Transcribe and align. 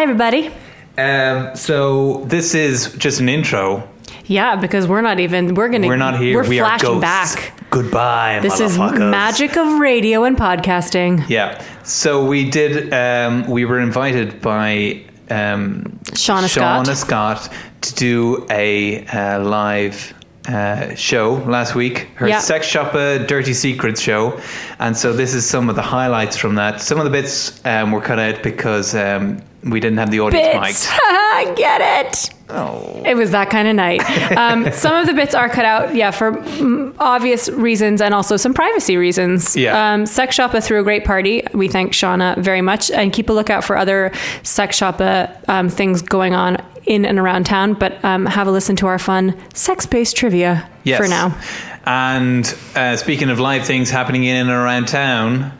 Hi, 0.00 0.04
everybody. 0.04 0.50
Um, 0.96 1.54
so 1.54 2.24
this 2.24 2.54
is 2.54 2.94
just 2.94 3.20
an 3.20 3.28
intro. 3.28 3.86
Yeah, 4.24 4.56
because 4.56 4.88
we're 4.88 5.02
not 5.02 5.20
even. 5.20 5.52
We're 5.52 5.68
gonna. 5.68 5.88
We're 5.88 5.96
not 5.98 6.18
here. 6.18 6.36
We're 6.36 6.48
we 6.48 6.56
flashing 6.56 7.00
back. 7.00 7.52
Goodbye, 7.68 8.38
This 8.40 8.60
is 8.60 8.78
magic 8.78 9.58
of 9.58 9.78
radio 9.78 10.24
and 10.24 10.38
podcasting. 10.38 11.28
Yeah. 11.28 11.62
So 11.84 12.24
we 12.24 12.48
did. 12.48 12.94
Um, 12.94 13.46
we 13.46 13.66
were 13.66 13.78
invited 13.78 14.40
by 14.40 15.04
um, 15.28 16.00
Shauna 16.12 16.48
Scott. 16.48 16.86
Shauna 16.86 16.96
Scott 16.96 17.52
to 17.82 17.94
do 17.94 18.46
a 18.48 19.04
uh, 19.04 19.44
live. 19.44 20.14
Uh, 20.48 20.94
show 20.94 21.34
last 21.46 21.74
week, 21.74 22.08
her 22.14 22.40
sex 22.40 22.66
shop, 22.66 22.94
a 22.94 23.18
dirty 23.26 23.52
secrets 23.52 24.00
show, 24.00 24.40
and 24.78 24.96
so 24.96 25.12
this 25.12 25.34
is 25.34 25.46
some 25.46 25.68
of 25.68 25.76
the 25.76 25.82
highlights 25.82 26.34
from 26.34 26.54
that. 26.54 26.80
Some 26.80 26.96
of 26.98 27.04
the 27.04 27.10
bits 27.10 27.62
um, 27.66 27.92
were 27.92 28.00
cut 28.00 28.18
out 28.18 28.42
because 28.42 28.94
um, 28.94 29.42
we 29.62 29.78
didn't 29.80 29.98
have 29.98 30.10
the 30.10 30.20
audience 30.20 30.48
Bits. 30.48 30.88
mic'd. 30.88 31.00
I 31.02 31.52
get 31.56 32.06
it. 32.06 32.30
Oh, 32.48 33.02
It 33.06 33.14
was 33.14 33.30
that 33.30 33.50
kind 33.50 33.68
of 33.68 33.76
night. 33.76 34.00
Um, 34.36 34.72
some 34.72 34.94
of 34.96 35.06
the 35.06 35.12
bits 35.12 35.34
are 35.34 35.48
cut 35.48 35.64
out, 35.64 35.94
yeah, 35.94 36.10
for 36.10 36.32
mm, 36.32 36.94
obvious 36.98 37.48
reasons 37.50 38.00
and 38.02 38.12
also 38.14 38.36
some 38.36 38.54
privacy 38.54 38.96
reasons. 38.96 39.54
Yeah. 39.56 39.92
Um, 39.94 40.06
Sex 40.06 40.36
Siopa 40.36 40.62
threw 40.64 40.80
a 40.80 40.82
great 40.82 41.04
party. 41.04 41.42
We 41.54 41.68
thank 41.68 41.92
Shauna 41.92 42.38
very 42.38 42.60
much, 42.62 42.90
and 42.90 43.12
keep 43.12 43.28
a 43.28 43.32
lookout 43.32 43.62
for 43.64 43.76
other 43.76 44.12
Sex 44.42 44.80
Siopa 44.80 45.48
um, 45.48 45.68
things 45.68 46.02
going 46.02 46.34
on 46.34 46.56
in 46.86 47.04
and 47.04 47.18
around 47.18 47.44
town. 47.46 47.74
But 47.74 48.02
um, 48.04 48.26
have 48.26 48.46
a 48.48 48.50
listen 48.50 48.74
to 48.76 48.86
our 48.88 48.98
fun 48.98 49.36
sex-based 49.54 50.16
trivia 50.16 50.68
Yes. 50.82 50.98
for 51.00 51.06
now. 51.06 51.38
And 51.84 52.52
uh, 52.74 52.96
speaking 52.96 53.30
of 53.30 53.38
live 53.38 53.64
things 53.66 53.90
happening 53.90 54.24
in 54.24 54.36
and 54.36 54.50
around 54.50 54.88
town, 54.88 55.52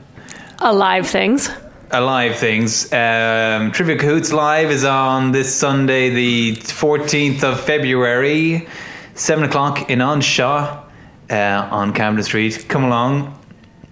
Alive 0.59 1.07
things. 1.07 1.49
Alive 1.93 2.37
things, 2.37 2.85
um, 2.93 3.73
Trivial 3.73 3.99
Cahoots 3.99 4.33
Live 4.33 4.71
is 4.71 4.85
on 4.85 5.33
this 5.33 5.53
Sunday, 5.53 6.11
the 6.11 6.55
14th 6.55 7.43
of 7.43 7.61
February, 7.61 8.69
7 9.15 9.43
o'clock 9.43 9.91
in 9.91 9.99
Anseo 9.99 10.85
uh, 11.31 11.69
on 11.73 11.93
Camden 11.93 12.23
Street. 12.23 12.67
Come 12.69 12.85
along. 12.85 13.37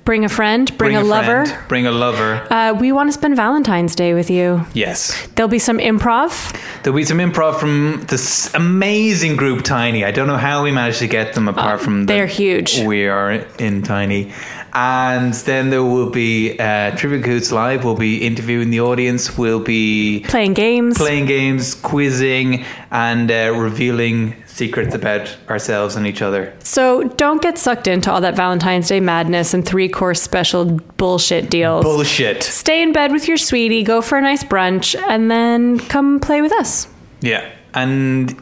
Bring 0.04 0.24
a 0.24 0.28
friend. 0.28 0.78
Bring, 0.78 0.96
a, 0.96 1.02
lover. 1.02 1.44
friend, 1.44 1.68
bring 1.68 1.86
a 1.86 1.90
lover. 1.90 2.46
Uh, 2.50 2.72
we 2.72 2.92
want 2.92 3.08
to 3.08 3.12
spend 3.12 3.36
Valentine's 3.36 3.94
Day 3.94 4.14
with 4.14 4.30
you. 4.30 4.64
Yes. 4.72 5.26
There'll 5.34 5.50
be 5.50 5.58
some 5.58 5.78
improv. 5.78 6.56
There'll 6.82 6.96
be 6.96 7.04
some 7.04 7.18
improv 7.18 7.58
from 7.60 8.04
this 8.08 8.54
amazing 8.54 9.36
group 9.36 9.64
Tiny. 9.64 10.04
I 10.04 10.12
don't 10.12 10.28
know 10.28 10.38
how 10.38 10.62
we 10.62 10.70
managed 10.70 11.00
to 11.00 11.08
get 11.08 11.34
them 11.34 11.46
apart 11.48 11.80
from 11.80 12.06
the, 12.06 12.14
Uh, 12.14 12.16
they're 12.16 12.26
huge. 12.26 12.80
We 12.80 13.06
are 13.08 13.32
in 13.58 13.82
Tiny. 13.82 14.32
And 14.72 15.32
then 15.34 15.70
there 15.70 15.82
will 15.84 16.10
be 16.10 16.58
uh, 16.58 16.94
Trivial 16.96 17.22
Cahoots 17.22 17.52
Live. 17.52 17.84
We'll 17.84 17.96
be 17.96 18.24
interviewing 18.26 18.70
the 18.70 18.80
audience. 18.80 19.36
We'll 19.38 19.60
be 19.60 20.24
Playing 20.28 20.54
games. 20.54 20.96
playing 20.96 21.26
games, 21.26 21.74
quizzing, 21.74 22.64
and 22.90 23.30
uh, 23.30 23.52
revealing 23.56 24.34
secrets 24.46 24.94
about 24.94 25.36
ourselves 25.48 25.94
and 25.94 26.06
each 26.06 26.20
other. 26.20 26.52
So 26.64 27.04
don't 27.04 27.40
get 27.40 27.58
sucked 27.58 27.86
into 27.86 28.10
all 28.10 28.20
that 28.22 28.34
Valentine's 28.34 28.88
Day 28.88 28.98
madness 28.98 29.54
and 29.54 29.64
three 29.64 29.88
course 29.88 30.20
special 30.20 30.64
bullshit 30.96 31.48
deals. 31.48 31.84
Bullshit. 31.84 32.42
Stay 32.42 32.82
in 32.82 32.92
bed 32.92 33.12
with 33.12 33.28
your 33.28 33.36
sweetie, 33.36 33.84
go 33.84 34.02
for 34.02 34.18
a 34.18 34.20
nice 34.20 34.42
brunch, 34.42 35.00
and 35.08 35.30
then 35.30 35.78
come 35.78 36.18
play 36.18 36.42
with 36.42 36.52
us. 36.52 36.88
Yeah. 37.20 37.48
And 37.74 38.34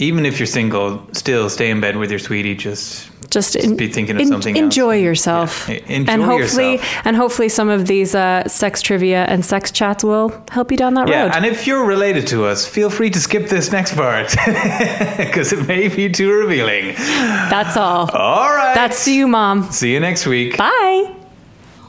even 0.00 0.26
if 0.26 0.40
you're 0.40 0.46
single, 0.48 1.06
still 1.12 1.48
stay 1.48 1.70
in 1.70 1.80
bed 1.80 1.96
with 1.96 2.10
your 2.10 2.18
sweetie. 2.18 2.56
Just 2.56 3.08
Just 3.32 3.56
en- 3.56 3.76
be 3.76 3.88
thinking 3.88 4.20
of 4.20 4.26
something 4.28 4.54
else. 4.56 4.62
Enjoy 4.62 4.96
yourself, 4.96 5.66
Yeah, 5.68 5.76
enjoy 5.88 6.12
and 6.12 6.22
hopefully, 6.22 6.72
yourself. 6.72 7.06
and 7.06 7.16
hopefully, 7.16 7.48
some 7.48 7.68
of 7.70 7.86
these 7.86 8.14
uh, 8.14 8.46
sex 8.46 8.82
trivia 8.82 9.24
and 9.24 9.42
sex 9.44 9.70
chats 9.72 10.04
will 10.04 10.28
help 10.50 10.70
you 10.70 10.76
down 10.76 10.92
that 10.94 11.08
Yeah, 11.08 11.22
road. 11.24 11.32
and 11.34 11.46
if 11.46 11.66
you're 11.66 11.84
related 11.86 12.26
to 12.28 12.44
us, 12.44 12.66
feel 12.66 12.90
free 12.90 13.08
to 13.10 13.18
skip 13.18 13.48
this 13.48 13.72
next 13.72 13.94
part 13.96 14.28
because 15.16 15.52
it 15.52 15.66
may 15.66 15.88
be 15.88 16.10
too 16.10 16.30
revealing. 16.30 16.94
That's 16.96 17.76
all. 17.78 18.10
All 18.12 18.50
right. 18.54 18.74
That's 18.74 19.04
to 19.06 19.12
you, 19.14 19.26
mom. 19.26 19.70
See 19.72 19.92
you 19.94 20.00
next 20.00 20.26
week. 20.26 20.58
Bye. 20.58 21.14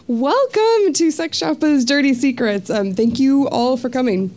Welcome 0.08 0.94
to 0.94 1.12
Sex 1.12 1.40
Siopa's 1.42 1.86
Dirty 1.86 2.14
Secrets. 2.14 2.70
Um, 2.70 2.94
thank 2.94 3.20
you 3.20 3.48
all 3.50 3.78
for 3.78 3.90
coming. 3.90 4.36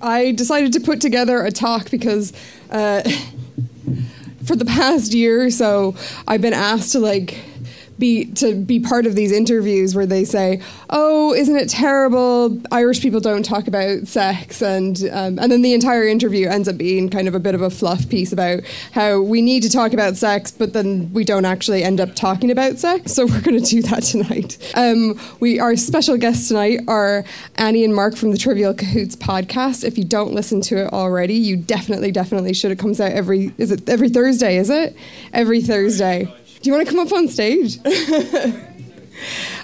I 0.00 0.32
decided 0.32 0.72
to 0.74 0.80
put 0.80 1.00
together 1.00 1.42
a 1.44 1.50
talk 1.50 1.90
because 1.90 2.32
uh, 2.70 3.02
for 4.44 4.56
the 4.56 4.64
past 4.64 5.12
year 5.12 5.44
or 5.44 5.50
so, 5.50 5.94
I've 6.26 6.40
been 6.40 6.54
asked 6.54 6.92
to 6.92 7.00
like 7.00 7.38
be 8.00 8.24
to 8.32 8.54
be 8.56 8.80
part 8.80 9.06
of 9.06 9.14
these 9.14 9.30
interviews 9.30 9.94
where 9.94 10.06
they 10.06 10.24
say, 10.24 10.60
"Oh, 10.88 11.32
isn't 11.34 11.54
it 11.54 11.68
terrible? 11.68 12.60
Irish 12.72 13.00
people 13.00 13.20
don't 13.20 13.44
talk 13.44 13.68
about 13.68 14.08
sex," 14.08 14.62
and 14.62 14.98
um, 15.12 15.38
and 15.38 15.52
then 15.52 15.62
the 15.62 15.74
entire 15.74 16.06
interview 16.06 16.48
ends 16.48 16.68
up 16.68 16.76
being 16.76 17.08
kind 17.08 17.28
of 17.28 17.34
a 17.34 17.38
bit 17.38 17.54
of 17.54 17.62
a 17.62 17.70
fluff 17.70 18.08
piece 18.08 18.32
about 18.32 18.60
how 18.92 19.20
we 19.20 19.42
need 19.42 19.62
to 19.62 19.70
talk 19.70 19.92
about 19.92 20.16
sex, 20.16 20.50
but 20.50 20.72
then 20.72 21.12
we 21.12 21.24
don't 21.24 21.44
actually 21.44 21.84
end 21.84 22.00
up 22.00 22.14
talking 22.14 22.50
about 22.50 22.78
sex. 22.78 23.12
So 23.12 23.26
we're 23.26 23.42
going 23.42 23.62
to 23.62 23.70
do 23.70 23.82
that 23.82 24.02
tonight. 24.02 24.58
Um, 24.74 25.20
we 25.38 25.60
our 25.60 25.76
special 25.76 26.16
guests 26.16 26.48
tonight 26.48 26.80
are 26.88 27.24
Annie 27.56 27.84
and 27.84 27.94
Mark 27.94 28.16
from 28.16 28.32
the 28.32 28.38
Trivial 28.38 28.74
Cahoots 28.74 29.14
podcast. 29.14 29.84
If 29.84 29.98
you 29.98 30.04
don't 30.04 30.32
listen 30.32 30.60
to 30.62 30.84
it 30.84 30.92
already, 30.92 31.34
you 31.34 31.56
definitely, 31.56 32.10
definitely 32.10 32.54
should. 32.54 32.70
It 32.70 32.78
comes 32.78 33.00
out 33.00 33.12
every 33.12 33.52
is 33.58 33.70
it 33.70 33.88
every 33.88 34.08
Thursday? 34.08 34.56
Is 34.56 34.70
it 34.70 34.96
every 35.32 35.60
Thursday? 35.60 36.34
Do 36.60 36.68
you 36.68 36.76
want 36.76 36.86
to 36.86 36.92
come 36.94 37.06
up 37.06 37.12
on 37.12 37.28
stage? 37.28 37.78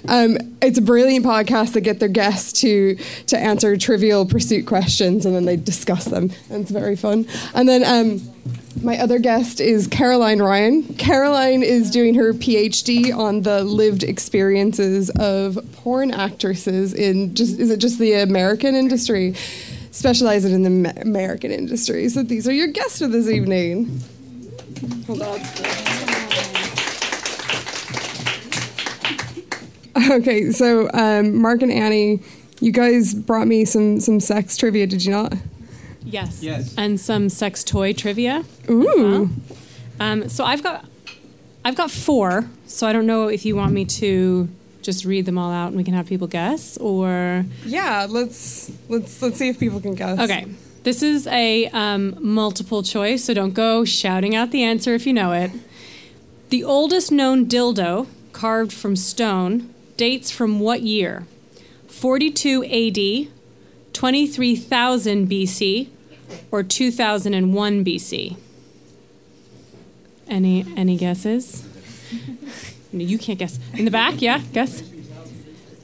Um, 0.07 0.37
it's 0.61 0.77
a 0.77 0.81
brilliant 0.81 1.25
podcast 1.25 1.73
that 1.73 1.81
get 1.81 1.99
their 1.99 2.09
guests 2.09 2.61
to 2.61 2.95
to 3.27 3.37
answer 3.37 3.75
trivial 3.77 4.25
pursuit 4.25 4.65
questions 4.65 5.25
and 5.25 5.35
then 5.35 5.45
they 5.45 5.57
discuss 5.57 6.05
them. 6.05 6.31
And 6.49 6.61
it's 6.61 6.71
very 6.71 6.95
fun. 6.95 7.25
And 7.53 7.67
then 7.67 7.83
um, 7.83 8.21
my 8.81 8.97
other 8.99 9.19
guest 9.19 9.59
is 9.59 9.87
Caroline 9.87 10.41
Ryan. 10.41 10.83
Caroline 10.95 11.63
is 11.63 11.89
doing 11.89 12.15
her 12.15 12.33
PhD 12.33 13.15
on 13.15 13.41
the 13.41 13.63
lived 13.63 14.03
experiences 14.03 15.09
of 15.11 15.59
porn 15.73 16.11
actresses 16.11 16.93
in 16.93 17.35
just 17.35 17.59
is 17.59 17.69
it 17.69 17.79
just 17.79 17.99
the 17.99 18.13
American 18.13 18.75
industry, 18.75 19.33
specializing 19.91 20.53
in 20.53 20.83
the 20.83 21.01
American 21.01 21.51
industry. 21.51 22.07
So 22.09 22.23
these 22.23 22.47
are 22.47 22.53
your 22.53 22.67
guests 22.67 22.99
for 22.99 23.07
this 23.07 23.29
evening. 23.29 24.01
Hold 25.07 25.21
on. 25.23 26.16
Okay, 30.11 30.51
so 30.51 30.89
um, 30.93 31.41
Mark 31.41 31.61
and 31.61 31.71
Annie, 31.71 32.21
you 32.61 32.71
guys 32.71 33.13
brought 33.13 33.47
me 33.47 33.65
some 33.65 33.99
some 33.99 34.19
sex 34.19 34.55
trivia, 34.55 34.87
did 34.87 35.03
you 35.03 35.11
not? 35.11 35.33
Yes. 36.03 36.41
Yes. 36.41 36.73
And 36.77 36.99
some 36.99 37.29
sex 37.29 37.63
toy 37.63 37.91
trivia. 37.93 38.45
Ooh. 38.69 39.29
Um, 39.99 40.29
so 40.29 40.45
I've 40.45 40.63
got 40.63 40.85
I've 41.65 41.75
got 41.75 41.91
four. 41.91 42.49
So 42.67 42.87
I 42.87 42.93
don't 42.93 43.05
know 43.05 43.27
if 43.27 43.45
you 43.45 43.55
want 43.55 43.73
me 43.73 43.83
to 43.85 44.47
just 44.81 45.03
read 45.03 45.25
them 45.25 45.37
all 45.37 45.51
out 45.51 45.67
and 45.67 45.75
we 45.75 45.83
can 45.83 45.93
have 45.93 46.07
people 46.07 46.27
guess 46.27 46.77
or 46.77 47.45
Yeah, 47.65 48.07
let's 48.09 48.71
let's 48.87 49.21
let's 49.21 49.37
see 49.37 49.49
if 49.49 49.59
people 49.59 49.81
can 49.81 49.95
guess. 49.95 50.19
Okay. 50.19 50.47
This 50.83 51.03
is 51.03 51.27
a 51.27 51.67
um, 51.67 52.15
multiple 52.21 52.81
choice, 52.81 53.25
so 53.25 53.33
don't 53.33 53.53
go 53.53 53.83
shouting 53.83 54.35
out 54.35 54.51
the 54.51 54.63
answer 54.63 54.93
if 54.93 55.05
you 55.05 55.11
know 55.11 55.33
it. 55.33 55.51
The 56.47 56.63
oldest 56.63 57.11
known 57.11 57.45
dildo 57.45 58.07
carved 58.31 58.71
from 58.71 58.95
stone 58.95 59.73
dates 59.97 60.31
from 60.31 60.59
what 60.59 60.81
year? 60.81 61.25
42 61.87 62.63
AD, 62.63 63.31
23,000 63.93 65.27
BC, 65.27 65.89
or 66.51 66.63
2001 66.63 67.85
BC? 67.85 68.37
Any 70.27 70.65
any 70.75 70.97
guesses? 70.97 71.65
no, 72.91 73.03
you 73.03 73.17
can't 73.17 73.39
guess. 73.39 73.59
In 73.73 73.85
the 73.85 73.91
back, 73.91 74.21
yeah, 74.21 74.41
guess. 74.53 74.83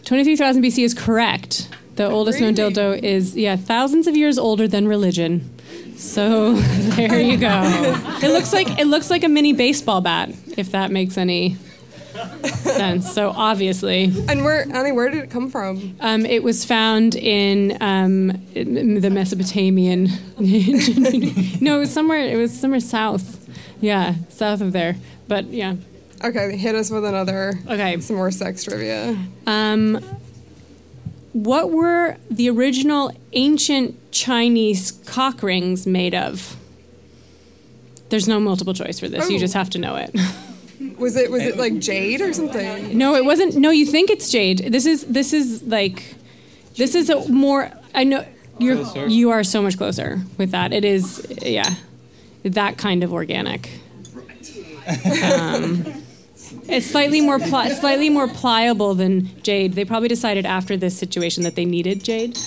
23,000 0.06 0.62
BC 0.62 0.83
is 0.83 0.94
correct. 0.94 1.69
The 1.95 2.09
oldest 2.09 2.42
known 2.42 2.56
dildo 2.56 3.01
is 3.01 3.38
yeah, 3.38 3.56
thousands 3.56 4.07
of 4.07 4.18
years 4.18 4.38
older 4.38 4.68
than 4.68 4.88
religion. 4.88 5.50
So 5.95 6.54
there 6.56 7.19
you 7.19 7.38
go. 7.38 7.62
It 8.21 8.30
looks 8.30 8.51
like 8.51 8.80
it 8.80 8.88
looks 8.88 9.09
like 9.09 9.24
a 9.24 9.30
mini 9.30 9.54
baseball 9.54 10.01
bat, 10.01 10.30
if 10.57 10.71
that 10.71 10.92
makes 10.92 11.18
any 11.18 11.57
sense. 12.54 13.12
So 13.13 13.30
obviously, 13.31 14.06
And 14.27 14.44
where 14.44 14.65
Annie, 14.74 14.92
where 14.92 15.10
did 15.10 15.24
it 15.24 15.30
come 15.30 15.50
from? 15.50 15.95
um, 16.00 16.25
it 16.25 16.44
was 16.44 16.65
found 16.65 17.15
in, 17.15 17.77
um, 17.81 18.31
in 18.56 19.00
the 19.01 19.10
Mesopotamian. 19.10 20.06
no, 21.62 21.75
it 21.77 21.80
was 21.80 21.92
somewhere. 21.92 22.19
It 22.19 22.38
was 22.38 22.57
somewhere 22.57 22.80
south. 22.80 23.39
Yeah, 23.81 24.15
south 24.30 24.62
of 24.62 24.71
there. 24.74 24.95
But 25.27 25.45
yeah. 25.48 25.75
Okay, 26.24 26.56
hit 26.56 26.74
us 26.75 26.89
with 26.89 27.04
another 27.04 27.54
Okay. 27.69 28.00
some 28.00 28.16
more 28.16 28.31
sex 28.31 28.63
trivia. 28.63 29.18
Um, 29.45 30.00
what 31.33 31.71
were 31.71 32.16
the 32.30 32.50
original 32.50 33.12
ancient 33.33 33.95
Chinese 34.12 34.92
cock 35.06 35.44
rings 35.44 35.86
made 35.88 36.13
of? 36.16 36.56
There's 38.09 38.27
no 38.27 38.39
multiple 38.39 38.74
choice 38.74 39.00
for 39.00 39.09
this. 39.09 39.30
You 39.30 39.38
Oh. 39.38 39.39
just 39.39 39.54
have 39.56 39.69
to 39.71 39.80
know 39.80 39.95
it. 39.95 40.16
Was 40.97 41.15
it 41.15 41.31
was 41.31 41.44
it 41.44 41.57
like 41.57 41.80
jade 41.80 42.21
or 42.21 42.33
something? 42.33 42.97
No, 42.97 43.15
it 43.15 43.25
wasn't. 43.25 43.56
No, 43.56 43.69
you 43.69 43.85
think 43.85 44.09
it's 44.09 44.30
jade. 44.31 44.59
This 44.71 44.85
is 44.85 45.06
this 45.06 45.33
is 45.33 45.63
like 45.63 46.15
This 46.77 46.95
is 46.95 47.09
a 47.09 47.27
more. 47.30 47.71
I 47.94 48.03
know 48.03 48.25
you're. 48.59 48.75
Closer. 48.75 49.07
You 49.07 49.31
are 49.31 49.44
so 49.44 49.62
much 49.62 49.77
closer 49.77 50.21
with 50.38 50.51
that. 50.51 50.74
It 50.74 50.85
is. 50.85 51.25
Yeah, 51.41 51.74
that 52.44 52.77
kind 52.77 53.03
of 53.03 53.13
organic. 53.13 53.69
Um, 55.24 55.85
it's 56.68 56.85
slightly 56.85 57.21
more 57.21 57.39
pli- 57.39 57.69
slightly 57.71 58.09
more 58.09 58.27
pliable 58.27 58.94
than 58.95 59.41
jade. 59.44 59.74
They 59.74 59.85
probably 59.85 60.09
decided 60.09 60.45
after 60.45 60.75
this 60.77 60.97
situation 60.97 61.44
that 61.44 61.56
they 61.56 61.65
needed 61.65 62.03
jade. 62.03 62.38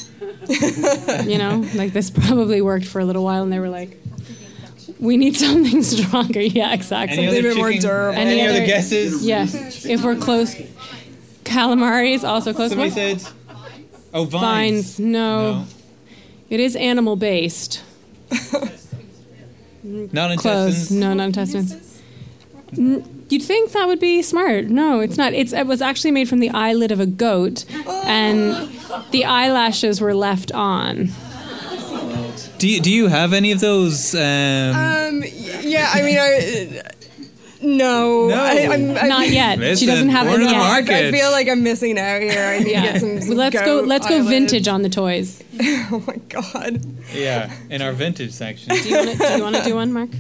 you 1.27 1.39
know, 1.39 1.67
like 1.75 1.93
this 1.93 2.11
probably 2.11 2.61
worked 2.63 2.87
for 2.87 3.01
a 3.01 3.05
little 3.05 3.25
while, 3.25 3.43
and 3.43 3.53
they 3.53 3.59
were 3.59 3.69
like, 3.71 3.97
"We 4.99 5.17
need 5.17 5.37
something 5.37 5.83
stronger." 5.95 6.41
Yeah, 6.41 6.73
exactly. 6.73 7.19
Any 7.19 7.27
Something 7.27 7.39
other 7.41 7.49
a 7.51 7.53
bit 7.55 7.59
more 7.59 7.69
chicken- 7.73 7.89
durable. 7.89 8.19
Any, 8.19 8.31
Any 8.41 8.49
other 8.49 8.57
other- 8.59 8.67
guesses? 8.67 9.25
Yeah, 9.27 9.47
if 9.51 10.03
we're 10.05 10.17
close. 10.17 10.55
Calamari 11.45 12.15
is 12.15 12.25
also 12.25 12.53
close. 12.53 12.71
Somebody 12.71 12.91
What? 12.91 13.21
said. 13.21 13.33
Oh, 14.13 14.25
vines. 14.25 14.43
Vines. 14.97 14.99
No. 15.01 15.53
No. 15.53 15.67
It 16.51 16.61
is 16.61 16.75
animal 16.77 17.17
based. 17.17 17.83
Not 19.83 20.33
intestines. 20.33 20.41
Close. 20.43 20.91
No, 20.91 21.15
not 21.15 21.27
intestines. 21.29 22.03
You'd 22.73 23.43
think 23.43 23.73
that 23.73 23.87
would 23.87 24.01
be 24.01 24.23
smart. 24.23 24.65
No, 24.67 25.01
it's 25.01 25.17
not. 25.17 25.33
It's, 25.33 25.53
it 25.53 25.67
was 25.67 25.81
actually 25.81 26.11
made 26.13 26.29
from 26.29 26.41
the 26.41 26.51
eyelid 26.51 26.91
of 26.91 27.01
a 27.01 27.07
goat, 27.07 27.65
and 28.05 28.71
the 29.13 29.25
eyelashes 29.25 30.01
were 30.01 30.15
left 30.15 30.51
on. 30.53 31.11
Do 32.59 32.69
you, 32.69 32.81
do 32.81 32.91
you 32.91 33.09
have 33.09 33.33
any 33.33 33.53
of 33.53 33.61
those? 33.61 34.15
Um, 34.15 34.21
Um, 34.23 35.23
yeah, 35.63 35.91
I 35.93 36.03
mean, 36.03 36.19
I, 36.19 36.83
no, 37.63 38.29
No. 38.29 38.35
I, 38.35 38.69
I'm, 38.73 38.97
I, 38.97 39.09
Not 39.09 39.29
yet. 39.29 39.59
Listen, 39.59 39.77
she 39.77 39.87
doesn't 39.87 40.09
have 40.11 40.27
we're 40.27 40.33
them 40.33 40.43
in 40.43 40.47
the 40.49 40.53
yet. 40.53 40.59
market. 40.59 41.07
I 41.07 41.11
feel 41.13 41.31
like 41.31 41.49
I'm 41.49 41.63
missing 41.63 41.99
out 41.99 42.23
here. 42.23 42.45
I 42.45 42.59
need 42.59 42.65
to 42.65 42.71
get 42.71 43.01
some. 43.01 43.21
some 43.21 43.37
let's 43.37 43.61
go. 43.61 43.81
Let's 43.81 44.07
go 44.07 44.17
eyelids. 44.17 44.29
vintage 44.29 44.69
on 44.69 44.83
the 44.83 44.89
toys. 44.89 45.43
Oh 45.89 46.03
my 46.05 46.17
god. 46.29 46.81
yeah, 47.15 47.53
in 47.71 47.81
our 47.81 47.93
vintage 47.93 48.33
section. 48.33 48.71
Do 48.75 48.89
you 48.89 48.97
want 48.97 49.11
to? 49.11 49.17
Do 49.19 49.37
you 49.37 49.43
want 49.43 49.57
to 49.57 49.63
do 49.63 49.75
one, 49.77 49.93
Mark? 49.93 50.11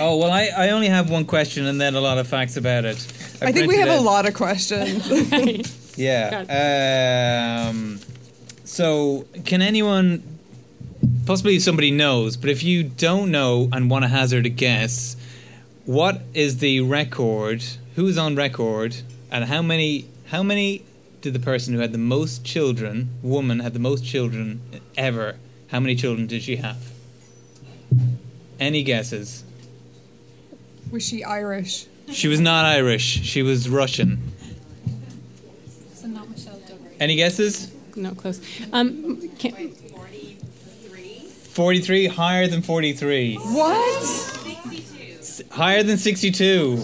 Oh 0.00 0.16
well, 0.16 0.32
I, 0.32 0.50
I 0.56 0.70
only 0.70 0.88
have 0.88 1.10
one 1.10 1.24
question 1.24 1.66
and 1.66 1.80
then 1.80 1.94
a 1.94 2.00
lot 2.00 2.18
of 2.18 2.26
facts 2.26 2.56
about 2.56 2.84
it. 2.84 2.96
I 3.40 3.52
think 3.52 3.68
we 3.68 3.76
have 3.76 3.86
printed 3.86 4.00
a 4.00 4.00
lot 4.00 4.26
of 4.26 4.34
questions. 4.34 5.08
Yeah. 5.96 7.68
Um, 7.68 8.00
so, 8.64 9.26
can 9.44 9.60
anyone, 9.62 10.22
possibly 11.26 11.58
somebody 11.58 11.90
knows, 11.90 12.36
but 12.36 12.50
if 12.50 12.62
you 12.62 12.82
don't 12.82 13.30
know 13.30 13.68
and 13.72 13.90
want 13.90 14.04
to 14.04 14.08
hazard 14.08 14.46
a 14.46 14.48
guess, 14.48 15.16
what 15.84 16.22
is 16.34 16.58
the 16.58 16.80
record? 16.80 17.64
Who's 17.96 18.18
on 18.18 18.36
record? 18.36 18.96
And 19.30 19.44
how 19.44 19.62
many? 19.62 20.06
How 20.26 20.42
many 20.42 20.84
did 21.20 21.34
the 21.34 21.40
person 21.40 21.74
who 21.74 21.80
had 21.80 21.92
the 21.92 21.98
most 21.98 22.44
children, 22.44 23.10
woman, 23.22 23.60
had 23.60 23.74
the 23.74 23.78
most 23.78 24.04
children 24.04 24.60
ever? 24.96 25.36
How 25.68 25.80
many 25.80 25.94
children 25.94 26.26
did 26.26 26.42
she 26.42 26.56
have? 26.56 26.92
Any 28.60 28.82
guesses? 28.82 29.44
Was 30.90 31.06
she 31.06 31.24
Irish? 31.24 31.86
She 32.10 32.28
was 32.28 32.40
not 32.40 32.64
Irish. 32.64 33.02
She 33.02 33.42
was 33.42 33.68
Russian. 33.68 34.32
So 35.94 36.06
not 36.06 36.28
Michelle. 36.28 36.60
Any 37.00 37.16
guesses? 37.16 37.72
No, 37.96 38.12
close. 38.12 38.40
Um, 38.72 39.28
can, 39.38 39.74
43 41.52 42.06
higher 42.06 42.46
than 42.46 42.62
43 42.62 43.36
What? 43.36 44.28
higher 45.50 45.82
than 45.82 45.98
62 45.98 46.76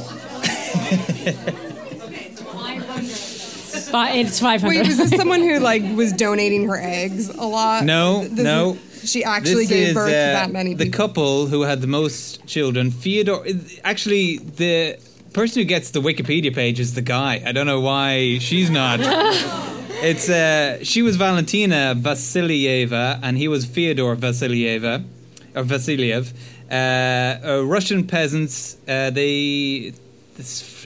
fi- 3.90 4.10
it's 4.12 4.40
five 4.40 4.62
Wait, 4.62 4.76
hundred. 4.76 4.88
was 4.88 4.96
this 4.98 5.10
someone 5.16 5.40
who 5.40 5.58
like 5.58 5.82
was 5.96 6.12
donating 6.12 6.66
her 6.68 6.76
eggs 6.78 7.28
a 7.30 7.44
lot? 7.44 7.84
No, 7.84 8.24
This 8.28 8.44
no. 8.44 8.72
is- 8.74 8.78
she 9.10 9.22
actually 9.24 9.64
this 9.66 9.68
gave 9.68 9.88
is 9.88 9.94
birth 9.94 10.10
to 10.10 10.16
uh, 10.16 10.32
that 10.32 10.50
many 10.50 10.74
the 10.74 10.84
people. 10.86 10.96
couple 10.96 11.46
who 11.46 11.62
had 11.62 11.80
the 11.80 11.86
most 11.86 12.44
children 12.46 12.90
Theodore 12.90 13.46
actually 13.84 14.38
the 14.38 14.98
person 15.32 15.62
who 15.62 15.66
gets 15.66 15.92
the 15.92 16.00
wikipedia 16.00 16.52
page 16.52 16.80
is 16.80 16.94
the 16.94 17.00
guy 17.00 17.40
i 17.46 17.52
don't 17.52 17.66
know 17.68 17.78
why 17.80 18.38
she's 18.40 18.70
not 18.70 18.98
it's 20.00 20.28
uh 20.28 20.82
she 20.84 21.02
was 21.02 21.16
valentina 21.16 21.94
vasilieva 21.96 23.18
and 23.22 23.36
he 23.36 23.48
was 23.48 23.64
fyodor 23.64 24.14
vasilieva 24.16 25.04
or 25.54 25.62
vasiliev. 25.64 26.32
Uh, 26.70 27.64
russian 27.64 28.06
peasants 28.06 28.76
uh, 28.86 29.10
they 29.10 29.92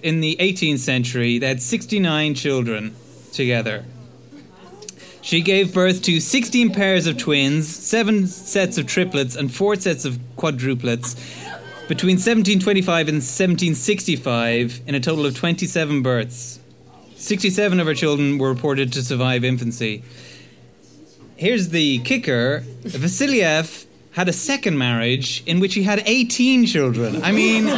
in 0.02 0.20
the 0.20 0.36
18th 0.40 0.78
century 0.78 1.38
they 1.38 1.48
had 1.48 1.60
69 1.60 2.34
children 2.34 2.94
together. 3.32 3.84
She 5.20 5.40
gave 5.40 5.72
birth 5.72 6.02
to 6.02 6.18
16 6.18 6.72
pairs 6.72 7.06
of 7.06 7.16
twins, 7.16 7.68
7 7.68 8.26
sets 8.26 8.76
of 8.76 8.88
triplets, 8.88 9.36
and 9.36 9.54
4 9.54 9.76
sets 9.76 10.04
of 10.04 10.18
quadruplets. 10.36 11.14
Between 11.86 12.16
1725 12.16 13.08
and 13.08 13.16
1765 13.16 14.80
in 14.86 14.94
a 14.96 15.00
total 15.00 15.24
of 15.24 15.36
27 15.36 16.02
births. 16.02 16.58
67 17.22 17.78
of 17.78 17.86
her 17.86 17.94
children 17.94 18.36
were 18.36 18.48
reported 18.52 18.92
to 18.94 19.02
survive 19.02 19.44
infancy. 19.44 20.02
Here's 21.36 21.68
the 21.68 22.00
kicker 22.00 22.64
Vasiliev 22.82 23.86
had 24.10 24.28
a 24.28 24.32
second 24.32 24.76
marriage 24.76 25.44
in 25.46 25.60
which 25.60 25.74
he 25.74 25.84
had 25.84 26.02
18 26.04 26.66
children. 26.66 27.22
I 27.22 27.30
mean, 27.30 27.68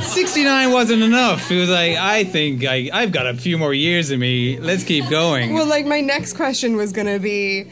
69 0.00 0.72
wasn't 0.72 1.02
enough. 1.02 1.48
He 1.48 1.58
was 1.58 1.68
like, 1.68 1.96
I 1.96 2.22
think 2.22 2.64
I, 2.64 2.88
I've 2.92 3.10
got 3.10 3.26
a 3.26 3.34
few 3.34 3.58
more 3.58 3.74
years 3.74 4.12
in 4.12 4.20
me. 4.20 4.60
Let's 4.60 4.84
keep 4.84 5.08
going. 5.10 5.54
Well, 5.54 5.66
like 5.66 5.84
my 5.84 6.00
next 6.00 6.34
question 6.34 6.76
was 6.76 6.92
gonna 6.92 7.18
be, 7.18 7.68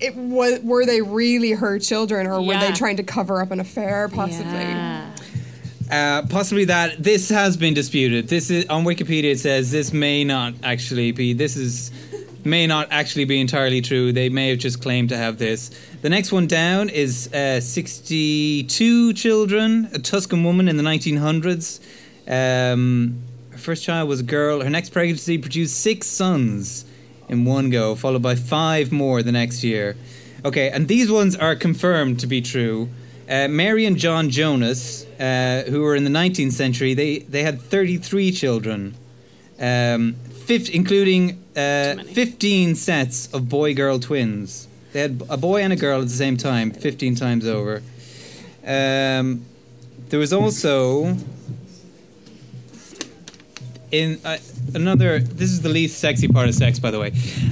it 0.00 0.16
was 0.16 0.60
were 0.60 0.86
they 0.86 1.02
really 1.02 1.52
her 1.52 1.78
children, 1.78 2.26
or 2.26 2.40
were 2.40 2.58
they 2.58 2.72
trying 2.72 2.96
to 2.96 3.02
cover 3.02 3.42
up 3.42 3.50
an 3.50 3.60
affair, 3.60 4.08
possibly? 4.08 5.01
Uh, 5.92 6.22
possibly 6.30 6.64
that 6.64 7.02
this 7.02 7.28
has 7.28 7.58
been 7.58 7.74
disputed. 7.74 8.26
This 8.26 8.50
is 8.50 8.64
on 8.70 8.82
Wikipedia. 8.84 9.32
It 9.32 9.40
says 9.40 9.70
this 9.70 9.92
may 9.92 10.24
not 10.24 10.54
actually 10.62 11.12
be. 11.12 11.34
This 11.34 11.54
is 11.54 11.92
may 12.46 12.66
not 12.66 12.88
actually 12.90 13.26
be 13.26 13.38
entirely 13.38 13.82
true. 13.82 14.10
They 14.10 14.30
may 14.30 14.48
have 14.48 14.58
just 14.58 14.80
claimed 14.80 15.10
to 15.10 15.18
have 15.18 15.36
this. 15.36 15.70
The 16.00 16.08
next 16.08 16.32
one 16.32 16.46
down 16.46 16.88
is 16.88 17.30
uh, 17.34 17.60
62 17.60 19.12
children. 19.12 19.90
A 19.92 19.98
Tuscan 19.98 20.42
woman 20.44 20.66
in 20.66 20.78
the 20.78 20.82
1900s. 20.82 21.78
Um, 22.26 23.22
her 23.50 23.58
first 23.58 23.84
child 23.84 24.08
was 24.08 24.20
a 24.20 24.24
girl. 24.24 24.62
Her 24.62 24.70
next 24.70 24.90
pregnancy 24.90 25.36
produced 25.36 25.78
six 25.78 26.06
sons 26.06 26.86
in 27.28 27.44
one 27.44 27.68
go, 27.68 27.96
followed 27.96 28.22
by 28.22 28.34
five 28.34 28.92
more 28.92 29.22
the 29.22 29.30
next 29.30 29.62
year. 29.62 29.96
Okay, 30.42 30.70
and 30.70 30.88
these 30.88 31.12
ones 31.12 31.36
are 31.36 31.54
confirmed 31.54 32.18
to 32.20 32.26
be 32.26 32.40
true. 32.40 32.88
Uh, 33.28 33.48
Mary 33.48 33.86
and 33.86 33.96
John 33.96 34.30
Jonas, 34.30 35.06
uh, 35.18 35.64
who 35.68 35.80
were 35.80 35.94
in 35.94 36.04
the 36.04 36.10
19th 36.10 36.52
century, 36.52 36.94
they, 36.94 37.20
they 37.20 37.42
had 37.42 37.60
33 37.60 38.32
children, 38.32 38.94
um, 39.60 40.14
fif- 40.44 40.70
including 40.70 41.42
uh, 41.56 42.02
15 42.02 42.74
sets 42.74 43.32
of 43.32 43.48
boy 43.48 43.74
girl 43.74 43.98
twins. 43.98 44.66
They 44.92 45.00
had 45.00 45.22
a 45.30 45.36
boy 45.36 45.62
and 45.62 45.72
a 45.72 45.76
girl 45.76 46.00
at 46.00 46.08
the 46.08 46.14
same 46.14 46.36
time, 46.36 46.70
15 46.72 47.14
times 47.14 47.46
over. 47.46 47.82
Um, 48.66 49.44
there 50.08 50.18
was 50.18 50.32
also 50.32 51.16
in 53.90 54.18
uh, 54.24 54.38
another 54.74 55.18
this 55.20 55.50
is 55.50 55.60
the 55.60 55.68
least 55.68 55.98
sexy 55.98 56.26
part 56.26 56.48
of 56.48 56.54
sex 56.54 56.78
by 56.78 56.90
the 56.90 56.98
way 56.98 57.08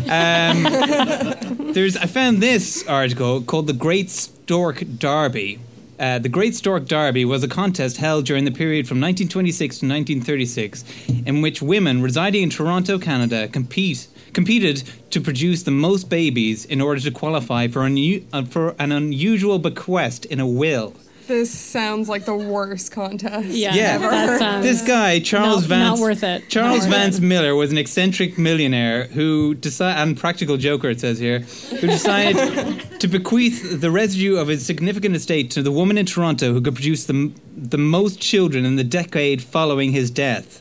um, 0.08 1.72
there's 1.74 1.98
i 1.98 2.06
found 2.06 2.42
this 2.42 2.86
article 2.88 3.42
called 3.42 3.66
the 3.66 3.74
great 3.74 4.08
stork 4.50 4.82
derby 4.98 5.60
uh, 6.00 6.18
the 6.18 6.28
Great 6.28 6.54
Stork 6.54 6.86
Derby 6.86 7.26
was 7.26 7.44
a 7.44 7.48
contest 7.48 7.98
held 7.98 8.24
during 8.24 8.46
the 8.46 8.50
period 8.50 8.88
from 8.88 8.96
1926 8.96 9.80
to 9.80 9.86
1936, 9.86 10.82
in 11.26 11.42
which 11.42 11.60
women 11.60 12.00
residing 12.00 12.42
in 12.42 12.48
Toronto, 12.48 12.98
Canada, 12.98 13.46
compete 13.48 14.08
competed 14.32 14.82
to 15.10 15.20
produce 15.20 15.62
the 15.62 15.70
most 15.70 16.08
babies 16.08 16.64
in 16.64 16.80
order 16.80 17.00
to 17.00 17.10
qualify 17.10 17.68
for, 17.68 17.84
uh, 17.84 18.44
for 18.46 18.74
an 18.78 18.90
unusual 18.90 19.58
bequest 19.58 20.24
in 20.24 20.40
a 20.40 20.46
will. 20.46 20.94
This 21.30 21.56
sounds 21.56 22.08
like 22.08 22.24
the 22.24 22.34
worst 22.34 22.90
contest. 22.90 23.46
Yeah, 23.48 23.72
Yeah, 23.72 23.98
that 23.98 24.38
sounds. 24.40 24.64
this 24.66 24.82
guy 24.82 25.20
Charles 25.20 25.68
Not- 25.68 25.78
not 25.78 25.86
Vance 25.90 26.00
worth 26.00 26.22
it. 26.24 26.48
Charles 26.48 26.80
Not 26.80 26.88
worth 26.88 26.98
Vance 26.98 27.18
it. 27.18 27.22
Miller 27.22 27.54
was 27.54 27.70
an 27.70 27.78
eccentric 27.78 28.36
millionaire 28.36 29.04
who 29.04 29.54
decided 29.54 30.00
and 30.02 30.16
practical 30.18 30.56
joker 30.56 30.88
it 30.90 30.98
says 30.98 31.20
here 31.20 31.38
who 31.80 31.86
decided 31.86 32.82
to 32.98 33.06
bequeath 33.06 33.80
the 33.80 33.92
residue 33.92 34.36
of 34.38 34.48
his 34.48 34.66
significant 34.66 35.14
estate 35.14 35.52
to 35.52 35.62
the 35.62 35.70
woman 35.70 35.96
in 35.96 36.04
Toronto 36.04 36.52
who 36.52 36.60
could 36.60 36.74
produce 36.74 37.04
the 37.04 37.30
the 37.56 37.78
most 37.78 38.18
children 38.20 38.64
in 38.64 38.74
the 38.74 38.84
decade 38.84 39.40
following 39.40 39.92
his 39.92 40.10
death. 40.10 40.60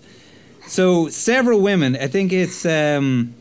So 0.67 1.07
several 1.09 1.61
women, 1.61 1.95
I 1.95 2.05
think 2.05 2.31
it's 2.31 2.63
um, 2.63 3.33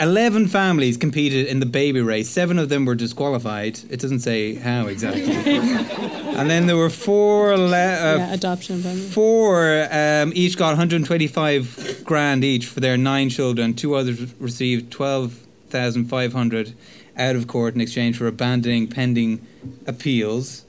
11 0.00 0.48
families 0.48 0.96
competed 0.96 1.46
in 1.46 1.60
the 1.60 1.66
baby 1.66 2.00
race. 2.00 2.28
Seven 2.28 2.58
of 2.58 2.70
them 2.70 2.86
were 2.86 2.94
disqualified. 2.94 3.78
It 3.90 4.00
doesn't 4.00 4.20
say 4.20 4.54
how 4.54 4.86
exactly. 4.86 5.24
and 5.30 6.48
then 6.48 6.66
there 6.66 6.76
were 6.76 6.88
four, 6.88 7.56
le- 7.56 7.66
uh, 7.66 8.16
yeah, 8.18 8.32
adoption. 8.32 8.80
But 8.80 8.96
four 8.96 9.86
um, 9.92 10.32
each 10.34 10.56
got 10.56 10.68
125 10.68 12.02
grand 12.04 12.42
each 12.44 12.66
for 12.66 12.80
their 12.80 12.96
nine 12.96 13.28
children. 13.28 13.74
Two 13.74 13.94
others 13.94 14.34
received 14.40 14.90
12,500 14.90 16.74
out 17.16 17.36
of 17.36 17.46
court 17.46 17.74
in 17.74 17.82
exchange 17.82 18.16
for 18.16 18.26
abandoning 18.26 18.88
pending 18.88 19.46
appeals. 19.86 20.64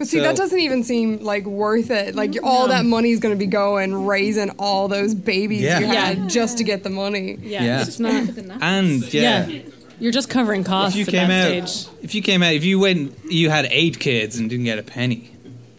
But 0.00 0.08
see, 0.08 0.16
So- 0.16 0.22
that 0.24 0.34
doesn't 0.34 0.58
even 0.58 0.82
seem 0.82 1.18
like 1.22 1.44
worth 1.44 1.90
it. 1.90 2.14
Like 2.16 2.34
all 2.42 2.68
that 2.68 2.84
money 2.86 3.10
is 3.10 3.20
going 3.20 3.34
to 3.34 3.38
be 3.38 3.44
going 3.46 4.06
raising 4.06 4.48
all 4.58 4.88
those 4.88 5.14
babies 5.14 5.60
Yeah. 5.60 5.78
you 5.78 5.86
Yeah. 5.86 6.14
just 6.26 6.56
to 6.58 6.64
get 6.64 6.82
the 6.82 6.88
money. 6.90 7.36
Yeah, 7.42 7.62
Yeah. 7.64 7.82
it's 7.82 8.00
not. 8.00 8.24
And 8.62 9.12
yeah, 9.12 9.46
Yeah. 9.46 9.58
You're 10.00 10.10
just 10.12 10.30
covering 10.30 10.64
costs. 10.64 10.96
if 10.96 11.04
costs 11.04 11.12
you 11.12 11.18
at 11.18 11.20
came 11.20 11.28
that 11.28 11.62
out, 11.62 11.68
stage. 11.68 11.92
if 12.02 12.14
you 12.14 12.22
came 12.22 12.42
out, 12.42 12.54
if 12.54 12.64
you 12.64 12.78
went, 12.78 13.12
you 13.28 13.50
had 13.50 13.68
eight 13.70 13.98
kids 13.98 14.38
and 14.38 14.48
didn't 14.48 14.64
get 14.64 14.78
a 14.78 14.82
penny. 14.82 15.28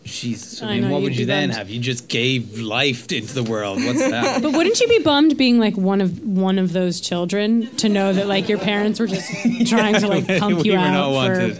Jesus, 0.03 0.61
I 0.61 0.65
I 0.67 0.73
mean, 0.73 0.81
know, 0.89 0.89
what 0.91 1.01
you'd 1.03 1.15
you 1.19 1.25
then 1.25 1.49
bummed. 1.49 1.57
have? 1.57 1.69
You 1.71 1.79
just 1.79 2.07
gave 2.07 2.59
life 2.59 3.11
into 3.11 3.33
the 3.33 3.43
world. 3.43 3.83
What's 3.83 3.99
that? 3.99 4.41
But 4.43 4.53
wouldn't 4.53 4.79
you 4.79 4.87
be 4.87 4.99
bummed 4.99 5.37
being 5.37 5.57
like 5.59 5.77
one 5.77 6.01
of 6.01 6.19
one 6.23 6.59
of 6.59 6.73
those 6.73 6.99
children 7.01 7.69
to 7.77 7.87
know 7.89 8.11
that 8.13 8.27
like 8.27 8.49
your 8.49 8.57
parents 8.57 8.99
were 8.99 9.07
just 9.07 9.27
trying 9.67 9.95
to 10.01 10.07
like 10.07 10.27
pump 10.39 10.57
we 10.59 10.63
you 10.65 10.71
were 10.73 10.77
out 10.79 10.91
not 10.91 11.07
for, 11.09 11.13
wanted. 11.39 11.57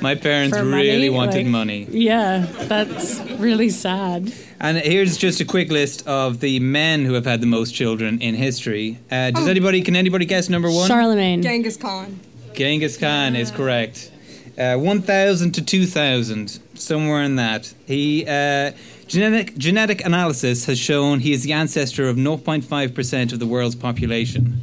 My 0.00 0.14
parents 0.14 0.56
for 0.56 0.64
really 0.64 1.08
money? 1.08 1.10
wanted 1.10 1.34
Like- 1.34 1.46
money. 1.46 1.86
Yeah, 1.90 2.46
that's 2.62 3.20
really 3.38 3.68
sad. 3.70 4.32
And 4.60 4.78
here's 4.78 5.16
just 5.16 5.40
a 5.40 5.44
quick 5.44 5.70
list 5.70 6.06
of 6.06 6.40
the 6.40 6.60
men 6.60 7.04
who 7.04 7.14
have 7.14 7.24
had 7.26 7.40
the 7.40 7.46
most 7.46 7.74
children 7.74 8.18
in 8.20 8.34
history. 8.34 8.98
Uh, 9.10 9.30
does 9.30 9.46
anybody? 9.48 9.82
Can 9.82 9.96
anybody 9.96 10.24
guess 10.26 10.48
number 10.48 10.70
one? 10.70 10.88
Charlemagne. 10.88 11.42
Genghis 11.42 11.76
Khan. 11.76 12.20
Genghis 12.54 12.96
Khan 12.96 13.36
is 13.36 13.50
correct. 13.50 14.10
Uh, 14.58 14.76
1,000 14.76 15.52
to 15.52 15.62
2,000, 15.64 16.58
somewhere 16.74 17.22
in 17.22 17.36
that. 17.36 17.72
He 17.86 18.26
uh, 18.26 18.72
genetic 19.06 19.56
genetic 19.56 20.04
analysis 20.04 20.66
has 20.66 20.78
shown 20.78 21.20
he 21.20 21.32
is 21.32 21.42
the 21.44 21.52
ancestor 21.54 22.08
of 22.08 22.16
0.5% 22.16 23.32
of 23.32 23.38
the 23.38 23.46
world's 23.46 23.76
population. 23.76 24.60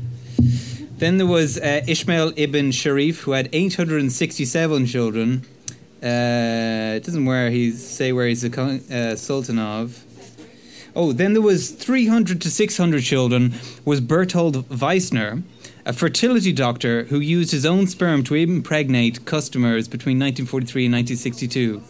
Then 0.97 1.17
there 1.17 1.27
was 1.27 1.59
uh, 1.59 1.81
Ishmael 1.87 2.33
ibn 2.35 2.71
Sharif, 2.71 3.21
who 3.21 3.31
had 3.31 3.49
867 3.53 4.87
children. 4.87 5.45
Uh, 6.01 6.97
it 6.97 7.03
doesn't 7.03 7.25
where 7.25 7.51
he 7.51 7.71
say 7.71 8.11
where 8.11 8.27
he's 8.27 8.41
the 8.41 8.81
uh, 8.91 9.15
sultan 9.15 9.59
of. 9.59 10.03
Oh, 10.95 11.11
then 11.11 11.33
there 11.33 11.41
was 11.41 11.69
300 11.69 12.41
to 12.41 12.49
600 12.49 13.03
children. 13.03 13.53
Was 13.85 14.01
Berthold 14.01 14.67
Weissner, 14.69 15.43
a 15.85 15.93
fertility 15.93 16.51
doctor 16.51 17.03
who 17.05 17.19
used 17.19 17.51
his 17.51 17.65
own 17.65 17.85
sperm 17.85 18.23
to 18.23 18.33
impregnate 18.33 19.23
customers 19.25 19.87
between 19.87 20.17
1943 20.17 20.85
and 20.85 20.93
1962. 20.95 21.83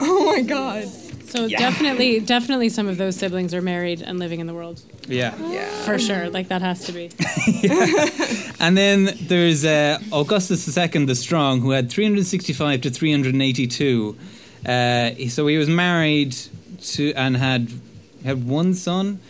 Oh 0.00 0.26
my 0.26 0.42
God. 0.42 0.88
So 1.28 1.48
definitely, 1.48 2.20
definitely, 2.20 2.68
some 2.70 2.88
of 2.88 2.96
those 2.96 3.16
siblings 3.16 3.52
are 3.54 3.60
married 3.62 4.00
and 4.02 4.18
living 4.18 4.40
in 4.40 4.46
the 4.46 4.54
world 4.54 4.80
Yeah. 5.06 5.34
Yeah. 5.50 5.68
for 5.84 5.98
sure. 5.98 6.30
Like 6.30 6.48
that 6.48 6.62
has 6.62 6.84
to 6.84 6.92
be. 6.92 7.10
And 8.60 8.76
then 8.76 9.10
there's 9.28 9.64
uh, 9.64 9.98
Augustus 10.12 10.76
II 10.76 11.04
the 11.06 11.14
Strong, 11.14 11.60
who 11.60 11.70
had 11.70 11.90
365 11.90 12.80
to 12.82 12.90
382. 12.90 14.16
Uh, 14.66 15.10
so 15.28 15.46
he 15.46 15.56
was 15.58 15.68
married 15.68 16.34
to 16.94 17.12
and 17.14 17.36
had 17.36 17.68
had 18.24 18.44
one 18.48 18.74
son, 18.74 19.20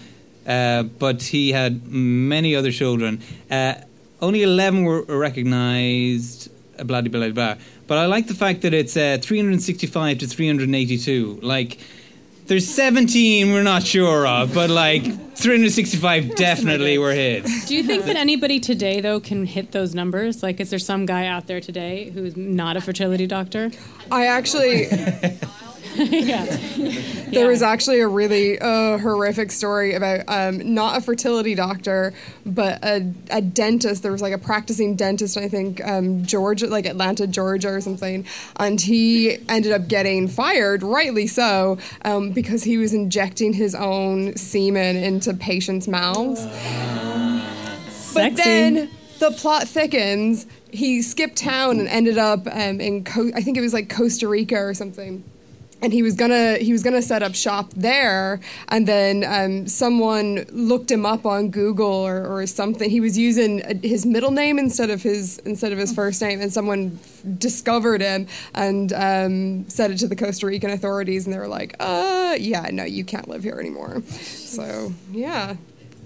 uh, 0.46 0.82
but 0.84 1.22
he 1.22 1.52
had 1.52 1.86
many 1.92 2.56
other 2.56 2.72
children. 2.72 3.20
Uh, 3.50 3.74
only 4.22 4.42
11 4.42 4.84
were 4.84 5.02
recognized. 5.02 6.48
uh, 6.78 6.84
Blah 6.84 7.02
blah 7.02 7.10
blah 7.10 7.30
blah. 7.30 7.54
But 7.88 7.98
I 7.98 8.06
like 8.06 8.28
the 8.28 8.34
fact 8.34 8.62
that 8.62 8.72
it's 8.72 8.96
uh, 8.96 9.18
365 9.20 10.18
to 10.18 10.26
382. 10.26 11.40
Like. 11.42 11.78
There's 12.46 12.66
17 12.66 13.52
we're 13.52 13.62
not 13.62 13.82
sure 13.82 14.26
of, 14.26 14.54
but 14.54 14.70
like 14.70 15.02
365 15.04 16.34
definitely 16.34 16.96
were 16.96 17.12
his. 17.12 17.66
Do 17.66 17.76
you 17.76 17.82
think 17.82 18.06
that 18.06 18.16
anybody 18.16 18.58
today 18.58 19.02
though 19.02 19.20
can 19.20 19.44
hit 19.44 19.72
those 19.72 19.94
numbers? 19.94 20.42
Like, 20.42 20.58
is 20.58 20.70
there 20.70 20.78
some 20.78 21.04
guy 21.04 21.26
out 21.26 21.46
there 21.46 21.60
today 21.60 22.08
who's 22.08 22.38
not 22.38 22.78
a 22.78 22.80
fertility 22.80 23.26
doctor? 23.26 23.70
I 24.10 24.28
actually, 24.28 24.86
yeah. 25.96 26.44
there 27.28 27.48
was 27.48 27.62
actually 27.62 28.00
a 28.00 28.08
really 28.08 28.58
uh, 28.58 28.98
horrific 28.98 29.50
story 29.50 29.94
about 29.94 30.24
um, 30.28 30.74
not 30.74 30.98
a 30.98 31.00
fertility 31.00 31.54
doctor, 31.54 32.12
but 32.46 32.82
a, 32.84 33.12
a 33.30 33.40
dentist. 33.40 34.02
There 34.02 34.12
was 34.12 34.22
like 34.22 34.32
a 34.32 34.38
practicing 34.38 34.96
dentist, 34.96 35.36
I 35.36 35.48
think, 35.48 35.84
um, 35.86 36.24
Georgia, 36.24 36.66
like 36.66 36.86
Atlanta, 36.86 37.26
Georgia 37.26 37.68
or 37.70 37.80
something. 37.80 38.26
And 38.56 38.80
he 38.80 39.38
ended 39.48 39.72
up 39.72 39.88
getting 39.88 40.28
fired, 40.28 40.82
rightly 40.82 41.26
so, 41.26 41.78
um, 42.04 42.32
because 42.32 42.64
he 42.64 42.78
was 42.78 42.94
injecting 42.94 43.52
his 43.52 43.74
own 43.74 44.36
semen 44.36 44.96
into 44.96 45.34
patients' 45.34 45.88
mouths. 45.88 46.44
But 48.14 48.36
Sexy. 48.36 48.42
then 48.42 48.90
the 49.18 49.30
plot 49.32 49.68
thickens. 49.68 50.46
He 50.70 51.02
skipped 51.02 51.36
town 51.36 51.80
and 51.80 51.88
ended 51.88 52.18
up 52.18 52.46
um, 52.46 52.80
in, 52.80 53.04
Co- 53.04 53.30
I 53.34 53.42
think 53.42 53.56
it 53.56 53.60
was 53.60 53.72
like 53.72 53.88
Costa 53.88 54.28
Rica 54.28 54.56
or 54.56 54.74
something. 54.74 55.24
And 55.80 55.92
he 55.92 56.02
was 56.02 56.14
gonna 56.14 56.56
he 56.56 56.72
was 56.72 56.82
gonna 56.82 57.02
set 57.02 57.22
up 57.22 57.34
shop 57.36 57.70
there, 57.76 58.40
and 58.68 58.86
then 58.88 59.24
um, 59.24 59.68
someone 59.68 60.44
looked 60.50 60.90
him 60.90 61.06
up 61.06 61.24
on 61.24 61.50
Google 61.50 61.86
or, 61.86 62.26
or 62.26 62.46
something. 62.48 62.90
He 62.90 63.00
was 63.00 63.16
using 63.16 63.62
uh, 63.62 63.74
his 63.82 64.04
middle 64.04 64.32
name 64.32 64.58
instead 64.58 64.90
of 64.90 65.02
his 65.02 65.38
instead 65.40 65.70
of 65.70 65.78
his 65.78 65.92
first 65.92 66.20
name, 66.20 66.40
and 66.40 66.52
someone 66.52 66.98
discovered 67.38 68.00
him 68.00 68.26
and 68.54 68.92
um, 68.92 69.68
said 69.68 69.92
it 69.92 69.98
to 69.98 70.08
the 70.08 70.16
Costa 70.16 70.46
Rican 70.46 70.70
authorities, 70.70 71.26
and 71.26 71.34
they 71.34 71.38
were 71.38 71.46
like, 71.46 71.76
"Uh, 71.78 72.36
yeah, 72.40 72.68
no, 72.72 72.84
you 72.84 73.04
can't 73.04 73.28
live 73.28 73.44
here 73.44 73.60
anymore." 73.60 74.02
So 74.08 74.92
yeah, 75.12 75.54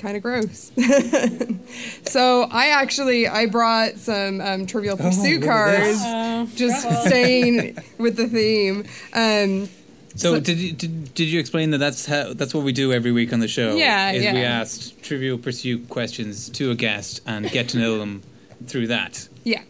kind 0.03 0.17
of 0.17 0.23
gross. 0.23 0.71
so 2.05 2.43
I 2.51 2.69
actually 2.69 3.27
I 3.29 3.47
brought 3.47 3.97
some 3.97 4.41
um, 4.41 4.67
Trivial 4.67 4.97
Pursuit 4.97 5.41
look 5.41 5.51
at 5.51 5.81
this. 5.81 6.03
cards, 6.03 6.55
just 6.55 7.07
staying 7.07 7.79
with 7.99 8.17
the 8.17 8.27
theme. 8.29 8.85
Um, 9.15 9.69
So, 10.15 10.35
So- 10.35 10.41
did, 10.41 10.59
you, 10.59 10.73
did 10.73 11.15
did 11.15 11.29
you 11.29 11.41
explain 11.41 11.71
that 11.71 11.79
that's 11.79 12.05
how 12.07 12.35
that's 12.35 12.53
what 12.53 12.65
we 12.65 12.73
do 12.73 12.93
every 12.93 13.13
week 13.13 13.33
on 13.33 13.41
the 13.41 13.49
show? 13.49 13.77
Yeah, 13.77 14.11
is 14.13 14.23
yeah. 14.25 14.35
we 14.35 14.41
ask 14.41 15.01
trivial 15.01 15.39
pursuit 15.39 15.89
questions 15.89 16.51
to 16.51 16.71
a 16.71 16.75
guest 16.75 17.21
and 17.27 17.49
get 17.51 17.69
to 17.71 17.79
know 17.79 17.97
them 17.99 18.23
through 18.67 18.89
that, 18.89 19.29
yeah, 19.45 19.63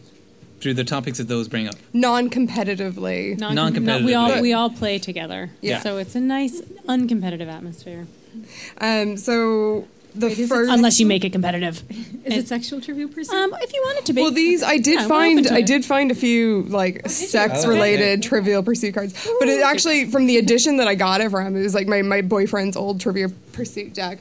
through 0.59 0.73
the 0.73 0.83
topics 0.83 1.17
that 1.19 1.27
those 1.29 1.47
bring 1.47 1.67
up. 1.69 1.75
non-competitively. 1.93 3.37
Non- 3.39 3.55
Non-competitively. 3.55 4.05
We 4.05 4.13
all 4.15 4.41
we 4.41 4.53
all 4.53 4.69
play 4.69 4.99
together. 4.99 5.49
Yeah. 5.61 5.79
So 5.79 5.97
it's 5.97 6.15
a 6.15 6.19
nice 6.19 6.59
uncompetitive 6.87 7.47
atmosphere. 7.47 8.05
Um, 8.81 9.15
so 9.15 9.87
the 10.15 10.27
Wait, 10.27 10.33
is 10.33 10.39
it- 10.39 10.47
first, 10.49 10.71
Unless 10.71 10.99
you 10.99 11.05
make 11.05 11.23
it 11.25 11.31
competitive. 11.31 11.83
Is 12.25 12.37
it 12.37 12.47
sexual 12.47 12.79
trivia 12.79 13.05
pursuit? 13.09 13.35
Um, 13.35 13.53
if 13.59 13.73
you 13.73 13.81
want 13.85 13.97
it 13.99 14.05
to 14.05 14.13
be. 14.13 14.21
well, 14.21 14.31
these 14.31 14.63
I 14.63 14.77
did 14.77 15.01
Yeah, 15.01 15.07
find. 15.09 15.45
I 15.47 15.59
did 15.61 15.83
find 15.83 16.09
a 16.09 16.15
few 16.15 16.61
like 16.69 17.09
sex-related 17.09 18.23
Trivial 18.23 18.63
Pursuit 18.63 18.93
cards, 18.93 19.13
but 19.39 19.49
it 19.49 19.61
actually 19.61 20.09
from 20.09 20.25
the 20.25 20.37
edition 20.37 20.77
that 20.77 20.87
I 20.87 20.95
got 20.95 21.19
it 21.19 21.29
from, 21.31 21.53
it 21.55 21.61
was 21.61 21.75
like 21.75 21.87
my 21.87 22.01
my 22.01 22.21
boyfriend's 22.21 22.77
old 22.77 23.01
trivia 23.01 23.27
Pursuit 23.51 23.93
deck. 23.93 24.19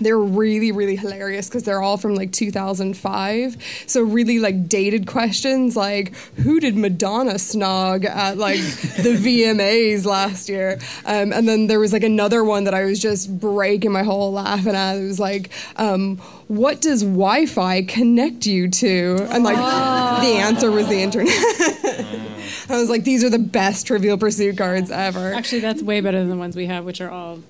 They're 0.00 0.18
really, 0.18 0.72
really 0.72 0.96
hilarious 0.96 1.48
because 1.48 1.62
they're 1.62 1.80
all 1.80 1.96
from 1.96 2.14
like 2.14 2.32
2005. 2.32 3.84
So 3.86 4.02
really 4.02 4.38
like 4.40 4.68
dated 4.68 5.06
questions 5.06 5.76
like 5.76 6.14
who 6.36 6.58
did 6.58 6.76
Madonna 6.76 7.34
snog 7.34 8.04
at 8.04 8.36
like 8.36 8.58
the 8.96 9.16
VMAs 9.16 10.04
last 10.06 10.48
year? 10.48 10.78
Um, 11.04 11.32
and 11.32 11.48
then 11.48 11.68
there 11.68 11.78
was 11.78 11.92
like 11.92 12.02
another 12.02 12.42
one 12.42 12.64
that 12.64 12.74
I 12.74 12.84
was 12.84 12.98
just 12.98 13.38
breaking 13.38 13.92
my 13.92 14.02
whole 14.02 14.32
laughing 14.32 14.74
at. 14.74 14.96
It 14.96 15.06
was 15.06 15.20
like, 15.20 15.50
um, 15.76 16.16
what 16.48 16.80
does 16.80 17.02
Wi-Fi 17.02 17.82
connect 17.82 18.46
you 18.46 18.68
to? 18.68 19.28
And 19.30 19.44
like 19.44 19.56
the 19.56 20.32
answer 20.38 20.70
was 20.72 20.88
the 20.88 21.00
internet. 21.00 21.32
I 22.68 22.78
was 22.78 22.90
like, 22.90 23.04
these 23.04 23.22
are 23.22 23.30
the 23.30 23.38
best 23.38 23.86
Trivial 23.86 24.18
Pursuit 24.18 24.56
cards 24.56 24.90
ever. 24.90 25.32
Actually, 25.32 25.60
that's 25.60 25.82
way 25.82 26.00
better 26.00 26.18
than 26.18 26.30
the 26.30 26.36
ones 26.36 26.56
we 26.56 26.66
have, 26.66 26.84
which 26.84 27.00
are 27.00 27.10
all 27.10 27.40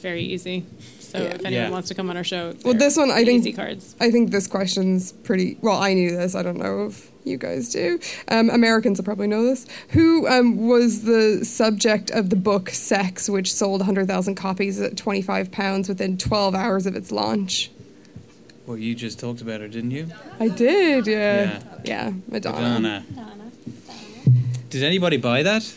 very 0.00 0.22
easy. 0.22 0.64
So 1.12 1.18
Yeah. 1.18 1.24
if 1.24 1.34
anyone 1.44 1.52
Yeah. 1.52 1.70
wants 1.70 1.88
to 1.88 1.94
come 1.94 2.10
on 2.10 2.16
our 2.16 2.24
show, 2.24 2.52
Well, 2.64 2.74
this 2.74 2.96
one, 2.96 3.10
I 3.10 3.24
think- 3.24 3.40
easy 3.40 3.52
cards. 3.52 3.94
I 4.00 4.10
think 4.10 4.30
this 4.30 4.46
question's 4.46 5.12
pretty. 5.12 5.56
Well, 5.62 5.76
I 5.78 5.94
knew 5.94 6.10
this. 6.10 6.34
I 6.34 6.42
don't 6.42 6.58
know 6.58 6.86
if 6.86 7.10
you 7.24 7.36
guys 7.36 7.68
do. 7.70 7.98
Um, 8.28 8.50
Americans 8.50 8.98
will 8.98 9.04
probably 9.04 9.26
know 9.28 9.44
this. 9.44 9.66
Who 9.90 10.26
um, 10.28 10.66
was 10.68 11.02
the 11.02 11.44
subject 11.44 12.10
of 12.10 12.30
the 12.30 12.36
book 12.36 12.70
Sex, 12.70 13.28
which 13.28 13.52
sold 13.52 13.80
100,000 13.80 14.34
copies 14.34 14.80
at 14.80 14.96
25 14.96 15.50
pounds 15.50 15.88
within 15.88 16.16
12 16.18 16.54
hours 16.54 16.86
of 16.86 16.96
its 16.96 17.10
launch? 17.12 17.70
Well, 18.66 18.76
you 18.76 18.94
just 18.96 19.20
talked 19.20 19.40
about 19.40 19.60
her, 19.60 19.68
didn't 19.68 19.92
you? 19.92 20.08
I 20.40 20.48
did, 20.48 21.06
yeah. 21.06 21.42
Yeah. 21.44 21.60
Yeah, 21.84 22.12
Madonna. 22.28 23.04
Madonna. 23.14 23.52
Did 24.70 24.82
anybody 24.82 25.16
buy 25.18 25.44
that? 25.44 25.72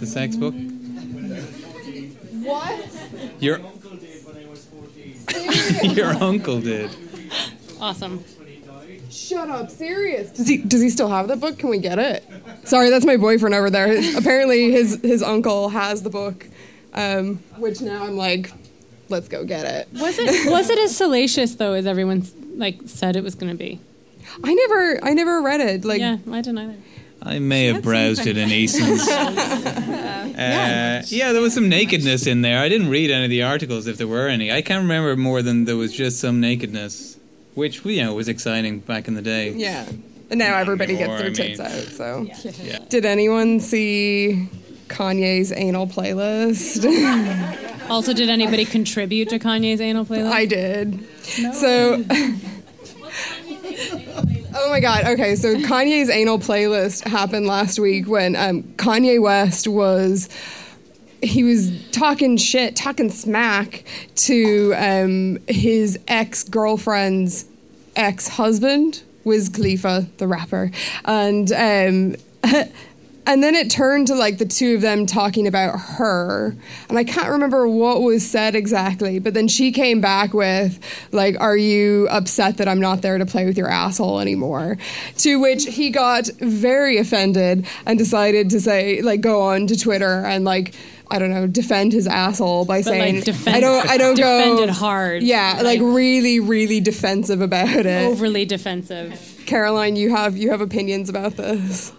The 0.00 0.06
sex 0.06 0.34
book? 0.34 0.54
What? 2.42 2.88
Your 3.38 3.60
your 5.82 6.10
uncle 6.10 6.60
did. 6.60 6.90
Awesome. 7.80 8.24
Shut 9.10 9.48
up, 9.48 9.70
serious. 9.70 10.30
Does 10.30 10.46
he 10.46 10.58
does 10.58 10.80
he 10.80 10.90
still 10.90 11.08
have 11.08 11.26
the 11.28 11.36
book? 11.36 11.58
Can 11.58 11.68
we 11.68 11.78
get 11.78 11.98
it? 11.98 12.24
Sorry, 12.64 12.90
that's 12.90 13.04
my 13.04 13.16
boyfriend 13.16 13.54
over 13.54 13.68
there. 13.70 13.88
His, 13.88 14.16
apparently 14.16 14.70
his 14.70 15.00
his 15.02 15.22
uncle 15.22 15.68
has 15.68 16.02
the 16.02 16.10
book. 16.10 16.46
Um, 16.94 17.36
which 17.56 17.80
now 17.80 18.04
I'm 18.04 18.16
like, 18.16 18.52
let's 19.08 19.28
go 19.28 19.44
get 19.44 19.64
it. 19.64 19.88
Was 20.00 20.18
it 20.18 20.50
was 20.50 20.70
it 20.70 20.78
as 20.78 20.96
salacious 20.96 21.56
though 21.56 21.72
as 21.72 21.86
everyone 21.86 22.24
like 22.56 22.80
said 22.86 23.16
it 23.16 23.24
was 23.24 23.34
going 23.34 23.50
to 23.50 23.58
be. 23.58 23.80
I 24.44 24.54
never, 24.54 25.04
I 25.04 25.12
never 25.12 25.42
read 25.42 25.60
it. 25.60 25.84
Like, 25.84 26.00
yeah, 26.00 26.18
I 26.30 26.40
didn't 26.40 26.58
either. 26.58 26.76
I 27.22 27.38
may 27.38 27.66
have 27.66 27.82
browsed 27.82 28.26
it 28.26 28.36
in 28.36 28.50
Eason's. 28.50 29.08
Uh, 30.40 31.02
yeah, 31.08 31.32
there 31.32 31.42
was 31.42 31.52
some 31.52 31.68
nakedness 31.68 32.26
in 32.26 32.40
there. 32.40 32.60
I 32.60 32.70
didn't 32.70 32.88
read 32.88 33.10
any 33.10 33.24
of 33.24 33.30
the 33.30 33.42
articles 33.42 33.86
if 33.86 33.98
there 33.98 34.08
were 34.08 34.26
any. 34.26 34.50
I 34.50 34.62
can't 34.62 34.80
remember 34.82 35.14
more 35.14 35.42
than 35.42 35.66
there 35.66 35.76
was 35.76 35.92
just 35.92 36.18
some 36.18 36.40
nakedness, 36.40 37.18
which 37.54 37.84
you 37.84 38.02
know 38.02 38.14
was 38.14 38.26
exciting 38.26 38.78
back 38.80 39.06
in 39.06 39.12
the 39.14 39.20
day. 39.20 39.50
yeah. 39.52 39.86
And 40.30 40.38
now 40.38 40.56
everybody 40.56 40.94
gets 40.96 41.10
anymore, 41.10 41.18
their 41.18 41.30
I 41.30 41.34
tits 41.34 41.58
mean. 41.58 41.68
out. 41.68 42.32
So, 42.52 42.62
Yeah. 42.64 42.78
did 42.88 43.04
anyone 43.04 43.60
see 43.60 44.48
Kanye's 44.88 45.52
anal 45.52 45.86
playlist? 45.86 46.84
Also, 47.90 48.12
did 48.14 48.28
anybody 48.30 48.64
contribute 48.64 49.28
to 49.30 49.38
Kanye's 49.40 49.80
anal 49.80 50.04
playlist? 50.06 50.30
I 50.30 50.46
did. 50.46 51.04
So. 51.54 52.04
Oh 54.62 54.68
my 54.68 54.80
god. 54.80 55.06
Okay, 55.06 55.36
so 55.36 55.56
Kanye's 55.56 56.10
anal 56.10 56.38
playlist 56.38 57.08
happened 57.08 57.46
last 57.46 57.78
week 57.78 58.06
when 58.06 58.36
um, 58.36 58.62
Kanye 58.74 59.20
West 59.20 59.66
was 59.66 60.28
he 61.22 61.42
was 61.42 61.72
talking 61.92 62.36
shit, 62.36 62.76
talking 62.76 63.10
smack 63.10 63.84
to 64.16 64.74
um, 64.76 65.38
his 65.48 65.98
ex 66.08 66.44
girlfriend's 66.44 67.46
ex 67.96 68.28
husband, 68.28 69.02
Wiz 69.24 69.48
Khalifa, 69.48 70.06
the 70.18 70.28
rapper, 70.28 70.70
and 71.06 71.50
um, 71.52 72.16
and 73.30 73.44
then 73.44 73.54
it 73.54 73.70
turned 73.70 74.08
to 74.08 74.14
like 74.16 74.38
the 74.38 74.44
two 74.44 74.74
of 74.74 74.80
them 74.80 75.06
talking 75.06 75.46
about 75.46 75.78
her, 75.78 76.54
and 76.88 76.98
I 76.98 77.04
can't 77.04 77.28
remember 77.30 77.68
what 77.68 78.02
was 78.02 78.28
said 78.28 78.56
exactly, 78.56 79.20
but 79.20 79.34
then 79.34 79.46
she 79.46 79.70
came 79.70 80.00
back 80.00 80.34
with 80.34 80.78
like, 81.12 81.36
"Are 81.40 81.56
you 81.56 82.08
upset 82.10 82.56
that 82.56 82.66
I'm 82.66 82.80
not 82.80 83.02
there 83.02 83.18
to 83.18 83.26
play 83.26 83.44
with 83.46 83.56
your 83.56 83.68
asshole 83.68 84.18
anymore?" 84.18 84.78
To 85.18 85.38
which 85.38 85.64
he 85.64 85.90
got 85.90 86.26
very 86.40 86.98
offended 86.98 87.66
and 87.86 87.98
decided 87.98 88.50
to 88.50 88.60
say 88.60 89.00
like 89.00 89.20
go 89.20 89.40
on 89.42 89.66
to 89.68 89.78
Twitter 89.78 90.24
and 90.24 90.44
like. 90.44 90.74
I 91.12 91.18
don't 91.18 91.30
know, 91.30 91.48
defend 91.48 91.92
his 91.92 92.06
asshole 92.06 92.66
by 92.66 92.76
like, 92.76 92.84
saying 92.84 93.20
defend- 93.22 93.56
I 93.56 93.58
don't 93.58 93.90
I 93.90 93.96
don't 93.96 94.16
go 94.16 94.38
defend 94.38 94.60
it 94.60 94.72
hard. 94.72 95.24
Yeah, 95.24 95.54
like, 95.56 95.64
Like- 95.64 95.80
really 95.82 96.38
really 96.38 96.78
defensive 96.78 97.40
about 97.40 97.84
it. 97.84 98.04
Overly 98.06 98.44
defensive. 98.44 99.42
Caroline, 99.44 99.96
you 99.96 100.10
have 100.14 100.36
you 100.36 100.50
have 100.52 100.60
opinions 100.60 101.08
about 101.08 101.36
this. 101.36 101.90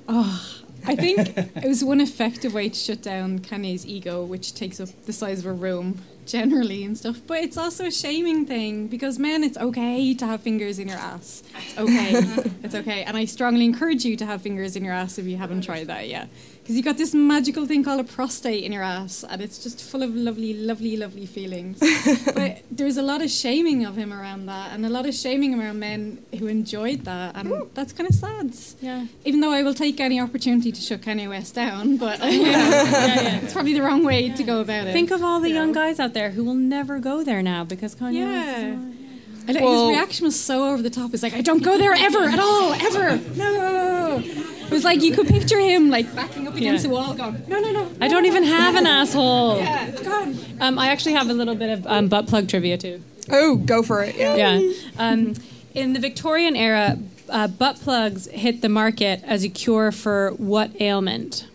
I 0.91 0.95
think 0.95 1.37
it 1.37 1.67
was 1.67 1.83
one 1.83 2.01
effective 2.01 2.53
way 2.53 2.67
to 2.67 2.75
shut 2.75 3.01
down 3.01 3.39
Kanye's 3.39 3.85
ego, 3.85 4.25
which 4.25 4.53
takes 4.53 4.79
up 4.81 4.89
the 5.05 5.13
size 5.13 5.39
of 5.39 5.45
a 5.45 5.53
room 5.53 6.01
generally 6.25 6.83
and 6.83 6.97
stuff. 6.97 7.21
But 7.25 7.39
it's 7.39 7.57
also 7.57 7.85
a 7.85 7.91
shaming 7.91 8.45
thing 8.45 8.87
because 8.87 9.17
men, 9.17 9.43
it's 9.43 9.57
okay 9.57 10.13
to 10.13 10.25
have 10.25 10.41
fingers 10.41 10.79
in 10.79 10.89
your 10.89 10.97
ass. 10.97 11.43
It's 11.55 11.77
okay. 11.77 12.51
it's 12.63 12.75
okay. 12.75 13.03
And 13.03 13.15
I 13.15 13.23
strongly 13.23 13.63
encourage 13.63 14.03
you 14.03 14.17
to 14.17 14.25
have 14.25 14.41
fingers 14.41 14.75
in 14.75 14.83
your 14.83 14.93
ass 14.93 15.17
if 15.17 15.25
you 15.25 15.37
haven't 15.37 15.61
tried 15.61 15.87
that 15.87 16.09
yet. 16.09 16.27
Because 16.71 16.77
you've 16.77 16.85
got 16.85 16.97
this 16.97 17.13
magical 17.13 17.65
thing 17.65 17.83
called 17.83 17.99
a 17.99 18.05
prostate 18.05 18.63
in 18.63 18.71
your 18.71 18.81
ass, 18.81 19.25
and 19.29 19.41
it's 19.41 19.61
just 19.61 19.83
full 19.83 20.01
of 20.03 20.15
lovely, 20.15 20.53
lovely, 20.53 20.95
lovely 20.95 21.25
feelings. 21.25 21.79
but 22.33 22.63
there's 22.71 22.95
a 22.95 23.01
lot 23.01 23.21
of 23.21 23.29
shaming 23.29 23.83
of 23.83 23.97
him 23.97 24.13
around 24.13 24.45
that, 24.45 24.71
and 24.71 24.85
a 24.85 24.89
lot 24.89 25.05
of 25.05 25.13
shaming 25.13 25.59
around 25.59 25.81
men 25.81 26.23
who 26.39 26.47
enjoyed 26.47 27.03
that, 27.03 27.35
and 27.35 27.69
that's 27.73 27.91
kind 27.91 28.09
of 28.09 28.15
sad. 28.15 28.55
Yeah. 28.79 29.07
Even 29.25 29.41
though 29.41 29.51
I 29.51 29.63
will 29.63 29.73
take 29.73 29.99
any 29.99 30.17
opportunity 30.21 30.71
to 30.71 30.79
shut 30.79 31.01
Kanye 31.01 31.27
West 31.27 31.55
down, 31.55 31.97
but 31.97 32.21
oh, 32.21 32.29
yeah, 32.29 32.39
yeah, 32.47 33.21
yeah. 33.21 33.39
it's 33.41 33.51
probably 33.51 33.73
the 33.73 33.81
wrong 33.81 34.05
way 34.05 34.29
to 34.29 34.41
go 34.41 34.61
about 34.61 34.87
it. 34.87 34.93
Think 34.93 35.11
of 35.11 35.21
all 35.21 35.41
the 35.41 35.51
young 35.51 35.73
guys 35.73 35.99
out 35.99 36.13
there 36.13 36.29
who 36.29 36.45
will 36.45 36.53
never 36.53 36.99
go 36.99 37.21
there 37.21 37.43
now 37.43 37.65
because 37.65 37.95
Kanye 37.95 38.25
West 38.25 38.57
is 38.59 38.63
yeah. 38.63 39.00
On- 39.49 39.55
And 39.55 39.65
Well- 39.65 39.89
his 39.89 39.97
reaction 39.97 40.25
was 40.25 40.39
so 40.39 40.69
over 40.71 40.81
the 40.81 40.89
top. 40.89 41.11
He's 41.11 41.23
like, 41.23 41.33
I 41.33 41.41
don't 41.41 41.63
go 41.63 41.77
there 41.77 41.93
ever 41.93 42.23
at 42.23 42.39
all, 42.39 42.73
ever. 42.73 43.17
No. 43.35 44.21
It 44.25 44.71
was 44.71 44.83
like 44.85 45.01
you 45.03 45.11
could 45.13 45.27
picture 45.27 45.59
him 45.59 45.89
like 45.89 46.13
backing 46.15 46.47
up 46.47 46.55
against 46.55 46.83
Yeah. 46.85 46.89
the 46.89 46.95
wall, 46.95 47.13
going, 47.13 47.43
No, 47.49 47.59
no, 47.59 47.71
no. 47.71 47.87
I 47.99 48.07
don't 48.07 48.25
even 48.25 48.43
have 48.45 48.75
an 48.75 48.87
asshole. 48.87 49.57
Yeah, 49.57 49.87
it's 49.87 50.01
gone. 50.01 50.37
Um, 50.61 50.79
I 50.79 50.87
actually 50.87 51.13
have 51.13 51.29
a 51.29 51.33
little 51.33 51.55
bit 51.55 51.69
of 51.77 51.85
um, 51.87 52.07
butt 52.07 52.27
plug 52.27 52.47
trivia 52.47 52.77
too. 52.77 53.01
Oh, 53.29 53.55
go 53.57 53.83
for 53.83 54.01
it. 54.03 54.15
Yeah. 54.15 54.35
Yeah. 54.35 54.71
Um, 54.97 55.33
in 55.73 55.91
the 55.93 55.99
Victorian 55.99 56.55
era, 56.55 56.97
uh, 57.29 57.47
butt 57.47 57.77
plugs 57.81 58.27
hit 58.27 58.61
the 58.61 58.69
market 58.69 59.21
as 59.25 59.43
a 59.43 59.49
cure 59.49 59.91
for 59.91 60.31
what 60.37 60.71
ailment? 60.79 61.47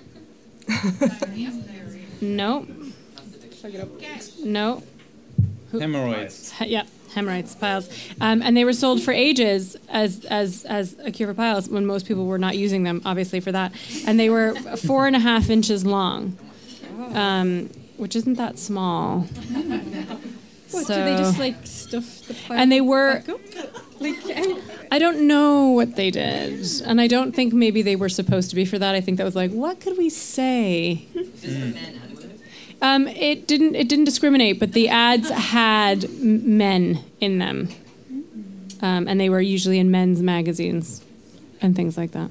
no. 2.21 2.67
No. 4.45 4.83
Hemorrhoids. 5.73 6.53
He- 6.53 6.67
yeah, 6.69 6.85
hemorrhoids, 7.17 7.55
piles, 7.57 7.89
um, 8.21 8.43
and 8.43 8.57
they 8.57 8.65
were 8.65 8.73
sold 8.75 9.03
for 9.03 9.11
ages 9.13 9.77
as 9.89 10.25
as 10.27 10.65
as 10.67 10.95
a 11.03 11.11
cure 11.11 11.29
for 11.29 11.35
piles 11.35 11.69
when 11.69 11.85
most 11.87 12.07
people 12.07 12.27
were 12.27 12.39
not 12.39 12.57
using 12.57 12.85
them, 12.85 13.03
obviously 13.05 13.41
for 13.41 13.51
that, 13.51 13.73
and 14.07 14.21
they 14.21 14.31
were 14.31 14.55
four 14.87 15.07
and 15.09 15.17
a 15.17 15.19
half 15.19 15.51
inches 15.51 15.85
long, 15.85 16.37
um, 17.15 17.69
which 17.97 18.15
isn't 18.15 18.35
that 18.35 18.59
small. 18.59 19.21
What, 20.71 20.85
So- 20.87 20.95
do 20.95 21.05
they 21.05 21.17
just 21.17 21.39
like 21.39 21.57
stuff 21.67 22.05
the 22.27 22.35
pile 22.35 22.59
And 22.59 22.71
they 22.71 22.81
were- 22.81 23.23
Like, 23.99 24.17
how- 24.31 24.59
I 24.93 24.99
don't 24.99 25.27
know 25.27 25.69
what 25.69 25.97
they 25.97 26.11
did, 26.11 26.61
and 26.85 27.01
I 27.01 27.07
don't 27.07 27.35
think 27.35 27.55
maybe 27.55 27.81
they 27.81 27.97
were 27.97 28.11
supposed 28.11 28.51
to 28.51 28.57
be 28.57 28.67
for 28.67 28.79
that. 28.79 28.95
I 28.95 29.01
think 29.01 29.17
that 29.17 29.25
was 29.25 29.35
like, 29.35 29.53
what 29.53 29.81
could 29.81 29.97
we 29.97 30.11
say? 30.11 31.07
Um, 32.87 33.09
it 33.09 33.47
didn't. 33.49 33.75
It 33.75 33.89
didn't 33.89 34.05
discriminate, 34.05 34.61
but 34.61 34.73
the 34.73 34.89
ads 34.89 35.29
had 35.31 36.09
men 36.21 37.01
in 37.21 37.39
them, 37.39 37.69
um, 38.81 39.09
and 39.09 39.21
they 39.21 39.29
were 39.29 39.41
usually 39.41 39.79
in 39.79 39.91
men's 39.91 40.23
magazines 40.23 41.03
and 41.61 41.75
things 41.75 41.97
like 41.97 42.13
that. 42.13 42.31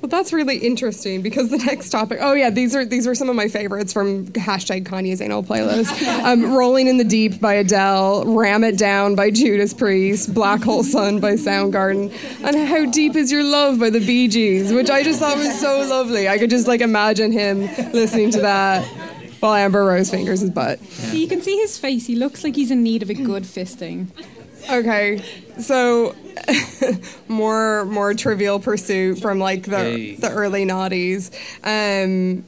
Well, 0.00 0.10
that's 0.10 0.32
really 0.32 0.58
interesting 0.58 1.22
because 1.22 1.48
the 1.50 1.58
next 1.58 1.90
topic. 1.90 2.18
Oh 2.20 2.34
yeah, 2.34 2.50
these 2.50 2.76
are 2.76 2.84
these 2.84 3.06
are 3.06 3.14
some 3.14 3.28
of 3.30 3.34
my 3.34 3.48
favorites 3.48 3.92
from 3.92 4.26
hashtag 4.28 4.84
Kanye's 4.84 5.20
anal 5.20 5.42
playlist. 5.42 5.86
Um, 6.26 6.54
Rolling 6.54 6.88
in 6.88 6.96
the 6.96 7.04
Deep 7.04 7.40
by 7.40 7.54
Adele, 7.54 8.24
Ram 8.26 8.64
It 8.64 8.76
Down 8.78 9.14
by 9.14 9.30
Judas 9.30 9.72
Priest, 9.72 10.34
Black 10.34 10.62
Hole 10.62 10.82
Sun 10.82 11.20
by 11.20 11.34
Soundgarden, 11.34 12.12
and 12.42 12.68
How 12.68 12.84
Deep 12.84 13.14
Is 13.14 13.30
Your 13.30 13.44
Love 13.44 13.78
by 13.78 13.90
the 13.90 14.00
Bee 14.00 14.26
Gees, 14.28 14.72
which 14.72 14.90
I 14.90 15.02
just 15.02 15.20
thought 15.20 15.36
was 15.36 15.58
so 15.60 15.86
lovely. 15.88 16.28
I 16.28 16.38
could 16.38 16.50
just 16.50 16.66
like 16.66 16.80
imagine 16.80 17.30
him 17.32 17.60
listening 17.92 18.30
to 18.32 18.40
that 18.40 18.84
while 19.40 19.54
Amber 19.54 19.84
Rose 19.84 20.10
fingers 20.10 20.40
his 20.40 20.50
butt. 20.50 20.80
See, 20.80 21.22
you 21.22 21.28
can 21.28 21.42
see 21.42 21.56
his 21.58 21.78
face. 21.78 22.06
He 22.06 22.16
looks 22.16 22.42
like 22.42 22.56
he's 22.56 22.70
in 22.70 22.82
need 22.82 23.02
of 23.02 23.10
a 23.10 23.14
good 23.14 23.44
fisting. 23.44 24.08
Okay, 24.70 25.22
so 25.58 26.14
more 27.28 27.84
more 27.86 28.14
trivial 28.14 28.58
pursuit 28.58 29.20
from 29.20 29.38
like 29.38 29.62
the 29.64 29.76
Hey. 29.78 30.14
the 30.16 30.30
early 30.30 30.64
noughties. 30.64 31.30
Um, 31.64 32.44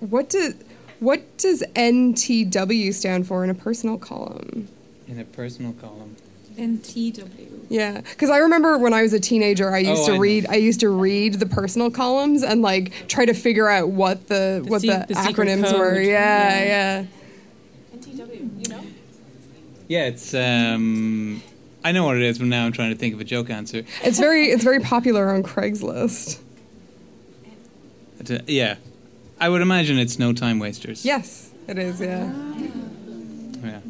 what 0.00 0.30
does 0.30 0.54
what 1.00 1.36
does 1.38 1.62
NTW 1.74 2.94
stand 2.94 3.26
for 3.26 3.42
in 3.44 3.50
a 3.50 3.54
personal 3.54 3.98
column? 3.98 4.68
In 5.08 5.18
a 5.18 5.24
personal 5.24 5.72
column. 5.74 6.16
NTW. 6.56 7.48
Yeah, 7.70 8.02
because 8.02 8.28
I 8.30 8.36
remember 8.38 8.76
when 8.78 8.92
I 8.92 9.02
was 9.02 9.12
a 9.14 9.20
teenager, 9.20 9.74
I 9.74 9.78
used 9.78 10.02
Oh, 10.02 10.06
to 10.06 10.12
I 10.12 10.14
know. 10.16 10.20
read. 10.20 10.46
I 10.50 10.54
used 10.56 10.80
to 10.80 10.90
read 10.90 11.34
the 11.34 11.46
personal 11.46 11.90
columns 11.90 12.42
and 12.42 12.60
like 12.62 12.92
try 13.08 13.24
to 13.24 13.32
figure 13.32 13.68
out 13.68 13.88
what 13.88 14.28
the, 14.28 14.62
what 14.66 14.82
se- 14.82 14.88
the, 14.88 15.06
the 15.08 15.14
acronyms 15.14 15.76
were. 15.78 15.98
Yeah, 15.98 16.64
yeah. 16.64 17.04
Yeah, 18.58 18.80
it's. 20.00 20.34
um 20.34 21.42
I 21.84 21.90
know 21.92 22.04
what 22.04 22.16
it 22.16 22.22
is, 22.22 22.38
but 22.38 22.46
now 22.46 22.64
I'm 22.64 22.72
trying 22.72 22.90
to 22.92 22.96
think 22.96 23.14
of 23.14 23.20
a 23.20 23.24
joke 23.24 23.50
answer. 23.50 23.84
It's 24.02 24.18
very 24.18 24.46
it's 24.46 24.64
very 24.64 24.80
popular 24.80 25.30
on 25.30 25.42
Craigslist. 25.42 26.40
It's 28.20 28.30
a- 28.30 28.42
yeah, 28.46 28.76
I 29.40 29.48
would 29.48 29.62
imagine 29.62 29.98
it's 29.98 30.18
no 30.18 30.32
time 30.32 30.58
wasters. 30.60 31.04
Yes, 31.04 31.50
it 31.66 31.78
is. 31.78 32.00
Yeah. 32.00 32.32
yeah. 33.64 33.80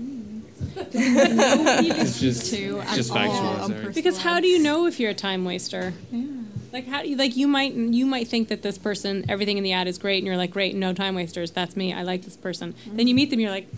It's 0.94 2.20
just, 2.20 2.52
to 2.52 2.80
it's 2.80 2.94
just 2.94 3.12
factual. 3.12 3.46
on 3.46 3.92
Because 3.92 4.18
how 4.18 4.40
do 4.40 4.46
you 4.46 4.58
know 4.58 4.86
if 4.86 4.98
you're 5.00 5.10
a 5.10 5.14
time 5.14 5.44
waster? 5.44 5.92
Yeah. 6.10 6.24
Like 6.72 6.86
how 6.86 7.02
do 7.02 7.08
you 7.08 7.16
like 7.16 7.36
you 7.36 7.46
might 7.46 7.74
you 7.74 8.06
might 8.06 8.28
think 8.28 8.48
that 8.48 8.62
this 8.62 8.78
person 8.78 9.26
everything 9.28 9.58
in 9.58 9.64
the 9.64 9.72
ad 9.72 9.86
is 9.86 9.98
great 9.98 10.18
and 10.18 10.26
you're 10.26 10.38
like 10.38 10.50
great 10.50 10.74
no 10.74 10.94
time 10.94 11.14
wasters 11.14 11.50
that's 11.50 11.76
me 11.76 11.92
I 11.92 12.02
like 12.02 12.22
this 12.22 12.36
person 12.36 12.74
then 12.86 13.06
you 13.06 13.14
meet 13.14 13.28
them 13.28 13.40
you're 13.40 13.50
like 13.50 13.68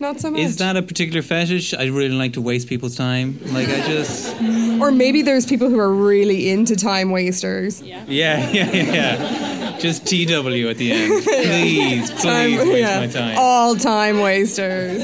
Not 0.00 0.18
so 0.20 0.30
much. 0.32 0.40
Is 0.40 0.56
that 0.56 0.76
a 0.76 0.82
particular 0.82 1.22
fetish? 1.22 1.74
I 1.74 1.84
really 1.86 2.08
like 2.10 2.32
to 2.32 2.40
waste 2.40 2.68
people's 2.68 2.96
time. 2.96 3.38
Like 3.52 3.68
I 3.68 3.86
just. 3.86 4.34
Or 4.80 4.90
maybe 4.90 5.22
there's 5.22 5.46
people 5.46 5.68
who 5.68 5.78
are 5.78 5.92
really 5.92 6.50
into 6.50 6.74
time 6.74 7.10
wasters. 7.10 7.80
yeah 7.82 8.04
Yeah, 8.08 8.50
yeah, 8.50 8.70
yeah, 8.72 8.92
yeah. 8.92 9.78
Just 9.78 10.04
TW 10.06 10.68
at 10.68 10.76
the 10.76 10.90
end. 10.92 11.22
Please, 11.24 12.10
please 12.10 12.22
Time- 12.22 12.56
waste 12.56 12.78
yeah. 12.78 13.00
my 13.00 13.06
time. 13.06 13.36
All 13.38 13.76
time 13.76 14.18
wasters. 14.20 15.02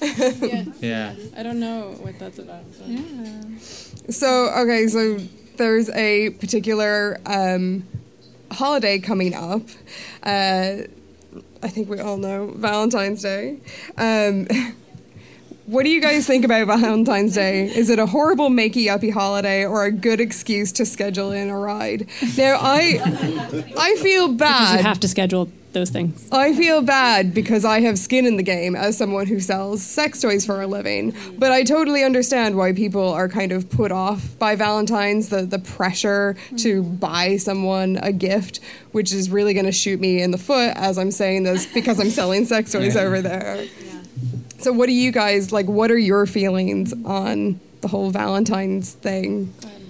Yeah. 0.80 1.14
I 1.36 1.42
don't 1.42 1.58
know 1.58 1.94
what 2.00 2.18
that's 2.18 2.38
about 2.38 2.62
so. 2.72 2.84
So, 4.10 4.50
okay, 4.62 4.86
so 4.86 5.18
there's 5.56 5.88
a 5.90 6.30
particular 6.30 7.18
um, 7.26 7.84
holiday 8.52 8.98
coming 8.98 9.34
up. 9.34 9.62
Uh, 10.22 10.82
I 11.62 11.68
think 11.68 11.88
we 11.88 12.00
all 12.00 12.16
know 12.16 12.52
Valentine's 12.56 13.22
Day. 13.22 13.58
Um, 13.96 14.46
what 15.66 15.82
do 15.84 15.90
you 15.90 16.00
guys 16.00 16.26
think 16.26 16.44
about 16.44 16.66
Valentine's 16.66 17.34
Day? 17.34 17.66
Is 17.66 17.90
it 17.90 17.98
a 17.98 18.06
horrible 18.06 18.48
makey 18.48 18.88
uppy 18.88 19.10
holiday 19.10 19.64
or 19.64 19.84
a 19.84 19.92
good 19.92 20.20
excuse 20.20 20.72
to 20.72 20.86
schedule 20.86 21.32
in 21.32 21.48
a 21.50 21.58
ride? 21.58 22.08
Now 22.36 22.58
I 22.60 23.00
I 23.76 23.96
feel 24.00 24.32
bad. 24.32 24.78
You 24.78 24.82
have 24.82 25.00
to 25.00 25.08
schedule 25.08 25.50
those 25.76 25.90
things. 25.90 26.28
I 26.32 26.54
feel 26.54 26.80
bad 26.80 27.34
because 27.34 27.64
I 27.64 27.80
have 27.80 27.98
skin 27.98 28.24
in 28.24 28.36
the 28.36 28.42
game 28.42 28.74
as 28.74 28.96
someone 28.96 29.26
who 29.26 29.38
sells 29.40 29.82
sex 29.82 30.20
toys 30.22 30.46
for 30.46 30.62
a 30.62 30.66
living. 30.66 31.14
But 31.38 31.52
I 31.52 31.62
totally 31.64 32.02
understand 32.02 32.56
why 32.56 32.72
people 32.72 33.10
are 33.10 33.28
kind 33.28 33.52
of 33.52 33.68
put 33.68 33.92
off 33.92 34.38
by 34.38 34.56
Valentine's, 34.56 35.28
the, 35.28 35.42
the 35.42 35.58
pressure 35.58 36.34
to 36.58 36.82
buy 36.82 37.36
someone 37.36 37.98
a 38.02 38.12
gift, 38.12 38.60
which 38.92 39.12
is 39.12 39.28
really 39.30 39.52
going 39.52 39.66
to 39.66 39.72
shoot 39.72 40.00
me 40.00 40.22
in 40.22 40.30
the 40.30 40.38
foot 40.38 40.72
as 40.76 40.96
I'm 40.98 41.10
saying 41.10 41.42
this 41.42 41.66
because 41.72 42.00
I'm 42.00 42.10
selling 42.10 42.46
sex 42.46 42.72
toys 42.72 42.96
over 42.96 43.20
there. 43.20 43.66
So, 44.58 44.72
what 44.72 44.86
do 44.86 44.92
you 44.92 45.12
guys 45.12 45.52
like? 45.52 45.66
What 45.66 45.90
are 45.90 45.98
your 45.98 46.24
feelings 46.24 46.94
on 47.04 47.60
the 47.82 47.88
whole 47.88 48.10
Valentine's 48.10 48.94
thing? 48.94 49.52
Um, 49.64 49.85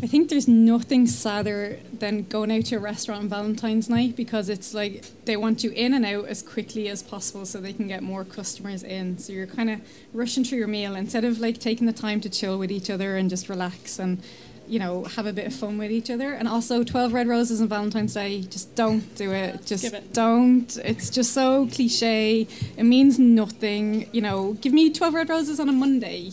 I 0.00 0.06
think 0.06 0.28
there's 0.28 0.46
nothing 0.46 1.08
sadder 1.08 1.80
than 1.92 2.22
going 2.24 2.52
out 2.52 2.66
to 2.66 2.76
a 2.76 2.78
restaurant 2.78 3.22
on 3.22 3.28
Valentine's 3.28 3.90
night 3.90 4.14
because 4.14 4.48
it's 4.48 4.72
like 4.72 5.04
they 5.24 5.36
want 5.36 5.64
you 5.64 5.70
in 5.70 5.92
and 5.92 6.06
out 6.06 6.26
as 6.26 6.40
quickly 6.40 6.88
as 6.88 7.02
possible 7.02 7.44
so 7.44 7.60
they 7.60 7.72
can 7.72 7.88
get 7.88 8.02
more 8.02 8.24
customers 8.24 8.84
in. 8.84 9.18
So 9.18 9.32
you're 9.32 9.48
kind 9.48 9.70
of 9.70 9.80
rushing 10.12 10.44
through 10.44 10.58
your 10.58 10.68
meal 10.68 10.94
instead 10.94 11.24
of 11.24 11.40
like 11.40 11.58
taking 11.58 11.88
the 11.88 11.92
time 11.92 12.20
to 12.20 12.30
chill 12.30 12.60
with 12.60 12.70
each 12.70 12.90
other 12.90 13.16
and 13.16 13.28
just 13.28 13.48
relax 13.48 13.98
and 13.98 14.22
you 14.68 14.78
know 14.78 15.02
have 15.04 15.26
a 15.26 15.32
bit 15.32 15.46
of 15.48 15.54
fun 15.54 15.78
with 15.78 15.90
each 15.90 16.10
other. 16.10 16.32
And 16.32 16.46
also 16.46 16.84
12 16.84 17.12
red 17.12 17.26
roses 17.26 17.60
on 17.60 17.66
Valentine's 17.66 18.14
Day, 18.14 18.42
just 18.42 18.76
don't 18.76 19.16
do 19.16 19.32
it. 19.32 19.66
Just 19.66 19.84
it. 19.84 20.12
don't. 20.12 20.76
It's 20.84 21.10
just 21.10 21.32
so 21.32 21.66
cliche. 21.66 22.46
It 22.76 22.84
means 22.84 23.18
nothing. 23.18 24.08
You 24.12 24.20
know, 24.20 24.52
give 24.52 24.72
me 24.72 24.92
12 24.92 25.12
red 25.12 25.28
roses 25.28 25.58
on 25.58 25.68
a 25.68 25.72
Monday 25.72 26.30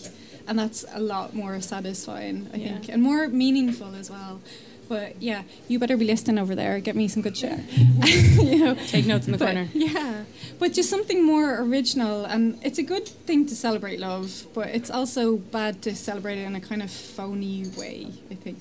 and 0.47 0.57
that's 0.59 0.85
a 0.93 0.99
lot 0.99 1.33
more 1.33 1.59
satisfying, 1.61 2.49
I 2.53 2.57
Yeah. 2.57 2.67
think, 2.73 2.89
and 2.89 3.01
more 3.01 3.27
meaningful 3.27 3.95
as 3.95 4.09
well. 4.09 4.39
But 4.87 5.19
yeah, 5.21 5.43
you 5.67 5.79
better 5.79 5.97
be 5.97 6.05
listening 6.05 6.37
over 6.37 6.53
there. 6.53 6.79
Get 6.79 6.95
me 6.95 7.07
some 7.07 7.23
good 7.23 7.35
shit. 7.35 7.59
you 8.37 8.59
know, 8.63 8.75
Take 8.87 9.07
notes 9.07 9.25
in 9.25 9.31
the 9.31 9.39
but, 9.39 9.45
corner. 9.45 9.67
Yeah, 9.73 10.25
but 10.59 10.73
just 10.73 10.89
something 10.91 11.23
more 11.25 11.59
original, 11.61 12.25
and 12.25 12.59
it's 12.63 12.77
a 12.77 12.83
good 12.83 13.07
thing 13.07 13.47
to 13.47 13.55
celebrate 13.55 13.99
love, 13.99 14.45
but 14.53 14.67
it's 14.67 14.91
also 14.91 15.37
bad 15.37 15.81
to 15.83 15.95
celebrate 15.95 16.37
it 16.37 16.43
in 16.45 16.55
a 16.55 16.61
kind 16.61 16.83
of 16.83 16.91
phony 16.91 17.65
way. 17.77 18.07
I 18.29 18.35
think. 18.35 18.59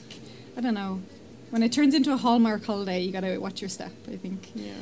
I 0.57 0.61
don't 0.62 0.75
know. 0.75 1.03
When 1.54 1.62
it 1.62 1.70
turns 1.70 1.94
into 1.94 2.12
a 2.12 2.16
Hallmark 2.16 2.64
holiday, 2.64 3.00
you 3.02 3.12
gotta 3.12 3.38
watch 3.38 3.62
your 3.62 3.68
step. 3.68 3.92
I 4.08 4.16
think. 4.16 4.50
Yeah. 4.56 4.72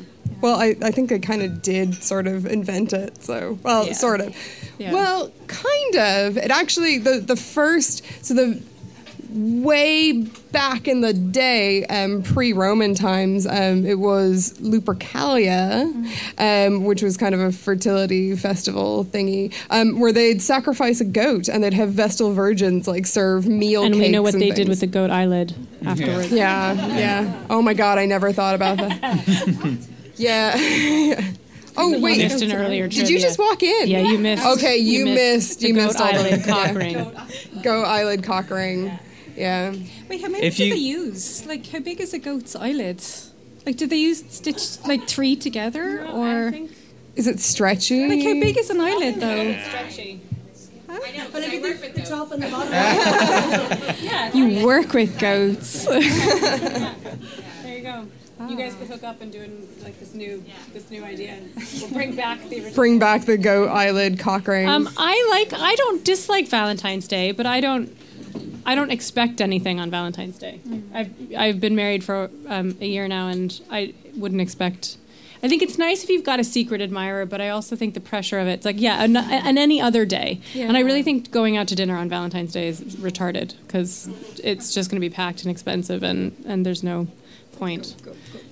Well, 0.40 0.58
I, 0.58 0.74
I 0.80 0.90
think 0.90 1.12
I 1.12 1.18
kind 1.18 1.42
of 1.42 1.60
did 1.60 2.02
sort 2.02 2.26
of 2.26 2.46
invent 2.46 2.94
it. 2.94 3.22
So, 3.22 3.58
well, 3.62 3.88
Yeah. 3.88 3.92
sort 3.92 4.22
of. 4.22 4.34
Yeah. 4.78 4.94
Well, 4.94 5.30
kind 5.48 5.96
of. 5.96 6.38
It 6.38 6.50
actually 6.50 6.96
the 6.96 7.20
the 7.20 7.36
first 7.36 8.02
so 8.24 8.32
the 8.32 8.62
way 9.32 10.12
back 10.52 10.86
in 10.86 11.00
the 11.00 11.12
day, 11.12 11.84
um, 11.86 12.22
pre-Roman 12.22 12.94
times, 12.94 13.46
um, 13.46 13.86
it 13.86 13.98
was 13.98 14.54
Lupercalia, 14.60 15.82
um, 16.38 16.84
which 16.84 17.02
was 17.02 17.16
kind 17.16 17.34
of 17.34 17.40
a 17.40 17.52
fertility 17.52 18.36
festival 18.36 19.04
thingy, 19.04 19.54
um, 19.70 20.00
where 20.00 20.12
they'd 20.12 20.42
sacrifice 20.42 21.00
a 21.00 21.04
goat 21.04 21.48
and 21.48 21.64
they'd 21.64 21.74
have 21.74 21.90
Vestal 21.90 22.32
virgins 22.32 22.86
like 22.86 23.06
serve 23.06 23.46
meal. 23.46 23.84
And 23.84 23.94
we 23.94 24.08
know 24.08 24.22
what 24.22 24.34
they 24.34 24.48
and 24.48 24.56
did 24.56 24.68
with 24.68 24.80
the 24.80 24.86
things. 24.86 24.94
goat 24.94 25.10
eyelid 25.10 25.54
afterwards. 25.84 26.30
Yeah, 26.30 26.74
yeah. 26.96 27.44
Oh 27.50 27.62
my 27.62 27.74
god, 27.74 27.98
I 27.98 28.06
never 28.06 28.32
thought 28.32 28.54
about 28.54 28.78
that. 28.78 29.78
yeah. 30.16 31.32
Oh 31.76 31.98
wait, 32.00 32.18
missed 32.18 32.42
an 32.42 32.52
earlier 32.52 32.86
did 32.88 33.08
you 33.08 33.18
just 33.18 33.38
walk 33.38 33.62
in? 33.62 33.88
Yeah, 33.88 34.00
you 34.00 34.18
missed. 34.18 34.44
Okay, 34.44 34.76
you, 34.76 35.06
missed. 35.06 35.60
the 35.60 35.68
You 35.68 35.74
goat 35.74 35.86
missed 35.86 36.00
all 36.00 36.06
eyelid 36.06 36.42
the 36.42 36.48
cock 36.48 36.66
yeah. 36.66 36.72
ring. 36.72 37.12
Go 37.62 37.82
eyelid 37.82 38.22
cock 38.22 38.50
ring. 38.50 38.98
Yeah. 39.36 39.74
Wait, 40.08 40.20
how 40.20 40.28
many 40.28 40.44
If 40.46 40.56
do 40.56 40.66
you- 40.66 40.74
they 40.74 40.80
use? 40.80 41.46
Like, 41.46 41.66
how 41.66 41.78
big 41.80 42.00
is 42.00 42.12
a 42.14 42.18
goat's 42.18 42.54
eyelid? 42.56 43.02
Like, 43.66 43.76
do 43.76 43.86
they 43.86 43.96
use 43.96 44.24
stitch 44.28 44.78
like 44.86 45.06
three 45.08 45.36
together, 45.36 46.06
or 46.08 46.52
Is 47.14 47.26
it 47.26 47.38
stretchy? 47.40 48.06
like 48.08 48.22
how 48.22 48.32
big 48.40 48.58
is 48.58 48.70
an 48.70 48.80
eyelid 48.80 49.20
though? 49.20 49.56
Stretchy. 49.68 50.20
I 50.90 50.94
know 51.16 51.26
but 51.32 51.42
I 51.42 51.48
mean 51.48 51.62
the 51.62 52.02
top 52.06 52.32
and 52.32 52.42
the 52.42 52.48
bottom 52.48 52.72
eyelid. 52.74 54.34
You 54.34 54.66
work 54.66 54.92
with 54.92 55.18
goats. 55.18 55.86
There 57.62 57.76
you 57.78 57.82
go. 57.82 58.06
You 58.48 58.56
guys 58.56 58.74
could 58.74 58.88
hook 58.88 59.04
up 59.04 59.20
and 59.22 59.30
doing 59.32 59.68
like 59.84 59.98
this 60.00 60.14
new 60.14 60.42
this 60.72 60.90
new 60.90 61.04
idea. 61.04 61.38
We'll 61.80 61.90
bring 61.90 62.16
back 62.16 62.40
the 62.48 62.56
original. 62.56 62.74
Bring 62.74 62.98
back 62.98 63.24
the 63.24 63.38
goat 63.38 63.68
eyelid 63.68 64.18
cock 64.18 64.48
ring. 64.48 64.68
Um, 64.68 64.88
I 64.96 65.28
like. 65.30 65.52
I 65.58 65.74
don't 65.76 66.04
dislike 66.04 66.48
Valentine's 66.48 67.06
Day, 67.06 67.30
but 67.32 67.46
I 67.46 67.60
don't. 67.60 67.96
I 68.64 68.74
don't 68.74 68.90
expect 68.90 69.40
anything 69.40 69.80
on 69.80 69.90
Valentine's 69.90 70.38
Day. 70.38 70.60
I've 70.94 71.10
I've 71.36 71.60
been 71.60 71.74
married 71.74 72.04
for 72.04 72.30
um, 72.48 72.76
a 72.80 72.86
year 72.86 73.08
now, 73.08 73.28
and 73.28 73.60
I 73.70 73.94
wouldn't 74.16 74.40
expect. 74.40 74.96
I 75.44 75.48
think 75.48 75.60
it's 75.60 75.76
nice 75.76 76.04
if 76.04 76.08
you've 76.08 76.22
got 76.22 76.38
a 76.38 76.44
secret 76.44 76.80
admirer, 76.80 77.26
but 77.26 77.40
I 77.40 77.48
also 77.48 77.74
think 77.74 77.94
the 77.94 78.00
pressure 78.00 78.38
of 78.38 78.46
it, 78.46 78.52
it's 78.52 78.64
like, 78.64 78.80
yeah, 78.80 79.02
on, 79.02 79.16
on 79.16 79.58
any 79.58 79.80
other 79.80 80.04
day. 80.06 80.40
And 80.54 80.76
I 80.76 80.80
really 80.82 81.02
think 81.02 81.32
going 81.32 81.56
out 81.56 81.66
to 81.68 81.74
dinner 81.74 81.96
on 81.96 82.08
Valentine's 82.08 82.52
Day 82.52 82.68
is 82.68 82.80
retarded 82.80 83.54
because 83.66 84.08
it's 84.44 84.72
just 84.72 84.88
going 84.88 85.02
to 85.02 85.08
be 85.08 85.12
packed 85.12 85.42
and 85.42 85.50
expensive, 85.50 86.04
and, 86.04 86.36
and 86.46 86.64
there's 86.64 86.84
no 86.84 87.08
point. 87.58 87.96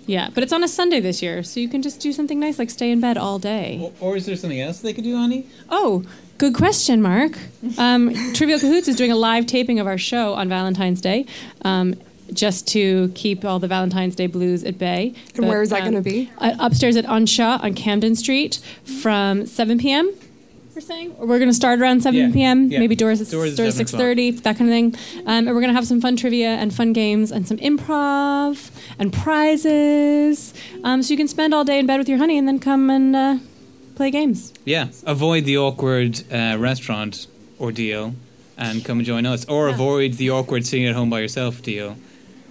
Yeah, 0.06 0.30
but 0.34 0.42
it's 0.42 0.52
on 0.52 0.64
a 0.64 0.68
Sunday 0.68 0.98
this 0.98 1.22
year, 1.22 1.44
so 1.44 1.60
you 1.60 1.68
can 1.68 1.80
just 1.80 2.00
do 2.00 2.12
something 2.12 2.40
nice 2.40 2.58
like 2.58 2.70
stay 2.70 2.90
in 2.90 3.00
bed 3.00 3.16
all 3.16 3.38
day. 3.38 3.92
Or, 4.00 4.10
or 4.10 4.16
is 4.16 4.26
there 4.26 4.34
something 4.34 4.60
else 4.60 4.80
they 4.80 4.92
could 4.92 5.04
do, 5.04 5.16
honey? 5.16 5.46
Oh, 5.68 6.04
good 6.40 6.54
question, 6.54 7.02
Mark. 7.02 7.32
Um, 7.76 8.14
Trivial 8.32 8.58
Cahoots 8.58 8.88
is 8.88 8.96
doing 8.96 9.12
a 9.12 9.16
live 9.16 9.44
taping 9.46 9.78
of 9.78 9.86
our 9.86 9.98
show 9.98 10.32
on 10.32 10.48
Valentine's 10.48 11.00
Day, 11.02 11.26
um, 11.62 11.94
just 12.32 12.66
to 12.68 13.12
keep 13.14 13.44
all 13.44 13.58
the 13.58 13.68
Valentine's 13.68 14.16
Day 14.16 14.26
blues 14.26 14.64
at 14.64 14.78
bay. 14.78 15.12
And 15.36 15.46
where 15.46 15.60
is 15.60 15.68
that 15.70 15.82
um, 15.82 15.88
gonna 15.88 16.00
be? 16.00 16.30
uh, 16.38 16.56
upstairs 16.58 16.96
at 16.96 17.04
Anseo 17.04 17.62
on 17.62 17.74
Camden 17.74 18.16
Street 18.16 18.58
from 19.02 19.44
7 19.46 19.78
p.m. 19.78 20.12
We're 20.74 20.80
saying 20.80 21.14
Or 21.18 21.26
we're 21.26 21.38
going 21.38 21.50
to 21.50 21.54
start 21.54 21.78
around 21.80 22.00
7 22.02 22.18
Yeah, 22.18 22.30
p.m. 22.32 22.70
yeah. 22.70 22.78
Maybe 22.78 22.94
doors 22.96 23.20
at 23.20 23.28
Doors 23.28 23.54
doors 23.56 23.76
6:30, 23.78 24.42
that 24.44 24.56
kind 24.56 24.70
of 24.70 24.72
thing. 24.72 24.94
Um, 25.26 25.46
and 25.46 25.46
we're 25.48 25.54
going 25.60 25.68
to 25.68 25.74
have 25.74 25.86
some 25.86 26.00
fun 26.00 26.16
trivia 26.16 26.50
and 26.54 26.72
fun 26.72 26.92
games 26.94 27.30
and 27.32 27.46
some 27.46 27.58
improv 27.58 28.70
and 28.98 29.12
prizes. 29.12 30.54
Um, 30.84 31.02
so 31.02 31.12
you 31.12 31.18
can 31.18 31.28
spend 31.28 31.52
all 31.52 31.64
day 31.64 31.78
in 31.80 31.86
bed 31.86 31.98
with 31.98 32.08
your 32.08 32.18
honey 32.18 32.38
and 32.38 32.46
then 32.48 32.58
come 32.60 32.88
and 32.88 33.14
uh, 33.16 33.36
play 34.00 34.10
games. 34.10 34.52
Yeah, 34.64 34.88
avoid 35.04 35.44
the 35.44 35.58
awkward 35.58 36.22
uh, 36.32 36.56
restaurant 36.58 37.26
ordeal 37.60 38.14
and 38.56 38.82
come 38.82 38.98
and 38.98 39.06
join 39.06 39.26
us, 39.26 39.44
or 39.46 39.68
avoid 39.68 40.14
the 40.14 40.30
awkward 40.30 40.64
sitting 40.64 40.86
at 40.86 40.94
home 40.94 41.10
by 41.10 41.20
yourself 41.20 41.60
deal, 41.60 41.96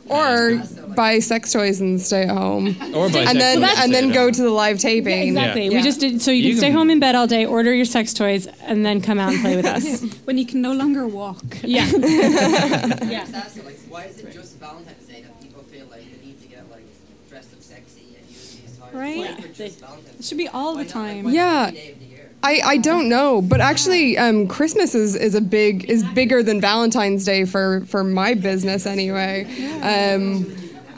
or 0.08 0.62
buy 0.96 1.18
sex 1.20 1.52
toys 1.52 1.82
and 1.82 2.00
stay 2.00 2.24
at 2.24 2.30
home. 2.30 2.68
or 2.94 3.10
by 3.10 3.20
and 3.30 3.40
then 3.42 3.64
and 3.64 3.92
then 3.92 4.12
go 4.12 4.30
to 4.30 4.42
the 4.44 4.50
live 4.52 4.78
taping. 4.78 5.30
Exactly. 5.30 5.66
Yeah. 5.70 5.78
We 5.78 5.82
just 5.84 6.00
did 6.00 6.22
so 6.22 6.30
you, 6.30 6.44
You 6.44 6.50
can 6.52 6.58
stay 6.58 6.68
can- 6.68 6.78
home 6.78 6.90
in 6.92 7.00
bed 7.00 7.16
all 7.16 7.26
day, 7.26 7.46
order 7.48 7.74
your 7.74 7.86
sex 7.86 8.14
toys, 8.14 8.46
and 8.62 8.86
then 8.86 9.02
come 9.02 9.18
out 9.20 9.34
and 9.34 9.42
play 9.42 9.56
with 9.56 9.66
us. 9.66 10.04
when 10.26 10.38
you 10.38 10.46
can 10.46 10.62
no 10.62 10.74
longer 10.74 11.08
walk. 11.08 11.42
yeah. 11.64 11.86
Just 11.90 13.34
ask 13.34 13.58
it, 13.58 13.66
like, 13.66 13.80
why 13.90 14.04
is 14.06 14.20
it 14.20 14.32
just 14.34 14.58
Valentine's 14.60 15.06
Day 15.08 15.22
that 15.24 15.42
people 15.42 15.64
feel 15.64 15.88
like 15.88 16.02
they 16.12 16.28
need 16.28 16.40
to 16.42 16.48
get 16.48 16.70
like 16.70 16.86
dressed 17.30 17.54
up 17.54 17.62
sexy 17.62 18.16
and 18.20 18.30
use 18.30 18.56
these 18.56 18.78
toys? 18.78 18.79
Right. 18.93 19.17
Why 19.17 19.25
it 19.45 19.56
just 19.56 19.80
Valentine's 19.82 20.19
It 20.19 20.25
should 20.25 20.38
be 20.38 20.47
all 20.47 20.75
the 20.75 20.86
time. 20.86 21.28
Yeah. 21.30 21.67
every 21.67 21.80
day 21.80 21.91
of 21.91 21.99
the 21.99 22.06
year? 22.06 22.32
I, 22.41 22.62
I 22.63 22.78
don't 22.78 23.10
know, 23.10 23.41
but 23.41 23.60
actually, 23.60 24.17
um, 24.17 24.47
Christmas 24.47 24.95
is, 24.95 25.13
is 25.15 25.36
a 25.36 25.41
big 25.41 25.89
is 25.89 26.04
bigger 26.06 26.41
than 26.41 26.62
Valentine's 26.62 27.25
Day 27.25 27.43
for, 27.43 27.82
for 27.82 28.04
my 28.04 28.34
business 28.34 28.86
anyway, 28.86 29.43
um, 29.82 30.45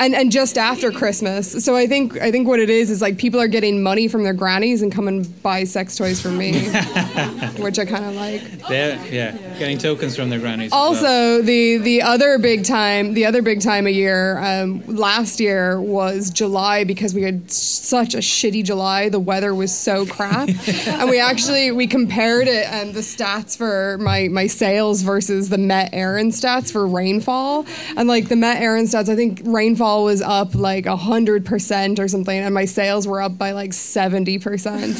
and 0.01 0.15
and 0.15 0.31
just 0.31 0.57
after 0.57 0.91
Christmas. 0.91 1.63
So 1.63 1.75
I 1.75 1.85
think 1.85 2.19
I 2.19 2.31
think 2.31 2.47
what 2.47 2.59
it 2.59 2.69
is 2.69 2.89
is 2.89 3.01
like 3.01 3.17
people 3.17 3.39
are 3.39 3.47
getting 3.47 3.83
money 3.83 4.07
from 4.07 4.23
their 4.23 4.33
grannies 4.33 4.81
and 4.81 4.91
come 4.91 5.07
and 5.07 5.41
buy 5.43 5.63
sex 5.63 5.95
toys 5.95 6.19
from 6.19 6.37
me, 6.37 6.53
which 7.59 7.77
I 7.77 7.85
kind 7.85 8.05
of 8.05 8.15
like. 8.15 8.41
They're, 8.67 8.99
yeah, 9.05 9.37
getting 9.59 9.77
tokens 9.77 10.15
from 10.15 10.29
their 10.29 10.39
grannies. 10.39 10.67
as 10.67 10.71
well. 10.71 10.81
Also, 10.81 11.41
the 11.43 11.77
the 11.77 12.01
other 12.01 12.39
big 12.39 12.65
time, 12.65 13.13
the 13.13 13.25
other 13.25 13.43
big 13.43 13.61
time 13.61 13.85
of 13.85 13.93
year, 13.93 14.39
um, 14.39 14.83
last 14.87 15.39
year 15.39 15.79
was 15.79 16.31
July 16.31 16.83
because 16.83 17.13
we 17.13 17.21
had 17.21 17.51
such 17.51 18.15
a 18.15 18.19
shitty 18.19 18.63
July. 18.63 19.09
The 19.09 19.19
weather 19.19 19.53
was 19.53 19.75
so 19.75 20.07
crap, 20.07 20.49
and 20.87 21.09
we 21.11 21.19
actually 21.19 21.71
we 21.71 21.85
compared 21.85 22.47
it 22.47 22.65
and 22.65 22.95
the 22.95 23.01
stats 23.01 23.55
for 23.55 23.99
my 23.99 24.29
my 24.29 24.47
sales 24.47 25.03
versus 25.03 25.49
the 25.49 25.59
Met 25.59 25.91
Éireann 25.93 26.29
stats 26.29 26.71
for 26.71 26.87
rainfall, 26.87 27.67
and 27.95 28.07
like 28.07 28.29
the 28.29 28.35
Met 28.35 28.63
Éireann 28.63 28.85
stats, 28.85 29.07
I 29.07 29.15
think 29.15 29.41
rainfall 29.45 29.90
was 29.99 30.21
up 30.21 30.55
like 30.55 30.85
hundred 30.85 31.45
percent 31.45 31.99
or 31.99 32.07
something, 32.07 32.37
and 32.37 32.53
my 32.53 32.65
sales 32.65 33.07
were 33.07 33.21
up 33.21 33.37
by 33.37 33.51
like 33.51 33.73
seventy 33.73 34.39
percent. 34.39 34.97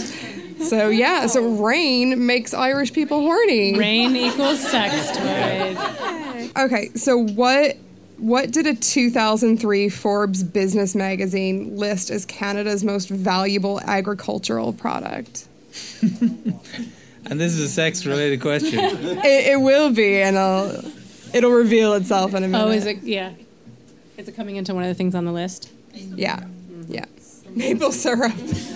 So 0.61 0.89
yeah, 0.89 1.25
so 1.27 1.55
rain 1.55 2.25
makes 2.25 2.53
Irish 2.53 2.93
people 2.93 3.21
horny. 3.21 3.77
Rain 3.77 4.15
equals 4.15 4.59
sex 4.59 5.17
toys. 5.17 6.51
Okay, 6.57 6.89
so 6.95 7.17
what 7.17 7.77
what 8.17 8.51
did 8.51 8.67
a 8.67 8.75
2003 8.75 9.89
Forbes 9.89 10.43
business 10.43 10.93
magazine 10.93 11.75
list 11.75 12.11
as 12.11 12.25
Canada's 12.25 12.83
most 12.83 13.09
valuable 13.09 13.81
agricultural 13.81 14.73
product? 14.73 15.47
And 17.25 17.39
this 17.39 17.53
is 17.53 17.59
a 17.59 17.69
sex 17.69 18.05
related 18.05 18.41
question. 18.41 18.79
It, 18.79 19.53
it 19.53 19.61
will 19.61 19.91
be, 19.93 20.21
and 20.21 20.37
I'll, 20.37 20.83
it'll 21.33 21.51
reveal 21.51 21.93
itself 21.93 22.33
in 22.33 22.43
a 22.43 22.47
oh, 22.47 22.49
minute. 22.49 22.65
Oh, 22.65 22.71
is 22.71 22.85
it? 22.85 23.03
Yeah. 23.03 23.31
Is 24.21 24.27
it 24.27 24.35
coming 24.35 24.55
into 24.55 24.75
one 24.75 24.83
of 24.83 24.87
the 24.87 24.93
things 24.93 25.15
on 25.15 25.25
the 25.25 25.31
list? 25.31 25.71
Yeah, 25.95 26.45
yeah. 26.87 27.05
Maple 27.55 27.91
syrup. 27.91 28.35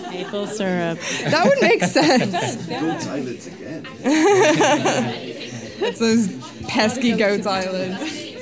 Maple 0.10 0.47
syrup. 0.47 0.97
That 1.21 1.45
would 1.45 1.62
make 1.62 1.84
sense. 1.84 2.65
Goat's 2.65 3.08
eyelids 3.08 3.45
again. 3.45 3.86
It's 5.77 5.99
those 5.99 6.63
pesky 6.67 7.15
goat's 7.15 7.45
eyelids. 7.45 8.34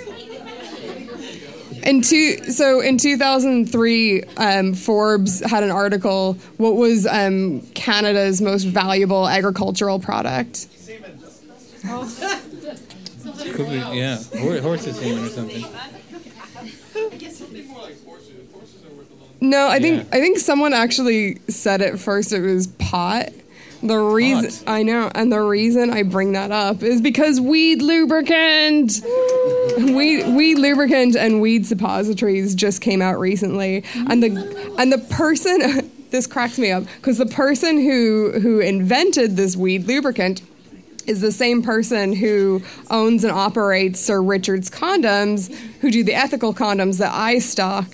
In 1.84 2.02
two, 2.02 2.38
so 2.50 2.80
in 2.80 2.98
2003, 2.98 4.24
um, 4.38 4.74
Forbes 4.74 5.42
had 5.42 5.64
an 5.64 5.72
article. 5.72 6.36
What 6.56 6.76
was 6.78 7.06
um, 7.06 7.60
Canada's 7.74 8.42
most 8.42 8.64
valuable 8.64 9.28
agricultural 9.28 10.00
product? 10.00 10.70
Could 11.82 13.68
be, 13.68 13.76
yeah, 13.98 14.20
horses 14.62 14.96
semen 14.98 15.26
or 15.26 15.30
something. 15.30 15.66
No, 19.44 19.68
I 19.68 19.80
think. 19.80 20.08
I 20.14 20.22
think 20.22 20.40
someone 20.40 20.72
actually 20.72 21.38
said 21.50 21.82
it 21.82 22.00
first. 22.00 22.32
It 22.32 22.40
was 22.40 22.68
pot. 22.68 23.30
The 23.82 23.98
reason? 23.98 24.66
I 24.66 24.84
know, 24.84 25.12
and 25.14 25.30
the 25.30 25.42
reason 25.42 25.90
I 25.90 26.04
bring 26.04 26.32
that 26.32 26.52
up 26.52 26.82
is 26.82 27.02
because 27.02 27.42
weed 27.42 27.82
lubricant, 27.82 28.92
mm. 28.92 29.96
weed 29.98 30.34
weed 30.34 30.60
lubricant, 30.60 31.18
and 31.18 31.42
weed 31.42 31.66
suppositories 31.66 32.56
just 32.56 32.80
came 32.80 33.02
out 33.02 33.20
recently, 33.20 33.84
and 33.94 34.24
the 34.24 34.76
and 34.80 34.94
the 34.94 35.00
person 35.00 35.92
this 36.12 36.26
cracks 36.26 36.58
me 36.58 36.72
up 36.72 36.86
because 36.96 37.18
the 37.18 37.26
person 37.26 37.78
who 37.78 38.40
who 38.40 38.62
invented 38.62 39.36
this 39.36 39.58
weed 39.58 39.86
lubricant 39.88 40.42
is 41.08 41.22
the 41.22 41.32
same 41.32 41.62
person 41.62 42.14
who 42.14 42.62
owns 42.90 43.24
and 43.24 43.32
operates 43.32 44.00
Sir 44.00 44.22
Richard's 44.22 44.70
condoms, 44.70 45.54
who 45.82 45.92
do 45.92 46.04
the 46.04 46.14
ethical 46.14 46.54
condoms 46.54 47.00
that 47.00 47.14
I 47.14 47.40
stock. 47.40 47.94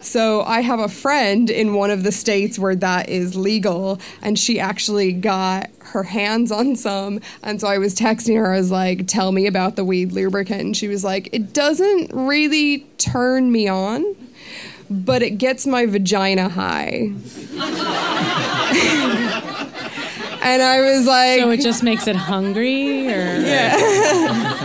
So 0.00 0.42
I 0.42 0.60
have 0.60 0.80
a 0.80 0.88
friend 0.88 1.48
in 1.48 1.74
one 1.74 1.90
of 1.90 2.02
the 2.02 2.12
states 2.12 2.58
where 2.58 2.76
that 2.76 3.08
is 3.08 3.36
legal, 3.36 3.98
and 4.20 4.38
she 4.38 4.60
actually 4.60 5.12
got 5.12 5.70
her 5.80 6.02
hands 6.02 6.52
on 6.52 6.76
some. 6.76 7.20
And 7.42 7.58
so 7.60 7.68
I 7.68 7.78
was 7.78 7.94
texting 7.94 8.36
her, 8.36 8.52
I 8.52 8.58
was 8.58 8.70
like, 8.70 9.06
tell 9.06 9.32
me 9.32 9.46
about 9.46 9.76
the 9.76 9.84
weed 9.84 10.12
lubricant. 10.12 10.60
And 10.60 10.76
she 10.76 10.88
was 10.88 11.04
like, 11.04 11.30
it 11.32 11.54
doesn't 11.54 12.10
really 12.12 12.80
turn 12.98 13.50
me 13.50 13.66
on, 13.66 14.04
but 14.90 15.22
it 15.22 15.38
gets 15.38 15.66
my 15.66 15.86
vagina 15.86 16.50
high. 16.50 17.14
and 20.44 20.62
I 20.62 20.80
was 20.82 21.06
like, 21.06 21.40
So 21.40 21.50
it 21.50 21.60
just 21.60 21.82
makes 21.82 22.06
it 22.06 22.16
hungry, 22.16 23.08
or 23.08 23.40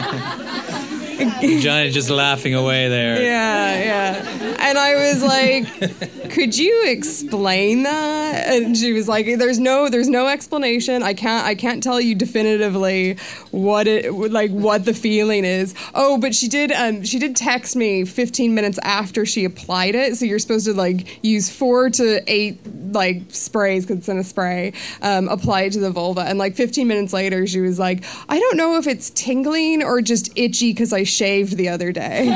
Johnny 1.59 1.89
just 1.89 2.09
laughing 2.09 2.53
away 2.55 2.87
there. 2.87 3.21
Yeah, 3.21 3.83
yeah. 3.83 4.55
And 4.59 4.77
I 4.77 4.95
was 4.95 5.21
like, 5.21 6.31
"Could 6.31 6.57
you 6.57 6.85
explain 6.87 7.83
that?" 7.83 8.47
And 8.47 8.77
she 8.77 8.93
was 8.93 9.09
like, 9.09 9.25
"There's 9.25 9.59
no, 9.59 9.89
there's 9.89 10.07
no 10.07 10.27
explanation. 10.27 11.03
I 11.03 11.13
can't, 11.13 11.45
I 11.45 11.55
can't 11.55 11.83
tell 11.83 11.99
you 11.99 12.15
definitively 12.15 13.17
what 13.51 13.87
it, 13.87 14.13
like, 14.13 14.51
what 14.51 14.85
the 14.85 14.93
feeling 14.93 15.43
is." 15.43 15.75
Oh, 15.93 16.17
but 16.17 16.33
she 16.33 16.47
did, 16.47 16.71
um, 16.71 17.03
she 17.03 17.19
did 17.19 17.35
text 17.35 17.75
me 17.75 18.05
15 18.05 18.55
minutes 18.55 18.79
after 18.83 19.25
she 19.25 19.43
applied 19.43 19.95
it. 19.95 20.15
So 20.15 20.23
you're 20.23 20.39
supposed 20.39 20.67
to 20.67 20.73
like 20.73 21.23
use 21.23 21.49
four 21.49 21.89
to 21.89 22.23
eight 22.27 22.59
like 22.93 23.23
sprays 23.29 23.85
because 23.85 23.99
it's 23.99 24.09
in 24.09 24.17
a 24.17 24.23
spray. 24.23 24.71
Um, 25.01 25.27
apply 25.27 25.63
it 25.63 25.73
to 25.73 25.79
the 25.79 25.91
vulva, 25.91 26.21
and 26.21 26.39
like 26.39 26.55
15 26.55 26.87
minutes 26.87 27.11
later, 27.11 27.45
she 27.45 27.59
was 27.59 27.77
like, 27.77 28.05
"I 28.29 28.39
don't 28.39 28.55
know 28.55 28.77
if 28.77 28.87
it's 28.87 29.09
tingling 29.09 29.83
or 29.83 30.01
just 30.01 30.29
itchy 30.37 30.71
because 30.71 30.93
I 30.93 31.03
shaved 31.09 31.57
the 31.57 31.69
other 31.69 31.91
day." 31.91 32.27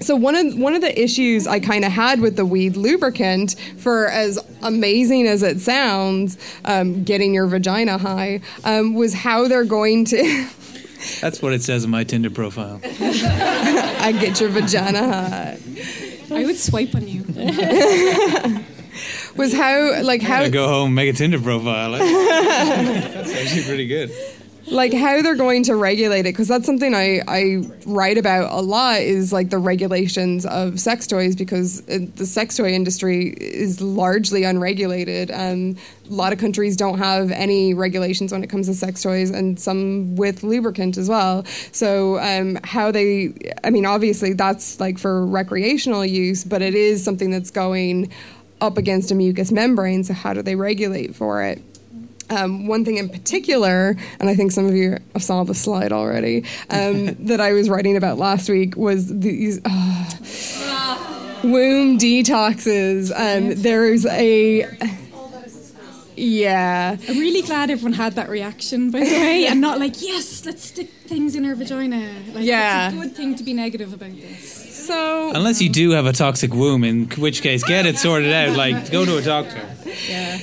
So 0.00 0.14
one 0.14 0.34
of 0.34 0.58
one 0.58 0.74
of 0.74 0.82
the 0.82 1.02
issues 1.02 1.46
I 1.46 1.58
kind 1.58 1.84
of 1.84 1.90
had 1.90 2.20
with 2.20 2.36
the 2.36 2.44
weed 2.44 2.76
lubricant, 2.76 3.56
for 3.78 4.08
as 4.08 4.38
amazing 4.62 5.26
as 5.26 5.42
it 5.42 5.60
sounds, 5.60 6.36
um, 6.64 7.02
getting 7.02 7.32
your 7.32 7.46
vagina 7.46 7.96
high, 7.98 8.40
um, 8.64 8.94
was 8.94 9.14
how 9.14 9.48
they're 9.48 9.64
going 9.64 10.04
to. 10.06 10.48
That's 11.20 11.40
what 11.40 11.52
it 11.52 11.62
says 11.62 11.84
in 11.84 11.90
my 11.90 12.04
Tinder 12.04 12.30
profile. 12.30 12.80
I 12.82 14.16
get 14.20 14.40
your 14.40 14.50
vagina 14.50 15.02
high. 15.02 15.58
I 16.30 16.44
would 16.44 16.56
swipe 16.56 16.94
on 16.94 17.06
you. 17.06 17.24
Was 19.36 19.52
how 19.52 20.02
like 20.02 20.22
how 20.22 20.40
I 20.40 20.48
go 20.48 20.66
home, 20.66 20.94
make 20.94 21.12
a 21.12 21.16
Tinder 21.16 21.38
profile. 21.38 21.92
That's 21.98 23.34
actually 23.34 23.64
pretty 23.64 23.86
good. 23.86 24.10
Like 24.68 24.92
how 24.92 25.22
they're 25.22 25.36
going 25.36 25.62
to 25.64 25.76
regulate 25.76 26.20
it 26.20 26.32
because 26.32 26.48
that's 26.48 26.66
something 26.66 26.94
I, 26.94 27.20
I 27.28 27.62
write 27.86 28.18
about 28.18 28.52
a 28.52 28.60
lot 28.60 29.00
is 29.00 29.32
like 29.32 29.50
the 29.50 29.58
regulations 29.58 30.44
of 30.44 30.80
sex 30.80 31.06
toys 31.06 31.36
because 31.36 31.80
it, 31.88 32.16
the 32.16 32.26
sex 32.26 32.56
toy 32.56 32.72
industry 32.72 33.28
is 33.28 33.80
largely 33.80 34.44
unregulated 34.44 35.30
and 35.30 35.78
a 36.08 36.12
lot 36.12 36.32
of 36.32 36.38
countries 36.38 36.76
don't 36.76 36.98
have 36.98 37.30
any 37.30 37.74
regulations 37.74 38.32
when 38.32 38.42
it 38.42 38.50
comes 38.50 38.66
to 38.66 38.74
sex 38.74 39.02
toys 39.02 39.30
and 39.30 39.58
some 39.58 40.16
with 40.16 40.42
lubricant 40.42 40.96
as 40.96 41.08
well. 41.08 41.44
So 41.72 42.18
um, 42.18 42.58
how 42.64 42.90
they 42.90 43.32
i 43.64 43.70
mean 43.70 43.86
obviously 43.86 44.32
that's 44.32 44.80
like 44.80 44.98
for 44.98 45.24
recreational 45.26 46.04
use 46.04 46.44
but 46.44 46.62
it 46.62 46.74
is 46.74 47.02
something 47.02 47.30
that's 47.30 47.50
going 47.50 48.10
up 48.60 48.76
against 48.78 49.10
a 49.10 49.14
mucous 49.14 49.52
membrane 49.52 50.04
so 50.04 50.12
how 50.12 50.32
do 50.32 50.42
they 50.42 50.54
regulate 50.54 51.14
for 51.14 51.42
it 51.42 51.62
um, 52.30 52.66
one 52.66 52.84
thing 52.84 52.96
in 52.96 53.08
particular, 53.08 53.96
and 54.20 54.28
I 54.28 54.34
think 54.34 54.52
some 54.52 54.66
of 54.66 54.74
you 54.74 54.98
saw 55.18 55.44
the 55.44 55.54
slide 55.54 55.92
already, 55.92 56.44
um, 56.70 57.14
that 57.26 57.40
I 57.40 57.52
was 57.52 57.68
writing 57.68 57.96
about 57.96 58.18
last 58.18 58.48
week 58.48 58.76
was 58.76 59.06
these 59.18 59.60
uh, 59.64 61.38
womb 61.44 61.98
detoxes. 61.98 63.10
Um, 63.14 63.54
there's 63.60 64.06
a 64.06 64.66
yeah. 66.18 66.96
I'm 67.08 67.18
really 67.18 67.42
glad 67.42 67.70
everyone 67.70 67.92
had 67.92 68.14
that 68.14 68.30
reaction, 68.30 68.90
by 68.90 69.00
the 69.00 69.04
way, 69.06 69.46
and 69.46 69.60
not 69.60 69.78
like, 69.78 70.00
yes, 70.00 70.46
let's 70.46 70.64
stick 70.64 70.88
things 71.06 71.34
in 71.36 71.44
her 71.44 71.54
vagina. 71.54 72.10
Like, 72.32 72.44
Yeah. 72.44 72.86
it's 72.88 72.96
a 72.96 72.98
good 73.00 73.14
thing 73.14 73.34
to 73.36 73.44
be 73.44 73.52
negative 73.52 73.92
about 73.92 74.16
this. 74.16 74.65
So 74.86 75.32
Unless 75.34 75.60
you 75.60 75.68
do 75.68 75.90
have 75.90 76.06
a 76.06 76.12
toxic 76.12 76.54
womb, 76.54 76.84
in 76.84 77.08
which 77.18 77.42
case 77.42 77.64
get 77.64 77.86
it 77.86 77.98
sorted 77.98 78.32
out. 78.32 78.56
Like 78.56 78.90
go 78.92 79.04
to 79.04 79.16
a 79.16 79.22
doctor. 79.22 79.60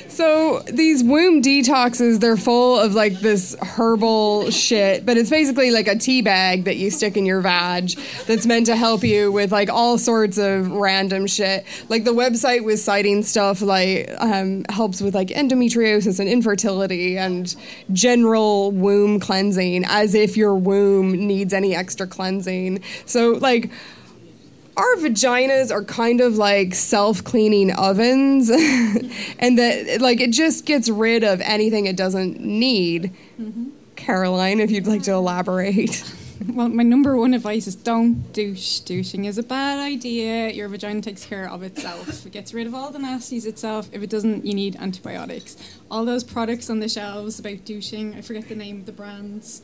So 0.09 0.59
these 0.71 1.03
womb 1.03 1.41
detoxes, 1.41 2.19
they're 2.19 2.37
full 2.37 2.79
of 2.79 2.93
like 2.93 3.19
this 3.19 3.55
herbal 3.61 4.51
shit, 4.51 5.05
but 5.05 5.17
it's 5.17 5.29
basically 5.29 5.71
like 5.71 5.87
a 5.87 5.95
tea 5.95 6.21
bag 6.21 6.65
that 6.65 6.77
you 6.77 6.91
stick 6.91 7.17
in 7.17 7.25
your 7.25 7.41
vag 7.41 7.91
that's 8.27 8.45
meant 8.45 8.65
to 8.67 8.75
help 8.75 9.03
you 9.03 9.31
with 9.31 9.51
like 9.51 9.69
all 9.69 9.97
sorts 9.97 10.37
of 10.37 10.71
random 10.71 11.27
shit. 11.27 11.65
Like 11.89 12.03
the 12.03 12.13
website 12.13 12.63
was 12.63 12.83
citing 12.83 13.23
stuff 13.23 13.61
like 13.61 14.09
um, 14.19 14.65
helps 14.69 15.01
with 15.01 15.15
like 15.15 15.29
endometriosis 15.29 16.19
and 16.19 16.27
infertility 16.27 17.17
and 17.17 17.55
general 17.91 18.71
womb 18.71 19.19
cleansing, 19.19 19.85
as 19.85 20.13
if 20.15 20.35
your 20.35 20.55
womb 20.55 21.11
needs 21.11 21.53
any 21.53 21.75
extra 21.75 22.07
cleansing. 22.07 22.81
So 23.05 23.31
like 23.31 23.71
our 24.75 24.95
vaginas 24.95 25.71
are 25.71 25.83
kind 25.83 26.21
of 26.21 26.37
like 26.37 26.73
self-cleaning 26.73 27.71
ovens 27.73 28.49
and 29.39 29.57
that 29.57 29.97
like 30.01 30.19
it 30.19 30.31
just 30.31 30.65
gets 30.65 30.89
rid 30.89 31.23
of 31.23 31.41
anything 31.41 31.85
it 31.85 31.95
doesn't 31.95 32.39
need 32.39 33.11
mm-hmm. 33.39 33.69
caroline 33.95 34.59
if 34.59 34.71
you'd 34.71 34.87
like 34.87 35.03
to 35.03 35.11
elaborate 35.11 36.03
Well, 36.47 36.67
my 36.67 36.83
number 36.83 37.15
one 37.15 37.33
advice 37.33 37.67
is 37.67 37.75
don't 37.75 38.33
douche. 38.33 38.79
Douching 38.79 39.25
is 39.25 39.37
a 39.37 39.43
bad 39.43 39.79
idea. 39.79 40.49
Your 40.49 40.67
vagina 40.67 41.01
takes 41.01 41.25
care 41.25 41.49
of 41.49 41.63
itself. 41.63 42.25
It 42.25 42.31
gets 42.31 42.53
rid 42.53 42.67
of 42.67 42.75
all 42.75 42.91
the 42.91 42.99
nasties 42.99 43.45
itself. 43.45 43.87
If 43.93 44.03
it 44.03 44.09
doesn't, 44.09 44.45
you 44.45 44.53
need 44.53 44.75
antibiotics. 44.75 45.55
All 45.89 46.03
those 46.05 46.23
products 46.23 46.69
on 46.69 46.79
the 46.79 46.89
shelves 46.89 47.39
about 47.39 47.65
douching, 47.65 48.15
I 48.15 48.21
forget 48.21 48.49
the 48.49 48.55
name 48.55 48.79
of 48.79 48.85
the 48.85 48.91
brands. 48.91 49.61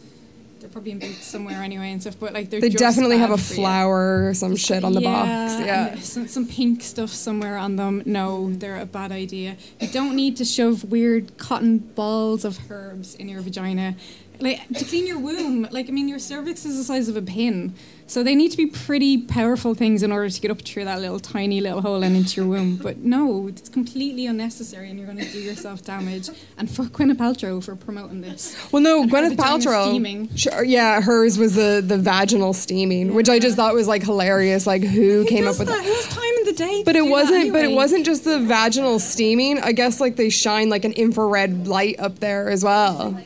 They're 0.60 0.70
probably 0.70 0.92
in 0.92 1.00
boots 1.00 1.26
somewhere 1.26 1.62
anyway 1.64 1.92
and 1.92 2.02
stuff. 2.02 2.20
But 2.20 2.34
like 2.34 2.50
they're 2.50 2.62
they 2.62 2.70
definitely 2.70 3.18
have 3.18 3.32
a 3.32 3.36
bad 3.36 3.46
for 3.46 3.54
you. 3.54 3.60
flower 3.62 4.28
or 4.28 4.34
some 4.34 4.56
shit 4.56 4.84
on 4.84 4.94
the 4.94 5.02
box 5.02 5.54
yeah 5.60 5.96
some, 6.00 6.28
some 6.28 6.48
pink 6.48 6.82
stuff 6.82 7.10
somewhere 7.10 7.58
on 7.58 7.76
them. 7.76 8.04
No, 8.06 8.52
they're 8.54 8.80
a 8.80 8.86
bad 8.86 9.12
idea. 9.12 9.58
You 9.80 9.88
don't 9.88 10.16
need 10.16 10.38
to 10.38 10.46
shove 10.46 10.84
weird 10.86 11.38
cotton 11.38 11.78
balls 11.80 12.46
of 12.46 12.60
herbs 12.70 13.16
in 13.16 13.30
your 13.30 13.42
vagina. 13.42 13.96
Like 14.42 14.68
to 14.70 14.86
clean 14.86 15.06
your 15.08 15.20
womb. 15.20 15.68
Like 15.72 15.90
I 15.90 15.92
mean, 15.92 16.08
your 16.08 16.20
cervix 16.20 16.66
is 16.66 16.78
the 16.78 16.84
size 16.84 17.10
of 17.10 17.16
a 17.16 17.22
pin, 17.22 17.74
so 18.08 18.24
they 18.24 18.36
need 18.36 18.50
to 18.52 18.58
be 18.58 18.68
pretty 18.68 19.18
powerful 19.22 19.74
things 19.74 20.04
in 20.04 20.12
order 20.12 20.30
to 20.30 20.42
get 20.42 20.50
up 20.52 20.62
through 20.62 20.86
that 20.86 21.00
little 21.02 21.20
tiny 21.20 21.62
little 21.62 21.82
hole 21.82 22.04
and 22.04 22.16
into 22.16 22.42
your 22.42 22.50
womb. 22.50 22.78
But 22.78 22.98
no, 23.00 23.48
it's 23.48 23.70
completely 23.70 24.26
unnecessary, 24.26 24.90
and 24.90 24.98
you're 24.98 25.08
going 25.08 25.20
to 25.20 25.32
do 25.32 25.40
yourself 25.40 25.84
damage. 25.84 26.30
And 26.58 26.70
fuck 26.70 26.88
Gwyneth 26.88 27.18
Paltrow 27.18 27.64
for 27.64 27.76
promoting 27.76 28.22
this. 28.22 28.56
Well, 28.72 28.82
no, 28.82 29.02
And 29.02 29.12
Gwyneth 29.12 29.36
Paltrow. 29.36 29.90
steaming. 29.90 30.36
Sure, 30.36 30.54
uh, 30.54 30.62
yeah, 30.62 31.02
hers 31.02 31.38
was 31.38 31.56
the 31.56 31.84
the 31.86 31.98
vaginal 31.98 32.54
steaming, 32.54 33.14
which 33.14 33.30
I 33.30 33.40
just 33.40 33.56
thought 33.56 33.74
was 33.74 33.88
like 33.88 34.04
hilarious. 34.04 34.66
Like 34.66 34.84
who, 34.84 35.26
came 35.26 35.48
up 35.48 35.60
with 35.60 35.68
that? 35.68 35.84
Who 35.84 35.94
has 35.94 36.08
time 36.08 36.34
in 36.40 36.46
the 36.46 36.54
day? 36.54 36.84
But 36.86 36.96
it 36.96 37.06
wasn't. 37.06 37.52
But 37.52 37.64
it 37.66 37.72
wasn't 37.72 38.06
just 38.06 38.24
the 38.24 38.40
vaginal 38.40 39.00
steaming. 39.00 39.60
I 39.60 39.72
guess 39.72 40.00
like 40.00 40.16
they 40.16 40.30
shine 40.30 40.70
like 40.70 40.86
an 40.86 40.94
infrared 40.94 41.68
light 41.68 42.00
up 42.00 42.20
there 42.20 42.50
as 42.50 42.64
well. 42.64 43.20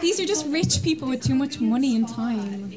These 0.00 0.20
are 0.20 0.26
just 0.26 0.46
rich 0.46 0.82
people 0.82 1.08
with 1.08 1.22
too 1.22 1.34
much 1.34 1.60
money 1.60 1.94
and 1.96 2.08
time. 2.08 2.72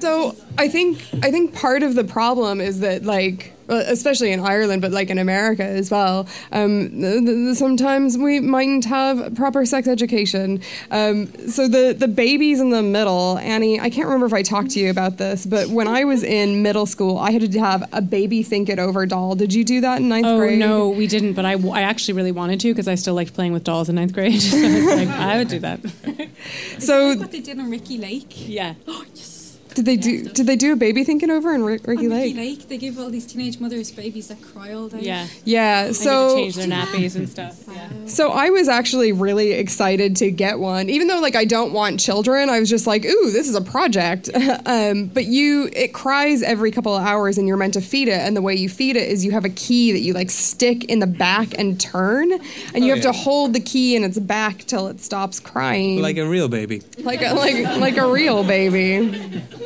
So 0.00 0.34
I 0.58 0.68
think 0.68 1.00
I 1.22 1.30
think 1.30 1.54
part 1.54 1.82
of 1.82 1.94
the 1.94 2.04
problem 2.04 2.60
is 2.60 2.80
that 2.80 3.04
like 3.04 3.51
especially 3.68 4.32
in 4.32 4.40
Ireland, 4.40 4.82
but 4.82 4.92
like 4.92 5.10
in 5.10 5.18
America 5.18 5.64
as 5.64 5.90
well. 5.90 6.26
Um, 6.52 6.90
th- 6.90 7.24
th- 7.24 7.56
sometimes 7.56 8.16
we 8.18 8.40
mightn't 8.40 8.84
have 8.86 9.34
proper 9.34 9.64
sex 9.66 9.88
education. 9.88 10.60
Um, 10.90 11.26
so 11.48 11.68
the 11.68 11.94
the 11.98 12.08
babies 12.08 12.60
in 12.60 12.70
the 12.70 12.82
middle, 12.82 13.38
Annie. 13.38 13.80
I 13.80 13.90
can't 13.90 14.06
remember 14.06 14.26
if 14.26 14.32
I 14.32 14.42
talked 14.42 14.70
to 14.72 14.80
you 14.80 14.90
about 14.90 15.18
this, 15.18 15.46
but 15.46 15.68
when 15.68 15.88
I 15.88 16.04
was 16.04 16.22
in 16.22 16.62
middle 16.62 16.86
school, 16.86 17.18
I 17.18 17.30
had 17.30 17.50
to 17.52 17.58
have 17.60 17.88
a 17.92 18.00
baby 18.02 18.42
think 18.42 18.68
it 18.68 18.78
over 18.78 19.06
doll. 19.06 19.34
Did 19.34 19.52
you 19.54 19.64
do 19.64 19.80
that 19.82 20.00
in 20.00 20.08
ninth 20.08 20.26
Oh 20.26 20.38
grade? 20.38 20.58
no, 20.58 20.88
we 20.88 21.06
didn't. 21.06 21.34
But 21.34 21.44
I, 21.44 21.52
I 21.54 21.82
actually 21.82 22.14
really 22.14 22.32
wanted 22.32 22.60
to 22.60 22.68
because 22.72 22.88
I 22.88 22.94
still 22.96 23.14
liked 23.14 23.34
playing 23.34 23.52
with 23.52 23.64
dolls 23.64 23.88
in 23.88 23.94
ninth 23.96 24.12
grade. 24.12 24.40
so 24.42 24.56
I 24.56 24.74
was 24.74 24.84
like, 24.86 25.08
I 25.08 25.38
would 25.38 25.48
do 25.48 25.58
that. 25.60 25.80
So 26.78 27.08
Like 27.08 27.18
what 27.20 27.32
they 27.32 27.40
did 27.40 27.58
on 27.58 27.70
Ricki 27.70 27.98
Lake. 27.98 28.48
Yeah. 28.48 28.74
did 29.74 29.84
they 29.84 29.96
do 29.96 30.28
did 30.28 30.46
they 30.46 30.56
do 30.56 30.72
a 30.72 30.76
baby 30.76 31.04
thinking 31.04 31.30
over 31.30 31.54
in 31.54 31.62
Rick, 31.64 31.86
Ricki 31.86 32.06
On 32.06 32.10
Lake? 32.12 32.36
Lake, 32.36 32.68
they 32.68 32.78
give 32.78 32.98
all 32.98 33.10
these 33.10 33.26
teenage 33.26 33.58
mothers 33.60 33.90
babies 33.90 34.28
that 34.28 34.40
cry 34.42 34.72
all 34.72 34.88
day. 34.88 35.00
Yeah. 35.00 35.26
Yeah. 35.44 35.86
They 35.88 35.92
So 35.92 36.36
need 36.36 36.52
to 36.52 36.58
change 36.60 36.68
their 36.68 36.78
nappies 36.78 37.16
and 37.16 37.28
stuff. 37.36 37.62
Yeah. 37.68 37.88
So 38.06 38.30
I 38.32 38.50
was 38.50 38.68
actually 38.68 39.12
really 39.12 39.52
excited 39.52 40.16
to 40.16 40.30
get 40.30 40.58
one, 40.58 40.88
even 40.90 41.08
though 41.08 41.20
like 41.20 41.36
I 41.36 41.44
don't 41.44 41.72
want 41.72 42.00
children. 42.00 42.50
I 42.50 42.60
was 42.60 42.68
just 42.68 42.86
like, 42.86 43.04
"Ooh, 43.04 43.30
this 43.30 43.48
is 43.48 43.54
a 43.54 43.60
project." 43.60 44.28
um, 44.66 45.06
but 45.06 45.26
you, 45.26 45.68
it 45.72 45.92
cries 45.94 46.42
every 46.42 46.70
couple 46.70 46.94
of 46.96 47.02
hours, 47.04 47.38
and 47.38 47.46
you're 47.48 47.56
meant 47.56 47.74
to 47.74 47.80
feed 47.80 48.08
it. 48.08 48.18
And 48.20 48.36
the 48.36 48.42
way 48.42 48.54
you 48.54 48.68
feed 48.68 48.96
it 48.96 49.08
is 49.08 49.24
you 49.24 49.30
have 49.32 49.44
a 49.44 49.48
key 49.50 49.92
that 49.92 50.00
you 50.00 50.12
like 50.12 50.30
stick 50.30 50.84
in 50.84 50.98
the 50.98 51.06
back 51.06 51.58
and 51.58 51.80
turn, 51.80 52.30
and 52.32 52.84
you 52.84 52.92
Oh, 52.92 52.96
have 52.96 53.04
yeah. 53.04 53.12
to 53.12 53.12
hold 53.12 53.52
the 53.54 53.60
key 53.60 53.96
in 53.96 54.04
its 54.04 54.18
back 54.18 54.58
till 54.66 54.88
it 54.88 55.00
stops 55.00 55.40
crying, 55.40 56.00
Like 56.02 56.16
a 56.18 56.26
real 56.26 56.48
baby. 56.48 56.82
like 56.98 57.22
a, 57.22 57.32
like 57.34 57.64
like 57.78 57.96
a 57.96 58.10
real 58.10 58.44
baby. 58.44 59.40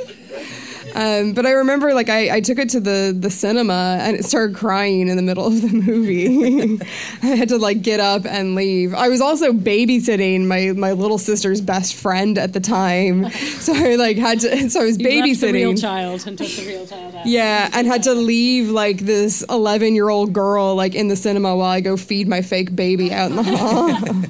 Um, 0.97 1.35
but 1.35 1.45
I 1.45 1.51
remember, 1.51 1.93
like, 1.93 2.09
I, 2.09 2.37
I 2.37 2.41
took 2.41 2.59
it 2.59 2.71
to 2.71 2.81
the, 2.81 3.15
the 3.17 3.29
cinema 3.29 3.99
and 4.01 4.17
it 4.17 4.25
started 4.25 4.57
crying 4.57 5.09
in 5.09 5.17
the 5.17 5.23
middle 5.23 5.47
of 5.47 5.61
the 5.61 5.69
movie. 5.69 6.81
I 7.23 7.27
had 7.27 7.51
to 7.51 7.59
like 7.59 7.83
get 7.83 8.01
up 8.01 8.25
and 8.25 8.55
leave. 8.55 8.95
I 8.95 9.09
was 9.09 9.21
also 9.21 9.53
babysitting 9.53 10.47
my, 10.47 10.73
my 10.73 10.93
little 10.93 11.19
sister's 11.19 11.61
best 11.61 11.95
friend 11.95 12.39
at 12.39 12.55
the 12.55 12.61
time, 12.61 13.31
so 13.31 13.75
I 13.75 13.97
like 13.97 14.17
had 14.17 14.41
to. 14.41 14.71
So 14.71 14.81
I 14.81 14.85
was 14.85 14.99
You 14.99 15.37
the 15.37 15.53
real 15.53 15.75
child 15.75 16.27
and 16.27 16.39
took 16.39 16.49
the 16.49 16.67
real 16.67 16.87
child 16.87 17.15
out. 17.15 17.27
Yeah, 17.27 17.69
and 17.75 17.87
had 17.87 18.05
to 18.05 18.15
leave 18.15 18.71
like 18.71 19.01
this 19.01 19.45
11 19.51 19.95
year 19.95 20.09
old 20.09 20.33
girl 20.33 20.75
like 20.75 20.95
in 20.95 21.09
the 21.09 21.17
cinema 21.17 21.55
while 21.55 21.69
I 21.69 21.81
go 21.83 21.99
feed 21.99 22.27
my 22.27 22.41
fake 22.41 22.75
baby 22.75 23.13
out 23.13 23.31
in 23.31 23.37
the 23.37 23.43
hall. 23.43 24.25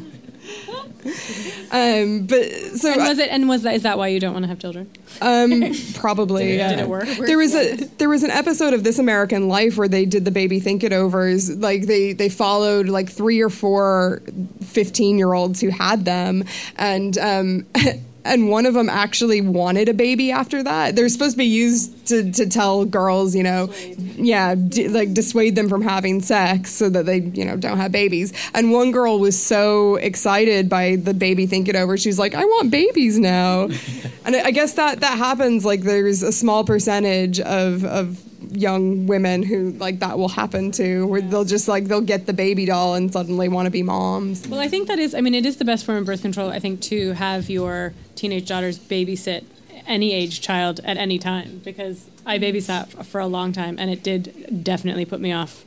um, 1.70 2.26
but 2.26 2.44
so 2.76 2.92
And 2.92 3.00
was 3.02 3.18
it? 3.18 3.28
And 3.30 3.48
was 3.48 3.62
that? 3.62 3.74
Is 3.74 3.82
that 3.82 3.98
why 3.98 4.08
you 4.08 4.20
don't 4.20 4.32
want 4.32 4.44
to 4.44 4.48
have 4.48 4.58
children? 4.58 4.90
um, 5.20 5.62
probably. 5.94 6.44
Did 6.46 6.52
it- 6.54 6.56
yeah. 6.58 6.70
did 6.70 6.78
it 6.80 6.88
work? 6.88 7.08
There 7.08 7.38
was 7.38 7.54
a 7.54 7.76
there 7.98 8.08
was 8.08 8.22
an 8.22 8.30
episode 8.30 8.74
of 8.74 8.84
This 8.84 8.98
American 8.98 9.48
Life 9.48 9.76
where 9.76 9.88
they 9.88 10.04
did 10.04 10.24
the 10.24 10.30
baby 10.30 10.60
think 10.60 10.84
it 10.84 10.92
overs. 10.92 11.50
Like 11.56 11.86
they 11.86 12.12
they 12.12 12.28
followed 12.28 12.88
like 12.88 13.10
three 13.10 13.40
or 13.40 13.50
four 13.50 14.22
15 14.62 15.18
year 15.18 15.32
olds 15.32 15.60
who 15.60 15.68
had 15.70 16.04
them, 16.04 16.44
and 16.76 17.16
um, 17.18 17.66
and 18.26 18.48
one 18.48 18.66
of 18.66 18.74
them 18.74 18.88
actually 18.88 19.40
wanted 19.40 19.88
a 19.88 19.94
baby 19.94 20.30
after 20.30 20.62
that. 20.62 20.96
They're 20.96 21.08
supposed 21.08 21.32
to 21.32 21.38
be 21.38 21.44
used 21.44 22.06
to 22.08 22.32
to 22.32 22.48
tell 22.48 22.84
girls, 22.84 23.34
you 23.34 23.42
know, 23.42 23.70
yeah, 24.16 24.54
d- 24.54 24.88
like 24.88 25.12
dissuade 25.12 25.54
them 25.54 25.68
from 25.68 25.82
having 25.82 26.22
sex 26.22 26.72
so 26.72 26.88
that 26.88 27.06
they 27.06 27.18
you 27.18 27.44
know 27.44 27.56
don't 27.56 27.76
have 27.76 27.92
babies. 27.92 28.32
And 28.54 28.72
one 28.72 28.90
girl 28.90 29.18
was 29.18 29.40
so 29.40 29.96
excited 29.96 30.68
by 30.68 30.96
the 30.96 31.14
baby 31.14 31.46
think 31.46 31.68
it 31.68 31.76
over, 31.76 31.96
she's 31.96 32.18
like, 32.18 32.34
I 32.34 32.44
want 32.44 32.70
babies 32.70 33.18
now. 33.18 33.68
and 34.24 34.34
I 34.36 34.46
I 34.46 34.50
guess 34.52 34.74
that 34.74 35.00
that 35.00 35.18
happens. 35.18 35.64
Like 35.64 35.82
there's 35.82 36.22
a 36.22 36.32
small 36.32 36.64
percentage 36.64 37.40
of 37.40 37.84
of 37.84 38.22
young 38.56 39.06
women 39.06 39.42
who 39.42 39.70
like 39.72 39.98
that 40.00 40.18
will 40.18 40.28
happen 40.28 40.70
to 40.72 41.06
where 41.06 41.20
they'll 41.20 41.44
just 41.44 41.68
like 41.68 41.84
they'll 41.84 42.00
get 42.00 42.26
the 42.26 42.32
baby 42.32 42.66
doll 42.66 42.94
and 42.94 43.12
suddenly 43.12 43.48
want 43.48 43.66
to 43.66 43.70
be 43.70 43.82
moms 43.82 44.46
Well, 44.48 44.60
I 44.60 44.68
think 44.68 44.88
that 44.88 44.98
is. 44.98 45.14
I 45.14 45.20
mean, 45.20 45.34
it 45.34 45.46
is 45.46 45.56
the 45.56 45.64
best 45.64 45.84
form 45.84 45.98
of 45.98 46.06
birth 46.06 46.22
control. 46.22 46.50
I 46.50 46.58
think 46.58 46.80
to 46.82 47.12
have 47.12 47.48
your 47.50 47.94
teenage 48.14 48.48
daughters 48.48 48.78
babysit 48.78 49.44
any 49.86 50.12
age 50.12 50.40
child 50.40 50.80
at 50.84 50.96
any 50.96 51.18
time 51.18 51.60
because 51.64 52.06
I 52.24 52.38
babysat 52.38 53.04
for 53.06 53.20
a 53.20 53.26
long 53.26 53.52
time 53.52 53.78
and 53.78 53.90
it 53.90 54.02
did 54.02 54.64
definitely 54.64 55.04
put 55.04 55.20
me 55.20 55.32
off 55.32 55.64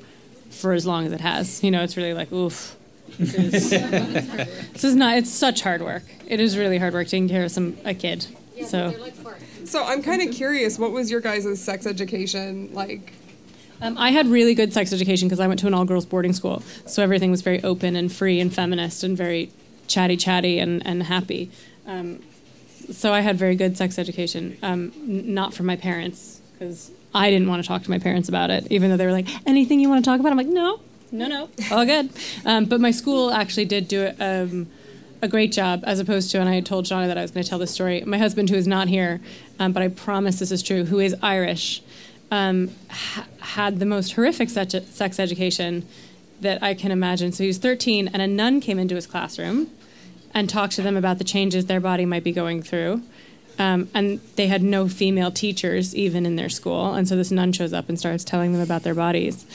for 0.50 0.74
as 0.74 0.86
long 0.86 1.06
as 1.06 1.14
it 1.14 1.22
has. 1.22 1.64
You 1.64 1.72
know, 1.72 1.84
it's 1.84 1.96
really 1.98 2.14
like 2.14 2.32
oof. 2.32 2.76
This 3.18 3.34
is, 3.36 3.70
this 4.74 4.84
is 4.84 4.96
not. 4.96 5.18
It's 5.18 5.32
such 5.32 5.62
hard 5.62 5.82
work. 5.82 6.04
It 6.28 6.40
is 6.40 6.58
really 6.58 6.78
hard 6.78 6.94
work 6.94 7.08
taking 7.08 7.30
care 7.30 7.44
of 7.44 7.52
some 7.52 7.78
a 7.84 7.94
kid. 7.94 8.28
So. 8.66 8.94
So 9.70 9.84
i'm 9.84 10.02
kind 10.02 10.22
of 10.22 10.34
curious 10.34 10.78
what 10.80 10.92
was 10.92 11.10
your 11.12 11.22
guys' 11.22 11.62
sex 11.62 11.86
education 11.86 12.70
like 12.74 13.14
Um, 13.82 13.98
I 13.98 14.10
had 14.12 14.28
really 14.28 14.56
good 14.56 14.74
sex 14.74 14.92
education 14.92 15.30
because 15.30 15.40
I 15.40 15.48
went 15.48 15.60
to 15.62 15.68
an 15.68 15.74
all 15.74 15.86
girls 15.86 16.06
boarding 16.06 16.34
school. 16.34 16.62
So 16.86 17.02
everything 17.02 17.32
was 17.32 17.42
very 17.42 17.64
open 17.64 17.96
and 17.96 18.12
free 18.12 18.42
and 18.42 18.54
feminist 18.54 19.06
and 19.06 19.16
very 19.16 19.52
chatty, 19.88 20.18
chatty 20.18 20.60
and, 20.60 20.86
and 20.86 21.04
happy. 21.04 21.50
Um, 21.88 22.20
so 22.92 23.14
I 23.14 23.22
had 23.22 23.38
very 23.38 23.56
good 23.56 23.78
sex 23.78 23.98
education, 23.98 24.58
um, 24.62 24.92
n- 25.08 25.34
not 25.34 25.54
from 25.54 25.66
my 25.66 25.78
parents 25.78 26.42
because 26.52 26.92
I 27.16 27.30
didn't 27.32 27.48
want 27.48 27.64
to 27.64 27.68
talk 27.72 27.82
to 27.84 27.90
my 27.90 28.00
parents 28.00 28.28
about 28.28 28.50
it, 28.50 28.68
even 28.70 28.90
though 28.90 28.98
they 28.98 29.06
were 29.06 29.14
like, 29.22 29.30
anything 29.48 29.80
you 29.80 29.88
want 29.88 30.04
to 30.04 30.10
talk 30.12 30.20
about? 30.20 30.32
I'm 30.34 30.38
like, 30.44 30.48
no, 30.62 30.82
no, 31.14 31.28
no, 31.36 31.50
all 31.72 31.86
good. 31.86 32.10
Um, 32.46 32.66
but 32.66 32.82
my 32.82 32.92
school 32.92 33.32
actually 33.32 33.66
did 33.76 33.88
do 33.88 34.12
um, 34.20 34.68
a 35.22 35.28
great 35.28 35.52
job 35.52 35.84
as 35.86 36.00
opposed 36.00 36.32
to, 36.32 36.40
and 36.40 36.50
I 36.50 36.62
told 36.62 36.86
Shauna 36.86 37.08
that 37.08 37.18
I 37.18 37.22
was 37.22 37.32
going 37.32 37.44
to 37.44 37.50
tell 37.50 37.60
this 37.60 37.72
story. 37.72 38.02
My 38.06 38.18
husband, 38.18 38.50
who 38.50 38.56
is 38.56 38.68
not 38.68 38.88
here, 38.88 39.20
um, 39.60 39.74
but 39.74 39.84
I 39.84 39.90
promise 39.90 40.40
this 40.40 40.52
is 40.52 40.64
true, 40.64 40.86
who 40.86 41.00
is 41.00 41.16
Irish, 41.22 41.82
um, 42.32 42.72
ha- 42.90 43.26
had 43.40 43.80
the 43.80 43.86
most 43.86 44.14
horrific 44.14 44.50
sex, 44.50 44.76
sex 44.90 45.20
education 45.20 45.86
that 46.42 46.64
I 46.64 46.74
can 46.74 46.92
imagine. 46.92 47.32
So 47.32 47.44
he 47.44 47.48
was 47.48 47.58
13, 47.58 48.10
and 48.10 48.22
a 48.22 48.28
nun 48.28 48.62
came 48.62 48.80
into 48.80 48.96
his 48.96 49.08
classroom 49.08 49.70
and 50.34 50.50
talked 50.50 50.74
to 50.74 50.82
them 50.82 50.96
about 50.96 51.18
the 51.18 51.24
changes 51.24 51.66
their 51.66 51.80
body 51.80 52.06
might 52.06 52.24
be 52.24 52.32
going 52.32 52.62
through. 52.62 53.02
Um, 53.58 53.90
and 53.94 54.22
they 54.38 54.48
had 54.48 54.64
no 54.64 54.88
female 54.88 55.32
teachers 55.32 55.94
even 55.94 56.26
in 56.26 56.38
their 56.38 56.48
school. 56.48 56.94
And 56.94 57.08
so 57.10 57.18
this 57.18 57.30
nun 57.30 57.52
shows 57.52 57.74
up 57.74 57.90
and 57.90 58.00
starts 58.00 58.24
telling 58.24 58.54
them 58.54 58.62
about 58.62 58.84
their 58.84 58.96
bodies. 58.96 59.46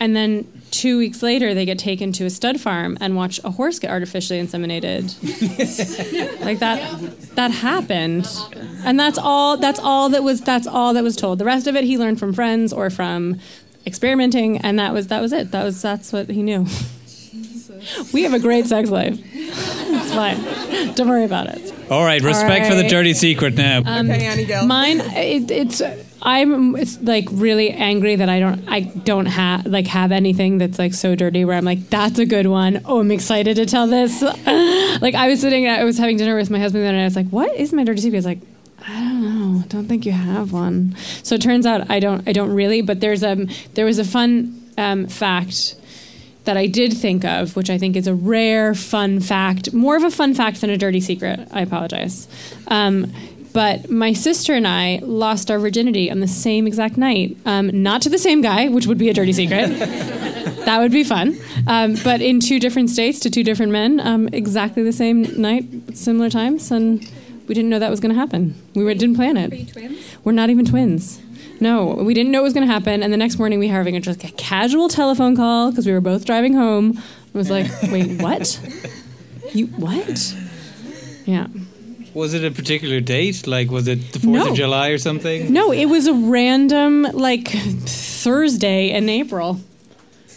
And 0.00 0.16
then 0.16 0.50
two 0.70 0.98
weeks 0.98 1.22
later, 1.22 1.54
they 1.54 1.64
get 1.64 1.78
taken 1.78 2.12
to 2.12 2.24
a 2.24 2.30
stud 2.30 2.60
farm 2.60 2.96
and 3.00 3.16
watch 3.16 3.40
a 3.44 3.50
horse 3.50 3.78
get 3.78 3.90
artificially 3.90 4.40
inseminated. 4.40 5.14
like 6.44 6.58
that, 6.60 6.80
that 7.34 7.50
happened, 7.50 8.28
and 8.84 8.98
that's 8.98 9.18
all. 9.18 9.56
That's 9.56 9.80
all 9.80 10.08
that 10.10 10.22
was. 10.22 10.40
That's 10.40 10.66
all 10.66 10.94
that 10.94 11.04
was 11.04 11.16
told. 11.16 11.38
The 11.38 11.44
rest 11.44 11.66
of 11.66 11.76
it 11.76 11.84
he 11.84 11.98
learned 11.98 12.18
from 12.18 12.32
friends 12.32 12.72
or 12.72 12.90
from 12.90 13.38
experimenting, 13.86 14.58
and 14.58 14.78
that 14.78 14.92
was 14.92 15.08
that 15.08 15.20
was 15.20 15.32
it. 15.32 15.50
That 15.50 15.64
was 15.64 15.82
that's 15.82 16.12
what 16.12 16.28
he 16.30 16.42
knew. 16.42 16.66
We 18.12 18.24
have 18.24 18.34
a 18.34 18.38
great 18.38 18.66
sex 18.66 18.90
life. 18.90 19.18
It's 19.32 20.14
fine. 20.14 20.94
Don't 20.94 21.08
worry 21.08 21.24
about 21.24 21.46
it. 21.46 21.72
All 21.90 22.04
right, 22.04 22.20
respect 22.22 22.66
for 22.66 22.74
the 22.74 22.86
dirty 22.88 23.14
secret 23.14 23.54
now. 23.54 23.80
okay 23.80 24.26
annie 24.26 24.44
gill 24.44 24.66
Mine, 24.66 25.00
it, 25.00 25.50
it's 25.50 25.80
I'm 26.22 26.72
like 27.02 27.28
really 27.30 27.70
angry 27.70 28.16
that 28.16 28.28
I 28.28 28.40
don't 28.40 28.68
I 28.68 28.80
don't 28.80 29.26
have 29.26 29.66
like 29.66 29.86
have 29.86 30.12
anything 30.12 30.58
that's 30.58 30.78
like 30.78 30.92
so 30.92 31.14
dirty 31.14 31.44
where 31.44 31.56
I'm 31.56 31.64
like 31.64 31.88
that's 31.88 32.18
a 32.18 32.26
good 32.26 32.46
one. 32.46 32.82
Oh, 32.84 33.00
I'm 33.00 33.10
excited 33.10 33.56
to 33.56 33.66
tell 33.66 33.86
this. 33.86 34.20
like 35.00 35.14
I 35.14 35.28
was 35.28 35.40
sitting, 35.40 35.66
I 35.68 35.84
was 35.84 35.98
having 35.98 36.16
dinner 36.16 36.36
with 36.36 36.50
my 36.50 36.58
husband 36.58 36.84
and 36.84 36.96
I 37.00 37.04
was 37.04 37.16
like, 37.16 37.28
"What 37.28 37.54
is 37.54 37.72
my 37.72 37.84
dirty 37.84 38.00
secret?" 38.02 38.18
He's 38.18 38.26
like. 38.26 38.40
I 38.82 38.94
don't 38.94 39.20
know. 39.20 39.62
Don't 39.68 39.88
think 39.88 40.06
you 40.06 40.12
have 40.12 40.54
one. 40.54 40.96
So 41.22 41.34
it 41.34 41.42
turns 41.42 41.66
out 41.66 41.90
I 41.90 42.00
don't. 42.00 42.26
I 42.26 42.32
don't 42.32 42.50
really. 42.50 42.80
But 42.80 43.00
there's 43.00 43.22
um 43.22 43.48
there 43.74 43.84
was 43.84 43.98
a 43.98 44.06
fun 44.06 44.58
um, 44.78 45.06
fact 45.06 45.76
that 46.44 46.56
I 46.56 46.66
did 46.66 46.94
think 46.94 47.24
of, 47.24 47.54
which 47.54 47.70
I 47.70 47.78
think 47.78 47.96
is 47.96 48.06
a 48.06 48.14
rare 48.14 48.74
fun 48.74 49.20
fact, 49.20 49.72
more 49.72 49.96
of 49.96 50.02
a 50.02 50.10
fun 50.10 50.34
fact 50.34 50.60
than 50.60 50.70
a 50.70 50.78
dirty 50.78 51.00
secret. 51.00 51.46
I 51.52 51.60
apologize. 51.60 52.28
Um, 52.68 53.12
but 53.52 53.90
my 53.90 54.12
sister 54.12 54.54
and 54.54 54.66
I 54.66 55.00
lost 55.02 55.50
our 55.50 55.58
virginity 55.58 56.10
on 56.10 56.20
the 56.20 56.28
same 56.28 56.66
exact 56.66 56.96
night. 56.96 57.36
Um, 57.44 57.82
not 57.82 58.02
to 58.02 58.08
the 58.08 58.18
same 58.18 58.42
guy, 58.42 58.68
which 58.68 58.86
would 58.86 58.98
be 58.98 59.08
a 59.08 59.14
dirty 59.14 59.32
secret. 59.32 59.68
that 60.64 60.78
would 60.78 60.92
be 60.92 61.04
fun. 61.04 61.36
Um, 61.66 61.96
but 62.04 62.20
in 62.20 62.40
two 62.40 62.60
different 62.60 62.90
states 62.90 63.20
to 63.20 63.30
two 63.30 63.42
different 63.42 63.72
men, 63.72 64.00
um, 64.00 64.28
exactly 64.32 64.82
the 64.82 64.92
same 64.92 65.22
night, 65.40 65.64
similar 65.94 66.30
times, 66.30 66.70
and 66.70 67.00
we 67.48 67.54
didn't 67.54 67.70
know 67.70 67.78
that 67.78 67.90
was 67.90 68.00
going 68.00 68.14
to 68.14 68.18
happen. 68.18 68.54
We 68.74 68.84
were, 68.84 68.94
didn't 68.94 69.16
plan 69.16 69.36
it. 69.36 69.52
Are 69.52 69.56
you 69.56 69.66
twins? 69.66 70.16
We're 70.22 70.32
not 70.32 70.50
even 70.50 70.64
twins. 70.64 71.20
No, 71.60 71.94
we 71.94 72.14
didn't 72.14 72.32
know 72.32 72.40
it 72.40 72.44
was 72.44 72.54
going 72.54 72.66
to 72.66 72.72
happen. 72.72 73.02
And 73.02 73.12
the 73.12 73.18
next 73.18 73.38
morning, 73.38 73.58
we 73.58 73.66
were 73.66 73.74
having 73.74 73.96
a, 73.96 74.00
just 74.00 74.24
a 74.24 74.30
casual 74.32 74.88
telephone 74.88 75.36
call 75.36 75.70
because 75.70 75.86
we 75.86 75.92
were 75.92 76.00
both 76.00 76.24
driving 76.24 76.54
home. 76.54 76.98
I 77.34 77.38
was 77.38 77.50
like, 77.50 77.70
"Wait, 77.90 78.20
what? 78.22 78.58
You 79.52 79.66
what?" 79.66 80.34
Yeah. 81.26 81.48
Was 82.14 82.34
it 82.34 82.44
a 82.44 82.50
particular 82.50 83.00
date? 83.00 83.46
Like, 83.46 83.70
was 83.70 83.86
it 83.88 84.12
the 84.12 84.18
4th 84.18 84.24
No. 84.24 84.48
of 84.50 84.54
July 84.56 84.88
or 84.88 84.98
something? 84.98 85.52
No, 85.52 85.72
it 85.72 85.86
was 85.86 86.06
a 86.06 86.12
random 86.14 87.02
like 87.12 87.48
Thursday 87.48 88.90
in 88.90 89.08
April. 89.08 89.60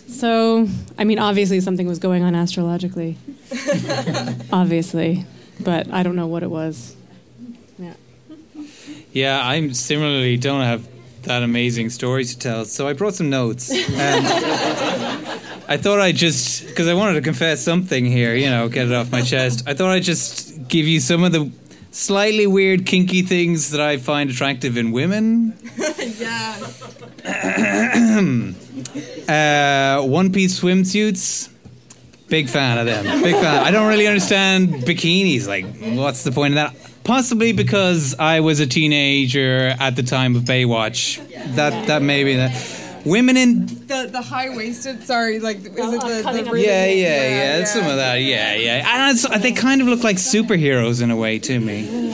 So, 0.07 0.67
I 0.97 1.03
mean, 1.03 1.17
obviously 1.19 1.59
something 1.61 1.88
was 1.88 1.99
going 1.99 2.24
on 2.24 2.36
astrologically. 2.36 3.17
obviously, 4.53 5.26
but 5.59 5.91
I 5.91 6.03
don't 6.03 6.15
know 6.15 6.28
what 6.28 6.43
it 6.43 6.49
was. 6.51 6.95
Yeah. 7.80 7.93
Yeah, 9.11 9.41
I'm 9.47 9.74
similarly 9.74 10.38
don't 10.38 10.61
have 10.61 10.88
that 11.24 11.41
amazing 11.41 11.89
story 11.89 12.26
to 12.26 12.38
tell, 12.38 12.65
so 12.65 12.88
I 12.88 12.93
brought 12.93 13.15
some 13.15 13.30
notes. 13.30 13.71
I 15.65 15.78
thought 15.78 15.99
I'd 15.99 16.15
just, 16.15 16.67
because 16.67 16.88
I 16.88 16.93
wanted 16.93 17.13
to 17.13 17.21
confess 17.21 17.61
something 17.63 18.05
here, 18.05 18.36
you 18.36 18.49
know, 18.49 18.67
get 18.69 18.88
it 18.88 18.93
off 18.93 19.11
my 19.11 19.21
chest. 19.21 19.63
I 19.65 19.74
thought 19.74 19.91
I'd 19.91 20.03
just 20.03 20.67
give 20.67 20.86
you 20.86 20.99
some 20.99 21.24
of 21.24 21.32
the 21.32 21.49
slightly 21.93 22.47
weird, 22.47 22.85
kinky 22.85 23.21
things 23.21 23.71
that 23.71 23.79
I 23.79 23.97
find 23.97 24.29
attractive 24.29 24.77
in 24.77 24.91
women. 24.91 25.57
yeah. 26.17 26.59
Uh, 29.23 30.01
one 30.01 30.33
piece 30.33 30.59
swimsuits. 30.59 31.49
Big 32.27 32.49
fan 32.49 32.77
of 32.77 32.85
them. 32.85 33.05
Big 33.23 33.35
fan. 33.35 33.63
I 33.63 33.71
don't 33.71 33.87
really 33.87 34.07
understand 34.07 34.73
bikinis. 34.83 35.47
Like, 35.47 35.65
what's 35.97 36.23
the 36.23 36.31
point 36.33 36.55
of 36.57 36.73
that? 36.73 36.75
Possibly 37.05 37.53
because 37.53 38.15
I 38.19 38.41
was 38.41 38.59
a 38.59 38.67
teenager 38.67 39.73
at 39.79 39.95
the 39.95 40.03
time 40.03 40.35
of 40.35 40.43
Baywatch. 40.43 41.21
That 41.55 41.87
that 41.87 42.01
may 42.01 42.25
be 42.25 42.35
that. 42.35 42.51
Women 43.05 43.35
in 43.37 43.65
The 43.65 44.07
the 44.11 44.21
high 44.21 44.49
waisted. 44.55 45.03
Sorry, 45.03 45.39
like 45.39 45.57
is 45.57 45.65
it 45.65 45.75
the, 46.01 46.31
the 46.31 46.43
really- 46.51 46.65
yeah 46.65 46.85
yeah 46.85 46.93
yeah, 47.27 47.57
it's 47.59 47.73
some 47.73 47.85
of 47.85 47.97
that 47.97 48.15
yeah 48.21 48.53
yeah 48.55 49.07
and 49.07 49.17
it's, 49.17 49.27
they 49.41 49.51
kind 49.51 49.81
of 49.81 49.87
look 49.87 50.03
like 50.03 50.15
superheroes 50.17 51.01
in 51.01 51.11
a 51.11 51.15
way 51.15 51.39
to 51.39 51.59
me. 51.59 52.11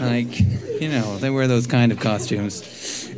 Like 0.00 0.38
you 0.80 0.88
know 0.88 1.18
they 1.18 1.30
wear 1.30 1.46
those 1.46 1.66
kind 1.66 1.92
of 1.92 2.00
costumes. 2.00 2.62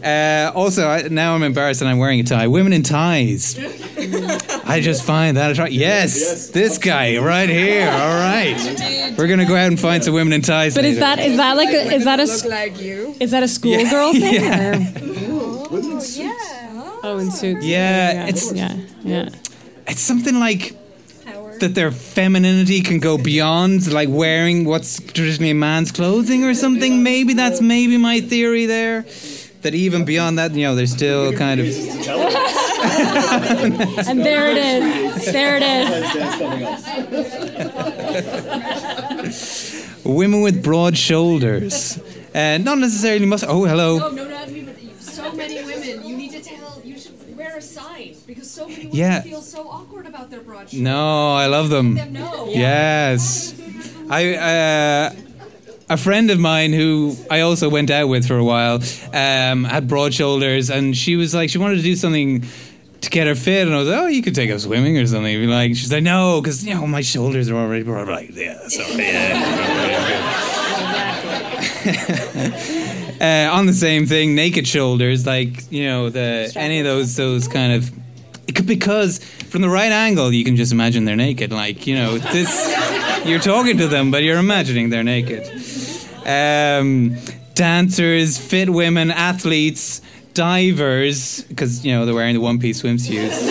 Uh, 0.05 0.53
also, 0.55 0.87
I, 0.87 1.09
now 1.09 1.35
I'm 1.35 1.43
embarrassed 1.43 1.81
that 1.81 1.87
I'm 1.87 1.97
wearing 1.99 2.21
a 2.21 2.23
tie. 2.23 2.47
Women 2.49 2.73
in 2.75 2.83
ties. 2.83 3.59
I 4.65 4.81
just 4.81 5.05
find 5.05 5.37
that 5.39 5.51
attractive. 5.53 5.75
Yes, 5.81 6.51
this 6.51 6.77
guy 6.79 7.17
right 7.17 7.49
here. 7.49 7.89
All 7.91 8.15
right, 8.15 9.15
we're 9.17 9.27
gonna 9.27 9.47
go 9.47 9.57
out 9.57 9.69
and 9.69 9.81
find 9.81 10.05
some 10.05 10.13
women 10.15 10.35
in 10.35 10.43
ties. 10.43 10.75
But 10.75 10.85
is 10.85 10.99
that 10.99 11.19
is 11.19 11.39
that 11.39 11.57
like 11.57 11.71
a, 11.71 11.93
is 11.95 12.05
that 12.05 12.21
a 12.21 12.25
look 12.25 12.45
like 12.45 12.81
you? 12.81 13.17
is 13.21 13.31
that 13.31 13.43
a 13.43 13.49
schoolgirl 13.49 14.13
thing? 14.13 14.45
Or? 15.06 15.06
Oh, 17.07 17.19
in 17.19 17.31
suits. 17.31 17.65
Yeah, 17.65 18.27
it's 18.27 18.53
yeah, 18.53 18.77
yeah. 19.03 19.29
it's 19.87 20.01
something 20.01 20.39
like 20.39 20.75
that 21.61 21.75
their 21.75 21.91
femininity 21.91 22.83
can 22.83 22.99
go 22.99 23.17
beyond 23.17 23.91
like 23.93 24.09
wearing 24.11 24.65
what's 24.65 25.01
traditionally 25.01 25.51
a 25.51 25.55
man's 25.55 25.93
clothing 25.93 26.45
or 26.45 26.55
something. 26.55 27.03
Maybe 27.03 27.35
that's 27.35 27.61
maybe 27.61 27.97
my 27.97 28.21
theory 28.21 28.67
there. 28.67 29.07
That 29.63 29.75
even 29.75 30.05
beyond 30.05 30.39
that, 30.39 30.53
you 30.53 30.63
know, 30.65 30.75
they're 30.77 30.87
still 30.87 31.33
kind 31.33 31.61
of 31.61 31.67
And 34.07 34.25
there 34.25 34.49
it 34.51 34.57
is. 34.59 35.33
There 35.33 35.57
it 35.61 35.63
is. 39.25 40.03
women 40.05 40.43
with 40.43 40.63
broad 40.63 40.97
shoulders. 40.97 41.99
Uh, 42.35 42.59
not 42.59 42.79
necessarily 42.79 43.27
must. 43.27 43.45
Oh, 43.49 43.65
hello. 43.65 43.99
No, 43.99 44.11
no, 44.11 44.29
not 44.29 44.51
me, 44.51 44.63
but 44.63 44.77
so 45.01 45.33
many 45.33 45.65
women. 45.65 46.05
You 46.07 46.17
need 46.17 46.33
to 46.33 46.43
tell. 46.43 46.81
You 46.85 46.99
should 46.99 47.37
wear 47.37 47.57
a 47.57 47.63
sign 47.63 48.17
because 48.27 48.46
so 48.57 48.67
many 48.69 48.85
women 48.87 48.97
Yeah. 48.97 49.21
feel 49.23 49.43
so 49.43 49.69
awkward 49.69 50.07
about 50.07 50.31
their 50.31 50.41
broad 50.41 50.71
shoulders. 50.71 50.81
No, 50.81 51.35
I 51.35 51.47
love 51.47 51.69
them. 51.69 51.95
Them 51.95 52.13
know. 52.13 52.49
Yes. 52.49 53.55
I 54.09 54.35
uh, 54.35 55.15
a 55.89 55.97
friend 55.97 56.31
of 56.31 56.39
mine 56.39 56.73
who 56.73 57.17
I 57.31 57.41
also 57.41 57.69
went 57.69 57.91
out 57.91 58.09
with 58.09 58.27
for 58.27 58.37
a 58.39 58.45
while 58.45 58.81
um, 59.13 59.65
had 59.65 59.87
broad 59.89 60.15
shoulders, 60.15 60.71
and 60.71 60.97
she 60.97 61.17
was 61.17 61.35
like, 61.35 61.51
she 61.51 61.59
wanted 61.59 61.77
to 61.77 61.83
do 61.83 61.95
something 61.97 62.45
to 63.03 63.11
get 63.11 63.27
her 63.27 63.35
fit, 63.35 63.67
and 63.67 63.75
I 63.75 63.79
was 63.79 63.89
like, 63.89 64.01
oh, 64.01 64.07
you 64.07 64.23
could 64.23 64.35
take 64.35 64.51
up 64.51 64.59
swimming 64.61 64.97
or 64.99 65.07
something. 65.07 65.39
Be 65.39 65.47
like, 65.47 65.77
she's 65.77 65.93
like, 65.93 66.03
no, 66.03 66.41
because 66.41 66.65
you 66.67 66.75
know 66.75 66.87
my 66.87 67.03
shoulders 67.03 67.51
are 67.51 67.57
already 67.57 67.85
broad. 67.85 68.09
I'm 68.09 68.15
like, 68.15 68.35
yeah, 68.35 68.59
sorry, 68.69 68.97
yeah. 68.97 69.43
uh, 73.51 73.57
on 73.57 73.67
the 73.67 73.73
same 73.73 74.07
thing, 74.07 74.35
naked 74.35 74.67
shoulders, 74.67 75.27
like 75.27 75.71
you 75.71 75.85
know 75.85 76.11
the 76.11 76.53
any 76.57 76.79
of 76.81 76.85
those 76.85 77.15
those 77.17 77.47
kind 77.49 77.73
of 77.75 77.89
it 77.89 77.93
could- 77.93 78.03
because 78.67 79.19
from 79.19 79.63
the 79.63 79.69
right 79.69 79.93
angle 79.93 80.33
you 80.33 80.45
can 80.45 80.57
just 80.57 80.73
imagine 80.73 81.05
they're 81.05 81.17
naked. 81.17 81.53
Like 81.53 81.87
you 81.87 81.95
know 81.95 82.19
this, 82.19 83.27
you're 83.27 83.41
talking 83.41 83.79
to 83.79 83.89
them, 83.89 84.11
but 84.11 84.23
you're 84.23 84.39
imagining 84.39 84.91
they're 84.91 85.05
naked. 85.05 85.45
Um, 86.27 87.17
dancers, 87.55 88.39
fit 88.39 88.71
women, 88.71 89.11
athletes, 89.11 90.03
divers, 90.35 91.43
because 91.45 91.85
you 91.85 91.93
know 91.93 92.07
they're 92.07 92.15
wearing 92.15 92.35
the 92.35 92.41
one 92.41 92.59
piece 92.59 92.83
swimsuits. 92.83 93.47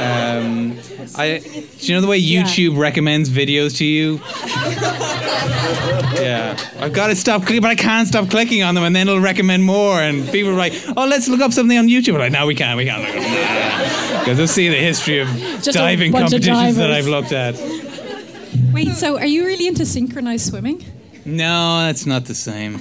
Um, 0.00 0.78
I, 1.16 1.38
do 1.38 1.86
you 1.86 1.94
know 1.94 2.00
the 2.00 2.06
way 2.06 2.20
YouTube 2.22 2.78
recommends 2.78 3.28
videos 3.28 3.76
to 3.78 3.84
you? 3.84 4.20
Yeah, 6.20 6.56
I've 6.78 6.92
got 6.92 7.08
to 7.08 7.16
stop 7.16 7.42
clicking, 7.42 7.60
but 7.62 7.70
I 7.70 7.74
can't 7.74 8.08
stop 8.08 8.30
clicking 8.30 8.62
on 8.62 8.74
them, 8.74 8.84
and 8.84 8.94
then 8.94 9.08
it'll 9.08 9.20
recommend 9.20 9.64
more. 9.64 10.00
And 10.00 10.28
people 10.30 10.50
are 10.50 10.54
like, 10.54 10.72
"Oh, 10.96 11.06
let's 11.06 11.28
look 11.28 11.40
up 11.40 11.52
something 11.52 11.76
on 11.76 11.88
YouTube." 11.88 12.14
I'm 12.14 12.20
like, 12.20 12.32
"No, 12.32 12.46
we 12.46 12.54
can't. 12.54 12.76
We 12.76 12.84
can't 12.86 13.02
look 13.02 13.16
up 13.16 14.09
because 14.30 14.38
they'll 14.38 14.46
see 14.48 14.68
the 14.68 14.76
history 14.76 15.18
of 15.20 15.28
Just 15.62 15.72
diving 15.72 16.12
bunch 16.12 16.32
of 16.32 16.40
competitions 16.42 16.76
that. 16.76 16.90
I've 16.92 17.06
looked 17.06 17.32
at." 17.32 17.54
Wait, 18.72 18.88
so 18.94 19.18
are 19.18 19.26
you 19.26 19.44
really 19.44 19.66
into 19.66 19.84
synchronized 19.84 20.48
swimming? 20.48 20.84
No, 21.24 21.80
that's 21.80 22.06
not 22.06 22.24
the 22.26 22.34
same. 22.34 22.78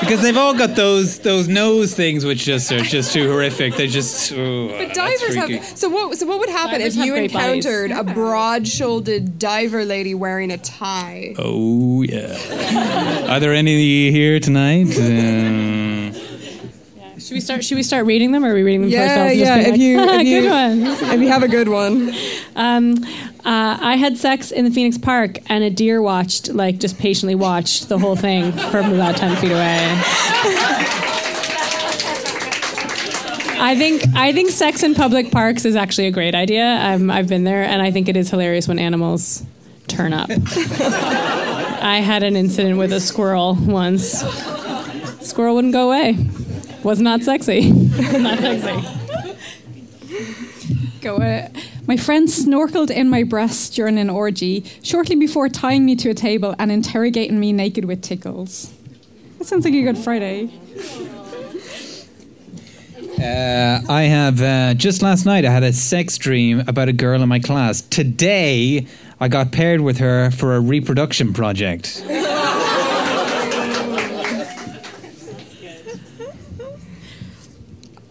Because 0.00 0.22
they've 0.22 0.36
all 0.36 0.54
got 0.56 0.76
those 0.76 1.18
those 1.20 1.48
nose 1.48 1.94
things, 1.94 2.24
which 2.24 2.44
just 2.44 2.70
are 2.70 2.80
just 2.80 3.12
too 3.12 3.28
horrific. 3.30 3.74
They 3.76 3.86
just. 3.88 4.32
Oh, 4.32 4.68
But 4.68 4.94
divers 4.94 5.20
freaky. 5.36 5.56
have. 5.56 5.78
So 5.78 5.88
what? 5.88 6.16
So 6.18 6.26
what 6.26 6.38
would 6.40 6.48
happen 6.48 6.78
Divers 6.78 6.96
if 6.96 7.04
you 7.04 7.12
great 7.12 7.32
bodies. 7.32 7.66
encountered 7.66 7.90
a 7.90 8.04
broad-shouldered 8.14 9.38
diver 9.38 9.84
lady 9.84 10.14
wearing 10.14 10.50
a 10.52 10.58
tie? 10.58 11.34
Oh 11.38 12.02
yeah. 12.02 13.28
Are 13.28 13.40
there 13.40 13.52
any 13.54 14.10
here 14.12 14.38
tonight? 14.38 14.86
Uh, 14.96 15.02
Should 17.28 17.34
we 17.34 17.40
start? 17.42 17.62
Should 17.62 17.74
we 17.76 17.82
start 17.82 18.06
reading 18.06 18.32
them, 18.32 18.42
or 18.42 18.52
are 18.52 18.54
we 18.54 18.62
reading 18.62 18.80
them 18.80 18.88
Yeah, 18.90 19.02
ourselves? 19.02 19.32
and 19.32 19.38
just 19.38 19.50
yeah, 19.50 19.58
if 19.58 19.70
like, 19.72 19.80
you- 19.80 19.98
if 20.00 20.26
you- 20.26 20.40
good 20.40 20.50
one. 20.50 21.10
If 21.14 21.20
you 21.20 21.28
have 21.28 21.42
a 21.42 21.48
good 21.48 21.68
one. 21.68 22.14
Um, 22.56 22.94
uh, 23.44 23.76
I 23.80 23.96
had 23.96 24.16
sex 24.16 24.50
in 24.50 24.64
the 24.64 24.70
Phoenix 24.70 24.96
Park, 24.96 25.36
and 25.50 25.62
a 25.62 25.68
deer 25.68 26.00
watched, 26.00 26.48
like, 26.54 26.78
just 26.78 26.96
patiently 26.98 27.34
watched 27.34 27.90
the 27.90 27.98
whole 27.98 28.16
thing 28.16 28.50
from 28.70 28.94
about 28.94 29.18
ten 29.18 29.36
feet 29.36 29.52
away. 29.52 29.78
I 33.60 33.74
think 33.76 34.04
I 34.14 34.32
think 34.32 34.48
sex 34.50 34.82
in 34.82 34.94
public 34.94 35.30
parks 35.30 35.66
is 35.66 35.76
actually 35.76 36.06
a 36.06 36.10
great 36.12 36.34
idea. 36.34 36.64
Um, 36.80 37.10
I've 37.10 37.28
been 37.28 37.44
there, 37.44 37.62
and 37.62 37.82
I 37.82 37.90
think 37.90 38.08
it 38.08 38.16
is 38.16 38.30
hilarious 38.30 38.66
when 38.68 38.78
animals 38.78 39.42
turn 39.86 40.14
up. 40.14 40.30
I 41.82 42.00
had 42.02 42.22
an 42.22 42.36
incident 42.36 42.78
with 42.78 42.90
a 42.94 43.00
squirrel 43.00 43.54
once. 43.60 44.24
Squirrel 45.20 45.56
wouldn't 45.56 45.74
go 45.74 45.88
away. 45.88 46.16
Was 46.88 47.00
not 47.00 47.22
sexy. 47.22 47.70
not 47.72 48.38
sexy. 48.38 48.88
Go. 51.02 51.16
Uh, 51.16 51.50
my 51.86 51.98
friend 51.98 52.26
snorkeled 52.26 52.90
in 52.90 53.10
my 53.10 53.24
breast 53.24 53.74
during 53.74 53.98
an 53.98 54.08
orgy 54.08 54.64
shortly 54.82 55.14
before 55.14 55.50
tying 55.50 55.84
me 55.84 55.96
to 55.96 56.08
a 56.08 56.14
table 56.14 56.54
and 56.58 56.72
interrogating 56.72 57.38
me 57.38 57.52
naked 57.52 57.84
with 57.84 58.00
tickles. 58.00 58.72
That 59.36 59.44
sounds 59.44 59.66
like 59.66 59.74
a 59.74 59.82
good 59.82 59.98
Friday. 59.98 60.50
Uh, 63.18 63.82
I 63.86 64.04
have 64.04 64.40
uh, 64.40 64.72
just 64.72 65.02
last 65.02 65.26
night. 65.26 65.44
I 65.44 65.50
had 65.50 65.64
a 65.64 65.74
sex 65.74 66.16
dream 66.16 66.64
about 66.66 66.88
a 66.88 66.94
girl 66.94 67.20
in 67.20 67.28
my 67.28 67.38
class. 67.38 67.82
Today, 67.82 68.86
I 69.20 69.28
got 69.28 69.52
paired 69.52 69.82
with 69.82 69.98
her 69.98 70.30
for 70.30 70.56
a 70.56 70.60
reproduction 70.60 71.34
project. 71.34 72.02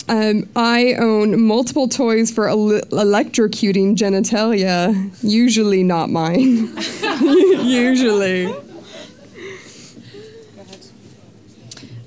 Um, 0.10 0.47
I 0.55 0.93
own 0.93 1.41
multiple 1.41 1.89
toys 1.89 2.32
for 2.32 2.47
el- 2.47 2.80
electrocuting 2.91 3.95
genitalia. 3.97 5.12
Usually 5.22 5.84
not 5.84 6.10
mine. 6.10 6.70
Usually. 7.66 8.53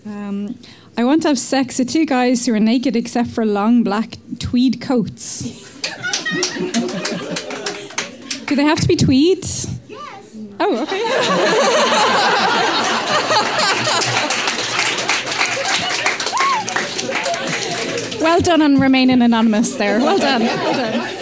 Um, 0.07 0.59
I 0.97 1.05
want 1.05 1.23
to 1.23 1.29
have 1.29 1.39
sex 1.39 1.79
with 1.79 1.91
two 1.91 2.07
guys 2.07 2.47
who 2.47 2.55
are 2.55 2.61
naked 2.61 2.97
except 2.97 3.29
for 3.29 3.45
long 3.45 3.83
black 3.83 4.17
tweed 4.39 4.81
coats. 4.81 5.43
Do 8.47 8.57
they 8.57 8.65
have 8.65 8.81
to 8.81 8.89
be 8.89 8.97
tweed? 8.97 9.45
Yes. 9.45 10.37
Oh, 10.59 10.83
okay. 10.83 11.01
well 18.21 18.41
done 18.41 18.63
on 18.63 18.79
remaining 18.81 19.23
anonymous 19.23 19.75
there. 19.77 19.99
Well 19.99 20.19
done. 20.19 20.43
Well 20.43 20.73
done. 20.73 21.17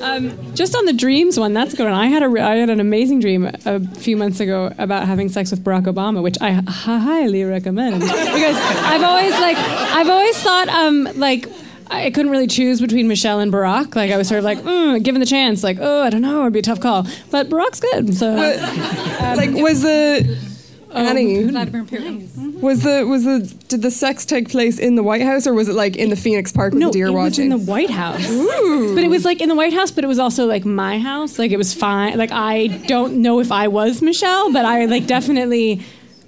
Um, 0.00 0.54
just 0.56 0.74
on 0.74 0.84
the 0.84 0.92
dreams 0.92 1.38
one, 1.38 1.52
that's 1.54 1.74
good. 1.74 1.86
I 1.86 2.06
had 2.06 2.24
a 2.24 2.42
I 2.42 2.56
had 2.56 2.70
an 2.70 2.80
amazing 2.80 3.20
dream 3.20 3.48
a 3.64 3.78
few 3.96 4.16
months 4.16 4.40
ago 4.40 4.72
about 4.78 5.06
having 5.06 5.28
sex 5.28 5.52
with 5.52 5.62
Barack 5.62 5.84
Obama, 5.84 6.22
which 6.22 6.36
I 6.40 6.58
h- 6.58 6.64
highly 6.66 7.44
recommend 7.44 8.00
because 8.00 8.56
I've 8.56 9.02
always 9.04 9.30
like 9.32 9.56
I've 9.58 10.08
always 10.08 10.36
thought 10.42 10.68
um 10.68 11.08
like. 11.16 11.46
I 11.90 12.10
couldn't 12.10 12.30
really 12.32 12.46
choose 12.46 12.80
between 12.80 13.06
Michelle 13.06 13.38
and 13.40 13.52
Barack. 13.52 13.94
Like 13.94 14.10
I 14.10 14.16
was 14.16 14.26
sort 14.26 14.38
of 14.38 14.44
like, 14.44 14.56
mm, 14.60 15.02
given 15.02 15.20
the 15.20 15.26
chance, 15.26 15.62
like, 15.62 15.76
oh, 15.78 16.02
I 16.02 16.08
don't 16.08 16.22
know, 16.22 16.40
it'd 16.40 16.54
be 16.54 16.60
a 16.60 16.62
tough 16.62 16.80
call. 16.80 17.06
But 17.30 17.50
Barack's 17.50 17.80
good. 17.80 18.14
So, 18.16 18.32
like, 18.34 19.50
was 19.52 19.82
the 19.82 20.38
Annie? 20.94 21.42
Vladimir 21.44 21.84
Putin. 21.84 22.28
Was 22.62 22.84
the 22.84 23.04
was 23.04 23.24
the 23.24 23.40
did 23.66 23.82
the 23.82 23.90
sex 23.90 24.24
take 24.24 24.48
place 24.48 24.78
in 24.78 24.94
the 24.94 25.02
White 25.02 25.22
House 25.22 25.48
or 25.48 25.52
was 25.52 25.68
it 25.68 25.74
like 25.74 25.96
in 25.96 26.10
the 26.10 26.16
Phoenix 26.16 26.52
Park 26.52 26.72
with 26.72 26.80
no, 26.80 26.86
the 26.86 26.92
deer 26.92 27.08
it 27.08 27.12
was 27.12 27.36
in 27.36 27.48
the 27.48 27.58
White 27.58 27.90
House. 27.90 28.30
Ooh. 28.30 28.94
But 28.94 29.02
it 29.02 29.08
was 29.08 29.24
like 29.24 29.40
in 29.40 29.48
the 29.48 29.56
White 29.56 29.72
House, 29.72 29.90
but 29.90 30.04
it 30.04 30.06
was 30.06 30.20
also 30.20 30.46
like 30.46 30.64
my 30.64 31.00
house. 31.00 31.40
Like 31.40 31.50
it 31.50 31.56
was 31.56 31.74
fine. 31.74 32.16
Like 32.16 32.30
I 32.30 32.68
don't 32.86 33.20
know 33.20 33.40
if 33.40 33.50
I 33.50 33.66
was 33.66 34.00
Michelle, 34.00 34.52
but 34.52 34.64
I 34.64 34.84
like 34.84 35.08
definitely 35.08 35.82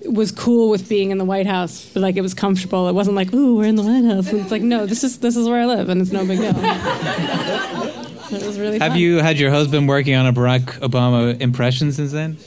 was 0.07 0.32
cool 0.32 0.70
with 0.70 0.89
being 0.89 1.12
in 1.12 1.18
the 1.18 1.24
White 1.24 1.47
House. 1.47 1.89
But 1.95 2.01
like 2.01 2.16
it 2.16 2.22
was 2.22 2.35
comfortable. 2.35 2.89
It 2.89 2.95
wasn't 2.95 3.14
like, 3.14 3.32
ooh, 3.32 3.57
we're 3.57 3.66
in 3.66 3.76
the 3.76 3.85
White 3.85 4.05
House. 4.05 4.28
And 4.32 4.41
it's 4.41 4.51
like, 4.51 4.62
no, 4.62 4.87
this 4.87 5.05
is 5.05 5.20
this 5.20 5.37
is 5.37 5.49
where 5.49 5.61
I 5.61 5.66
live, 5.66 5.89
and 5.89 6.01
it's 6.01 6.11
no 6.11 6.26
big 6.26 6.41
deal. 6.41 6.49
it 6.57 8.45
was 8.45 8.59
really. 8.59 8.80
Have 8.80 8.93
fun. 8.93 8.99
you 8.99 9.18
had 9.18 9.39
your 9.39 9.51
husband 9.51 9.87
working 9.89 10.16
on 10.16 10.26
a 10.26 10.32
Barack 10.32 10.80
Obama 10.80 11.41
impression 11.41 11.93
since 11.93 12.11
then? 12.11 12.39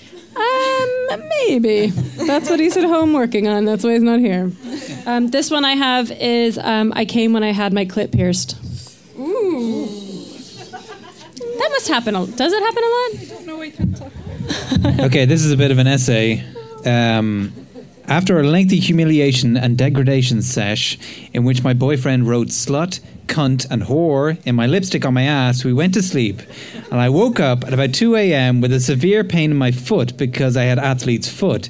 Maybe. 1.46 1.88
That's 1.88 2.50
what 2.50 2.60
he's 2.60 2.76
at 2.78 2.84
home 2.84 3.14
working 3.14 3.48
on. 3.48 3.66
That's 3.66 3.84
why 3.84 3.94
he's 3.94 4.04
not 4.04 4.20
here. 4.20 4.52
Um, 5.06 5.28
this 5.28 5.52
one 5.52 5.66
I 5.66 5.74
have 5.74 6.12
is 6.12 6.58
um, 6.58 6.94
I 6.96 7.06
came 7.06 7.34
when 7.34 7.44
I 7.44 7.52
had 7.52 7.74
my 7.74 7.86
clit 7.86 8.12
pierced. 8.12 8.58
Ooh. 9.20 9.86
That 11.58 11.70
must 11.72 11.88
happen. 11.88 12.16
A, 12.16 12.26
does 12.28 12.54
it 12.54 12.64
happen 12.64 12.84
a 12.84 12.88
lot? 12.88 13.30
don't 13.30 13.46
know. 13.48 13.62
I 13.62 13.70
can't 13.70 13.98
talk. 13.98 14.12
okay, 15.06 15.26
this 15.26 15.44
is 15.44 15.52
a 15.52 15.58
bit 15.58 15.72
of 15.72 15.78
an 15.78 15.88
essay. 15.88 16.44
Um, 16.86 17.54
after 18.08 18.40
a 18.40 18.44
lengthy 18.44 18.80
humiliation 18.80 19.58
and 19.58 19.78
degradation 19.78 20.42
sesh, 20.42 20.98
in 21.34 21.44
which 21.44 21.64
my 21.64 21.74
boyfriend 21.74 22.28
wrote 22.28 22.48
slut, 22.48 23.00
cunt, 23.28 23.70
and 23.70 23.84
whore 23.84 24.38
in 24.46 24.56
my 24.56 24.68
lipstick 24.68 25.06
on 25.06 25.14
my 25.14 25.24
ass, 25.24 25.64
we 25.64 25.74
went 25.74 25.94
to 25.94 26.02
sleep. 26.02 26.42
And 26.92 27.00
I 27.00 27.10
woke 27.10 27.40
up 27.40 27.64
at 27.66 27.74
about 27.74 27.94
2 27.94 28.16
a.m. 28.16 28.62
with 28.62 28.72
a 28.74 28.80
severe 28.80 29.24
pain 29.24 29.52
in 29.52 29.58
my 29.58 29.72
foot 29.72 30.18
because 30.18 30.58
I 30.58 30.64
had 30.64 30.80
athlete's 30.80 31.30
foot. 31.30 31.70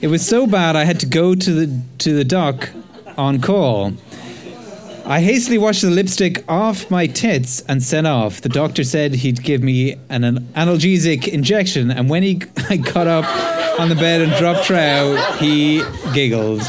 It 0.00 0.08
was 0.08 0.26
so 0.26 0.46
bad 0.46 0.76
I 0.76 0.84
had 0.84 1.00
to 1.00 1.06
go 1.06 1.34
to 1.34 1.52
the 1.52 1.82
to 1.98 2.14
the 2.14 2.24
doc 2.24 2.70
on 3.18 3.40
call. 3.40 3.92
I 5.04 5.20
hastily 5.20 5.58
washed 5.58 5.82
the 5.82 5.90
lipstick 5.90 6.44
off 6.48 6.90
my 6.90 7.06
tits 7.06 7.62
and 7.62 7.82
sent 7.82 8.06
off. 8.06 8.42
The 8.42 8.48
doctor 8.48 8.84
said 8.84 9.12
he'd 9.12 9.42
give 9.42 9.60
me 9.60 9.96
an, 10.08 10.22
an 10.22 10.38
analgesic 10.54 11.26
injection, 11.26 11.90
and 11.90 12.08
when 12.08 12.22
he 12.22 12.42
I 12.70 12.76
got 12.76 13.06
up 13.06 13.80
on 13.80 13.88
the 13.88 13.94
bed 13.94 14.20
and 14.20 14.32
dropped 14.36 14.66
trow, 14.66 15.16
he 15.38 15.82
giggled. 16.14 16.62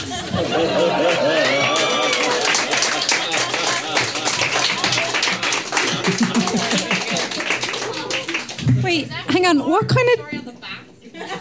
Wait, 9.52 9.62
hang. 9.62 9.70
What 9.70 9.88
kind 9.88 10.10
of 10.20 10.32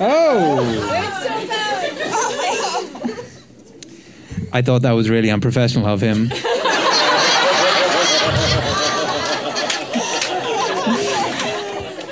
Oh! 0.03 0.87
I 4.53 4.63
thought 4.63 4.83
that 4.83 4.93
was 4.93 5.09
really 5.09 5.31
unprofessional 5.31 5.87
of 5.87 6.01
him. 6.01 6.33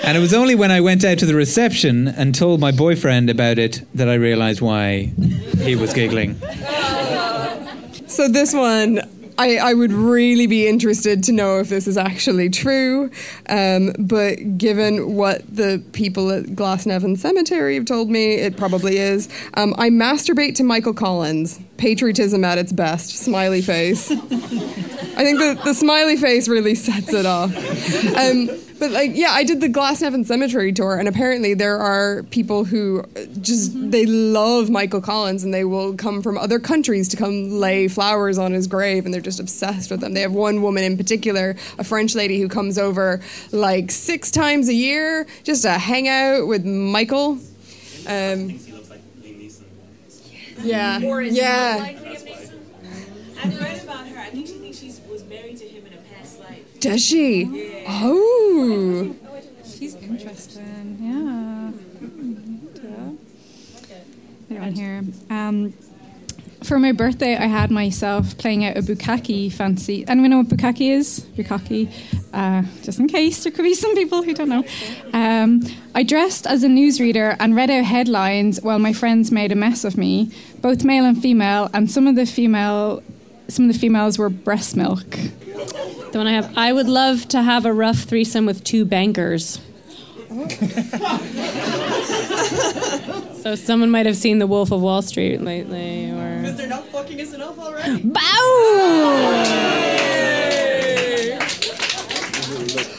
And 0.05 0.17
it 0.17 0.21
was 0.21 0.33
only 0.33 0.55
when 0.55 0.71
I 0.71 0.81
went 0.81 1.05
out 1.05 1.19
to 1.19 1.27
the 1.27 1.35
reception 1.35 2.09
and 2.09 2.35
told 2.35 2.61
my 2.61 2.71
boyfriend 2.71 3.29
about 3.29 3.59
it 3.59 3.83
that 3.95 4.09
I 4.09 4.15
realized 4.15 4.63
why 4.63 5.13
he 5.59 5.77
was 5.77 5.93
giggling. 5.93 6.41
So 8.07 8.27
this 8.29 8.55
one, 8.55 9.01
I, 9.39 9.57
I 9.57 9.74
would 9.74 9.93
really 9.93 10.49
be 10.49 10.66
interested 10.66 11.22
to 11.24 11.32
know 11.32 11.61
if 11.61 11.68
this 11.68 11.86
is 11.86 11.97
actually 11.97 12.51
true. 12.51 13.11
Um, 13.49 13.93
but 13.99 14.59
given 14.59 15.14
what 15.14 15.43
the 15.55 15.82
people 15.93 16.30
at 16.30 16.45
Glasnevin 16.47 17.16
Cemetery 17.16 17.76
have 17.76 17.84
told 17.84 18.11
me, 18.11 18.34
it 18.34 18.57
probably 18.57 18.99
is. 18.99 19.28
Um, 19.55 19.74
I 19.78 19.91
masturbate 19.91 20.57
to 20.57 20.64
Michael 20.64 20.95
Collins. 20.95 21.61
Patriotism 21.79 22.45
at 22.45 22.59
its 22.59 22.72
best. 22.72 23.16
Smiley 23.16 23.62
face. 23.62 24.11
I 24.11 25.24
think 25.24 25.39
the, 25.39 25.61
the 25.64 25.74
smiley 25.74 26.16
face 26.16 26.49
really 26.49 26.74
sets 26.74 27.12
it 27.12 27.26
off. 27.26 27.51
Um, 28.16 28.51
but 28.79 28.93
like, 28.93 29.11
yeah, 29.14 29.33
I 29.33 29.43
did 29.43 29.61
the 29.61 29.68
Glasnevin 29.68 30.24
Cemetery 30.24 30.72
tour, 30.72 30.97
and 30.97 31.09
apparently 31.09 31.55
there 31.55 31.79
are 31.79 32.22
people 32.24 32.64
who 32.64 33.03
just 33.41 33.72
they 33.91 34.07
love 34.07 34.70
Michael 34.70 35.01
Collins, 35.01 35.43
and 35.43 35.53
they 35.53 35.64
will 35.64 35.95
come 35.95 36.22
from 36.22 36.39
other 36.39 36.61
countries 36.61 37.09
to 37.09 37.16
come 37.16 37.51
lay 37.51 37.89
flowers 37.89 38.39
on 38.39 38.53
his 38.53 38.68
grave, 38.68 39.05
and 39.05 39.12
they're 39.12 39.20
just 39.20 39.41
obsessed 39.41 39.91
with 39.91 40.01
them. 40.01 40.14
They 40.14 40.20
have 40.20 40.33
one 40.33 40.62
woman 40.62 40.85
in 40.85 40.97
particular, 40.97 41.57
a 41.79 41.85
French 41.85 42.14
lady, 42.14 42.41
who 42.41 42.49
comes 42.49 42.79
over 42.79 43.20
like 43.51 43.91
six 43.91 44.31
times 44.31 44.68
a 44.68 44.74
year 44.74 45.26
just 45.43 45.62
to 45.62 45.72
hang 45.72 46.07
out 46.07 46.47
with 46.47 46.64
Michael. 46.64 47.39
Um, 48.07 48.59
yeah, 50.63 51.01
Or 51.05 51.23
is 51.23 51.37
yeah. 51.37 51.77
she 51.77 51.81
like 51.83 51.99
Liam 51.99 52.27
Neeson? 52.27 52.59
I've 53.43 53.61
read 53.61 53.83
about 53.85 54.07
her. 54.09 54.19
I 54.19 54.31
think 54.31 54.47
she 54.47 54.55
thinks 54.55 54.79
she 54.79 54.93
was 55.11 55.25
married 55.25 55.57
to 55.59 55.65
him 55.69 55.87
in 55.87 55.93
a 55.95 55.97
past 56.15 56.41
life. 56.41 56.81
Does 56.81 57.05
she? 57.05 57.85
Oh. 57.89 59.15
She's 59.65 59.95
interesting. 59.97 60.99
Yeah. 61.01 61.73
They're 64.49 64.63
on 64.63 64.73
here. 64.73 65.05
Um, 65.31 65.75
for 66.63 66.79
my 66.79 66.93
birthday, 66.93 67.37
I 67.37 67.47
had 67.47 67.71
myself 67.71 68.37
playing 68.39 68.65
out 68.65 68.77
a 68.77 68.83
bukkake 68.83 69.53
fancy. 69.53 70.07
Anyone 70.07 70.31
know 70.31 70.39
what 70.39 70.49
bukkake 70.49 70.81
is? 70.81 71.21
Bukkake. 71.37 71.93
Uh, 72.33 72.63
just 72.83 72.99
in 72.99 73.09
case, 73.09 73.45
there 73.45 73.53
could 73.53 73.63
be 73.63 73.75
some 73.75 73.95
people 73.95 74.23
who 74.23 74.35
don't 74.35 74.49
know. 74.49 74.65
Um, 75.13 75.63
I 75.95 76.03
dressed 76.03 76.47
as 76.47 76.65
a 76.65 76.69
newsreader 76.69 77.37
and 77.39 77.55
read 77.55 77.71
out 77.71 77.85
headlines 77.85 78.61
while 78.61 78.79
my 78.79 78.93
friends 78.93 79.31
made 79.31 79.53
a 79.53 79.55
mess 79.55 79.85
of 79.85 79.97
me, 79.97 80.33
both 80.61 80.85
male 80.85 81.05
and 81.05 81.21
female, 81.21 81.71
and 81.73 81.91
some 81.91 82.07
of 82.07 82.17
the 82.17 82.27
female, 82.27 83.03
some 83.49 83.69
of 83.69 83.73
the 83.73 83.79
females 83.79 84.19
were 84.19 84.29
breast 84.29 84.77
milk. 84.77 85.11
The 85.11 86.19
one 86.19 86.27
I 86.27 86.33
have. 86.33 86.57
I 86.57 86.73
would 86.73 86.89
love 86.89 87.29
to 87.29 87.43
have 87.43 87.67
a 87.67 87.73
rough 87.73 87.99
threesome 87.99 88.47
with 88.47 88.65
two 88.65 88.85
bankers. 88.85 89.61
so 93.49 93.55
someone 93.55 93.91
might 93.91 94.05
have 94.05 94.17
seen 94.17 94.39
The 94.39 94.47
Wolf 94.47 94.71
of 94.73 94.83
Wall 94.83 95.01
Street 95.01 95.41
lately, 95.41 96.11
or 96.11 96.41
Because 96.41 96.57
they're 96.57 96.67
not 96.67 96.85
fucking 96.89 97.19
us 97.19 97.33
enough 97.33 97.59
already. 97.59 98.03
Bow! 98.03 98.21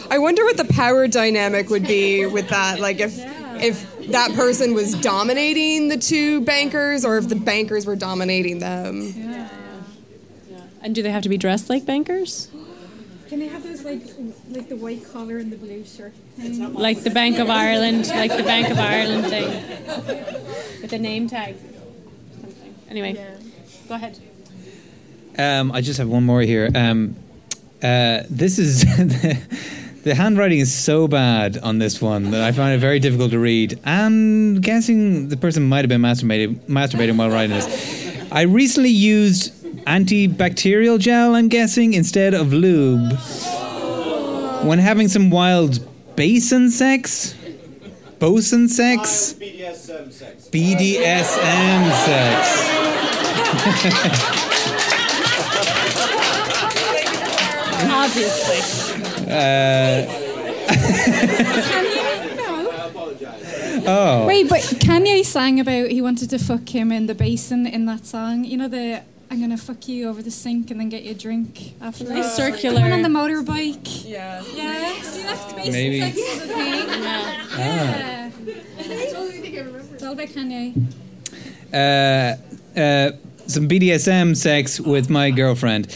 I 0.10 0.18
wonder 0.18 0.43
what 0.43 0.58
the 0.58 0.66
power 0.66 1.08
dynamic 1.08 1.70
would 1.70 1.84
be 1.84 2.26
with 2.26 2.50
that. 2.50 2.80
Like 2.80 3.00
if 3.00 3.14
if 3.62 4.08
that 4.08 4.32
person 4.34 4.74
was 4.74 4.95
dominating 4.95 5.89
the 5.89 5.97
two 5.97 6.41
bankers, 6.41 7.06
or 7.06 7.20
if 7.20 7.30
the 7.30 7.36
bankers 7.36 7.86
were 7.86 7.95
dominating 7.95 8.58
them. 8.58 9.14
and 10.82 10.95
do 10.95 11.04
they 11.04 11.12
have 11.12 11.24
to 11.24 11.30
be 11.30 11.38
dressed 11.38 11.70
like 11.70 11.86
bankers, 11.86 12.50
Can 13.30 13.38
they 13.38 13.47
have 13.47 13.61
those 13.61 13.84
like 13.84 14.01
like 14.49 14.69
the 14.69 14.75
white 14.75 15.07
collar 15.13 15.38
and 15.38 15.51
the 15.51 15.57
blue 15.57 15.86
shirt? 15.86 16.13
Thing? 16.36 16.73
like 16.73 17.03
the 17.03 17.11
Bank 17.11 17.38
of 17.38 17.47
Ireland, 17.47 18.07
like 18.07 18.36
the 18.36 18.41
Bank 18.41 18.71
of 18.71 18.80
Ireland 18.80 19.27
thing, 19.27 20.82
with 20.82 20.91
a 20.93 20.97
name 20.97 21.27
tag? 21.27 21.55
Something. 22.41 22.75
Anyway, 22.89 23.13
go 23.88 23.93
ahead. 23.93 24.17
Um, 25.38 25.71
I 25.71 25.82
just 25.82 25.99
have 25.99 26.09
one 26.09 26.25
more 26.25 26.41
here. 26.41 26.71
Um, 26.73 27.15
uh, 27.84 28.23
this 28.32 28.57
is 28.57 28.82
the, 28.82 29.39
the 30.03 30.15
handwriting 30.15 30.57
is 30.57 30.73
so 30.73 31.07
bad 31.07 31.59
on 31.59 31.77
this 31.77 32.01
one 32.01 32.32
that 32.32 32.41
I 32.41 32.51
find 32.51 32.73
it 32.73 32.80
very 32.80 32.99
difficult 32.99 33.30
to 33.32 33.39
read. 33.39 33.80
And 33.86 34.59
guessing 34.61 35.30
the 35.30 35.38
person 35.38 35.69
might 35.69 35.86
have 35.86 35.89
been 35.89 36.01
masturbating, 36.01 36.55
masturbating 36.61 37.15
while 37.15 37.30
writing 37.30 37.55
this. 37.55 38.32
I 38.32 38.41
recently 38.41 38.89
used 38.89 39.59
antibacterial 39.88 40.99
gel. 40.99 41.36
I'm 41.36 41.47
guessing 41.47 41.93
instead 41.93 42.34
of 42.34 42.53
lube 42.53 43.13
when 44.63 44.80
having 44.80 45.07
some 45.07 45.30
wild 45.30 45.80
basin 46.15 46.70
sex. 46.70 47.36
Bosun 48.20 48.67
sex. 48.67 49.34
BDSM 49.39 50.11
sex. 50.11 50.49
BDSM 50.49 51.91
sex. 52.05 52.70
Obviously. 57.91 58.59
Uh, 59.32 60.05
no. 62.36 63.84
Oh. 63.88 64.26
Wait, 64.28 64.49
but 64.49 64.59
Kanye 64.61 65.24
sang 65.24 65.59
about 65.61 65.89
he 65.89 66.01
wanted 66.01 66.30
to 66.32 66.39
fuck 66.39 66.67
him 66.67 66.91
in 66.91 67.07
the 67.07 67.15
basin 67.15 67.65
in 67.65 67.86
that 67.86 68.05
song. 68.05 68.43
You 68.43 68.57
know 68.57 68.67
the 68.67 69.03
I'm 69.32 69.39
gonna 69.39 69.57
fuck 69.57 69.88
you 69.88 70.09
over 70.09 70.21
the 70.23 70.32
sink 70.32 70.71
and 70.71 70.80
then 70.80 70.89
get 70.89 71.03
you 71.03 71.11
a 71.11 71.13
drink 71.13 71.73
afterwards. 71.82 72.15
Nice 72.15 72.36
circular. 72.36 72.77
The 72.77 72.82
one 72.82 72.91
on 72.91 73.01
the 73.03 73.09
motorbike. 73.09 74.07
Yeah. 74.07 74.43
Yeah. 74.55 75.01
See 75.01 75.21
that's 75.21 75.53
basin 75.53 75.71
Maybe. 75.71 75.99
sex 76.01 76.17
is 76.17 76.43
a 76.43 76.47
thing. 76.47 76.89
Yeah. 77.59 78.32
Yeah. 78.45 78.55
It's 78.77 80.03
all 80.03 80.13
about 80.13 80.27
Kanye. 80.30 80.73
uh, 81.73 82.80
uh, 82.80 83.11
some 83.47 83.67
BDSM 83.67 84.36
sex 84.36 84.80
with 84.80 85.09
my 85.09 85.30
girlfriend. 85.32 85.88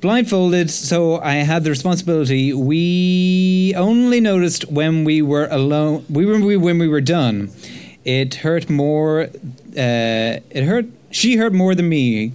Blindfolded, 0.00 0.70
so 0.70 1.18
I 1.20 1.34
had 1.34 1.64
the 1.64 1.70
responsibility. 1.70 2.52
We 2.52 3.72
only 3.76 4.20
noticed 4.20 4.70
when 4.70 5.04
we 5.04 5.22
were 5.22 5.46
alone. 5.50 6.04
We 6.10 6.26
were 6.26 6.38
we, 6.40 6.56
when 6.56 6.78
we 6.78 6.88
were 6.88 7.00
done. 7.00 7.50
It 8.04 8.36
hurt 8.36 8.68
more. 8.68 9.22
Uh, 9.76 10.40
it 10.50 10.64
hurt. 10.64 10.86
She 11.10 11.36
hurt 11.36 11.52
more 11.52 11.74
than 11.74 11.88
me, 11.88 12.32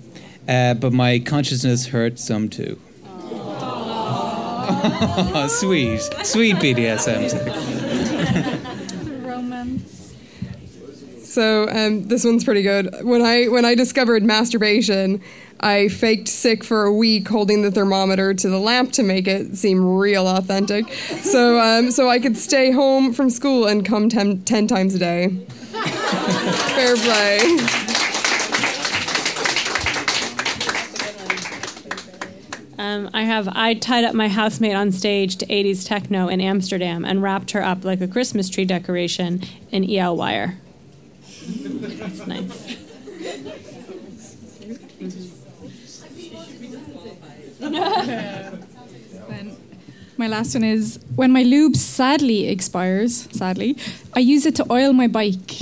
uh, 0.50 0.74
but 0.74 0.92
my 0.92 1.20
consciousness 1.20 1.88
hurt 1.88 2.18
some 2.20 2.50
too. 2.50 2.80
sweet, 5.50 6.02
sweet 6.24 6.56
BDSM 6.56 7.30
sex. 7.30 7.56
Romance. 9.26 10.16
So 11.24 11.70
um, 11.70 12.08
this 12.08 12.26
one's 12.26 12.44
pretty 12.44 12.64
good. 12.64 12.90
When 13.04 13.22
I 13.22 13.46
when 13.46 13.64
I 13.64 13.76
discovered 13.76 14.24
masturbation, 14.24 15.22
I 15.60 15.88
faked 15.88 16.28
sick 16.28 16.64
for 16.64 16.84
a 16.86 16.94
week, 16.94 17.28
holding 17.28 17.62
the 17.62 17.70
thermometer 17.70 18.34
to 18.34 18.50
the 18.50 18.60
lamp 18.60 18.92
to 18.94 19.04
make 19.04 19.28
it 19.28 19.56
seem 19.56 19.98
real 19.98 20.28
authentic. 20.28 20.92
So 20.92 21.60
um, 21.60 21.92
so 21.92 22.10
I 22.10 22.18
could 22.20 22.38
stay 22.38 22.72
home 22.72 23.14
from 23.14 23.30
school 23.30 23.68
and 23.68 23.86
come 23.86 24.10
ten, 24.10 24.42
10 24.44 24.68
times 24.68 24.96
a 24.96 25.00
day. 25.00 25.28
Fair 26.74 26.96
play. 26.96 27.89
Um, 32.80 33.10
I 33.14 33.24
have 33.24 33.50
I 33.52 33.74
tied 33.74 34.06
up 34.06 34.16
my 34.16 34.30
housemate 34.30 34.74
on 34.74 34.94
stage 34.94 35.36
to 35.36 35.46
80s 35.48 35.86
techno 35.86 36.30
in 36.30 36.40
Amsterdam 36.40 37.04
and 37.04 37.22
wrapped 37.22 37.52
her 37.52 37.62
up 37.62 37.84
like 37.84 38.00
a 38.00 38.08
Christmas 38.08 38.50
tree 38.50 38.64
decoration 38.64 39.42
in 39.70 39.84
EL 39.92 40.16
wire. 40.16 40.58
That's 41.46 42.26
nice. 42.26 42.78
Then 47.60 49.58
my 50.16 50.28
last 50.28 50.54
one 50.56 50.64
is 50.64 51.00
when 51.18 51.34
my 51.34 51.44
lube 51.44 51.76
sadly 51.76 52.48
expires, 52.48 53.28
sadly, 53.34 53.76
I 54.14 54.22
use 54.22 54.46
it 54.46 54.56
to 54.56 54.66
oil 54.72 54.94
my 54.94 55.08
bike. 55.08 55.60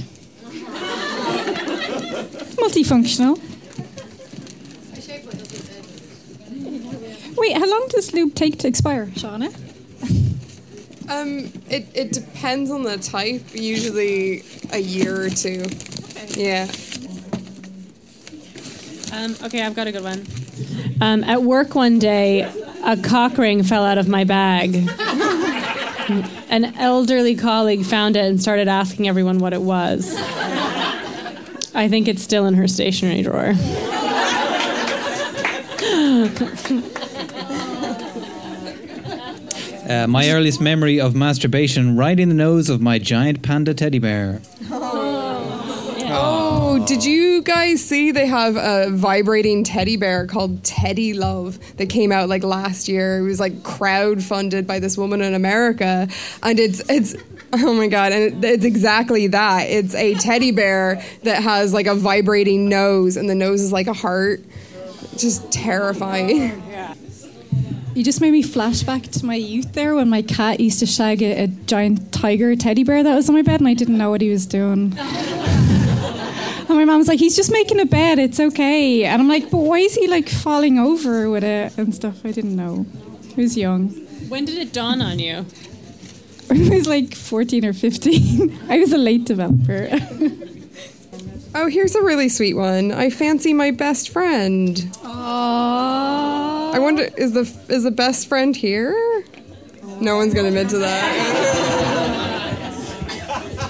Multifunctional. 2.62 3.57
Wait, 7.38 7.54
how 7.54 7.70
long 7.70 7.88
does 7.90 8.14
lube 8.14 8.34
take 8.34 8.58
to 8.60 8.68
expire, 8.68 9.06
Shauna? 9.08 9.54
Um, 11.10 11.52
it, 11.70 11.88
it 11.94 12.12
depends 12.12 12.70
on 12.70 12.84
the 12.84 12.98
type. 12.98 13.44
Usually 13.54 14.44
a 14.72 14.80
year 14.80 15.22
or 15.22 15.30
two. 15.30 15.66
Yeah. 16.32 16.68
Um, 19.14 19.36
okay, 19.44 19.64
I've 19.64 19.76
got 19.76 19.88
a 19.88 19.92
good 19.92 20.04
one. 20.04 20.26
Um, 21.00 21.24
at 21.24 21.44
work 21.44 21.76
one 21.76 21.98
day, 22.00 22.42
a 22.84 22.98
cock 22.98 23.38
ring 23.38 23.64
fell 23.64 23.86
out 23.86 23.98
of 23.98 24.08
my 24.08 24.24
bag. 24.24 24.76
An 26.50 26.76
elderly 26.78 27.36
colleague 27.36 27.86
found 27.86 28.16
it 28.16 28.26
and 28.26 28.42
started 28.42 28.68
asking 28.68 29.08
everyone 29.08 29.40
what 29.40 29.54
it 29.54 29.62
was. 29.62 30.14
I 31.76 31.88
think 31.90 32.08
it's 32.08 32.24
still 32.24 32.48
in 32.48 32.56
her 32.56 32.68
stationery 32.68 33.22
drawer. 33.22 33.54
Uh, 39.88 40.06
my 40.06 40.30
earliest 40.32 40.60
memory 40.60 41.00
of 41.00 41.16
masturbation 41.16 41.96
right 41.96 42.20
in 42.20 42.28
the 42.28 42.36
nose 42.36 42.70
of 42.70 42.82
my 42.82 43.00
giant 43.00 43.42
panda 43.42 43.74
teddy 43.74 44.00
bear. 44.00 44.42
Oh, 46.10 46.84
did 46.86 47.06
you 47.06 47.42
guys 47.42 47.84
see 47.84 48.12
they 48.12 48.26
have 48.26 48.58
a 48.58 48.90
vibrating 48.92 49.64
teddy 49.64 49.96
bear 49.96 50.28
called 50.28 50.64
Teddy 50.64 51.14
Love 51.14 51.60
that 51.78 51.88
came 51.88 52.12
out 52.12 52.28
like 52.28 52.44
last 52.44 52.90
year? 52.90 53.20
It 53.20 53.22
was 53.24 53.40
like 53.40 53.64
crowd 53.64 54.22
funded 54.22 54.68
by 54.68 54.80
this 54.80 54.98
woman 54.98 55.22
in 55.22 55.34
America, 55.34 56.10
and 56.44 56.60
it's 56.60 56.82
it's 56.90 57.16
oh 57.54 57.74
my 57.74 57.88
god, 57.88 58.12
and 58.12 58.44
it, 58.44 58.50
it's 58.50 58.66
exactly 58.66 59.28
that. 59.28 59.70
It's 59.70 59.96
a 59.96 60.16
teddy 60.16 60.52
bear 60.52 61.02
that 61.24 61.42
has 61.44 61.74
like 61.74 61.88
a 61.88 61.96
vibrating 61.96 62.68
nose, 62.68 63.16
and 63.16 63.30
the 63.30 63.36
nose 63.36 63.62
is 63.62 63.72
like 63.72 63.88
a 63.88 63.94
heart. 63.94 64.42
Just 65.16 65.50
terrifying. 65.52 66.62
You 67.98 68.04
just 68.04 68.22
made 68.22 68.30
me 68.30 68.44
flashback 68.44 69.12
to 69.20 69.26
my 69.26 69.34
youth 69.34 69.74
there 69.74 69.96
when 69.96 70.08
my 70.08 70.22
cat 70.22 70.60
used 70.60 70.78
to 70.82 70.86
shag 70.86 71.24
a, 71.24 71.46
a 71.46 71.48
giant 71.48 72.14
tiger 72.14 72.56
teddy 72.56 72.84
bear 72.84 73.02
that 73.02 73.16
was 73.16 73.28
on 73.28 73.34
my 73.34 73.42
bed 73.42 73.60
and 73.60 73.68
I 73.68 73.74
didn't 73.74 73.98
know 73.98 74.12
what 74.12 74.22
he 74.22 74.30
was 74.30 74.46
doing. 74.46 74.94
and 74.96 76.70
my 76.70 76.86
mom 76.86 77.00
was 77.00 77.08
like, 77.08 77.18
he's 77.18 77.36
just 77.36 77.52
making 77.52 77.80
a 77.80 77.88
bed, 77.88 78.20
it's 78.20 78.40
okay. 78.40 79.04
And 79.04 79.20
I'm 79.20 79.28
like, 79.28 79.50
but 79.50 79.58
why 79.58 79.80
is 79.80 79.96
he 79.96 80.08
like 80.08 80.30
falling 80.30 80.78
over 80.78 81.28
with 81.28 81.44
it 81.44 81.76
and 81.80 81.96
stuff? 81.96 82.24
I 82.24 82.32
didn't 82.34 82.56
know. 82.56 82.86
I 83.36 83.42
was 83.42 83.58
young. 83.58 83.88
When 84.30 84.46
did 84.46 84.60
it 84.60 84.74
dawn 84.74 85.02
on 85.02 85.18
you? 85.18 85.38
I 86.52 86.70
was 86.70 86.88
like 86.88 87.16
14 87.16 87.66
or 87.66 87.74
15. 87.74 88.60
I 88.70 88.78
was 88.78 88.94
a 88.94 89.00
late 89.00 89.26
developer. 89.26 89.90
Oh, 91.56 91.68
here's 91.68 91.96
a 91.96 92.04
really 92.04 92.30
sweet 92.30 92.54
one. 92.54 92.92
I 92.92 93.10
fancy 93.10 93.52
my 93.52 93.72
best 93.72 94.10
friend. 94.10 94.76
Aww. 95.02 96.17
I 96.74 96.80
wonder 96.80 97.04
is 97.18 97.34
the 97.34 97.42
is 97.74 97.84
the 97.84 97.92
best 97.92 98.28
friend 98.28 98.56
here? 98.56 98.94
No 100.02 100.18
one's 100.18 100.34
gonna 100.34 100.50
admit 100.50 100.70
to 100.70 100.80
that. 100.80 101.14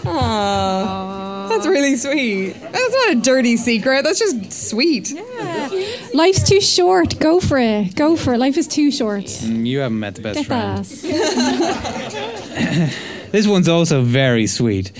Aww. 0.03 1.49
That's 1.49 1.65
really 1.65 1.95
sweet. 1.95 2.53
That's 2.53 2.93
not 2.93 3.11
a 3.11 3.15
dirty 3.15 3.57
secret. 3.57 4.03
That's 4.03 4.19
just 4.19 4.51
sweet. 4.69 5.11
Yeah. 5.11 5.69
Life's 6.13 6.43
too 6.47 6.61
short. 6.61 7.19
Go 7.19 7.39
for 7.39 7.57
it. 7.57 7.95
Go 7.95 8.15
for 8.15 8.33
it. 8.33 8.37
Life 8.39 8.57
is 8.57 8.67
too 8.67 8.91
short. 8.91 9.25
Mm, 9.25 9.65
You 9.65 9.79
haven't 9.79 9.99
met 9.99 10.15
the 10.15 10.21
best 10.21 10.39
Get 10.39 10.47
friend. 10.47 10.85
that. 10.85 12.93
This 13.29 13.45
one's 13.45 13.67
also 13.67 14.03
very 14.03 14.47
sweet. 14.47 14.93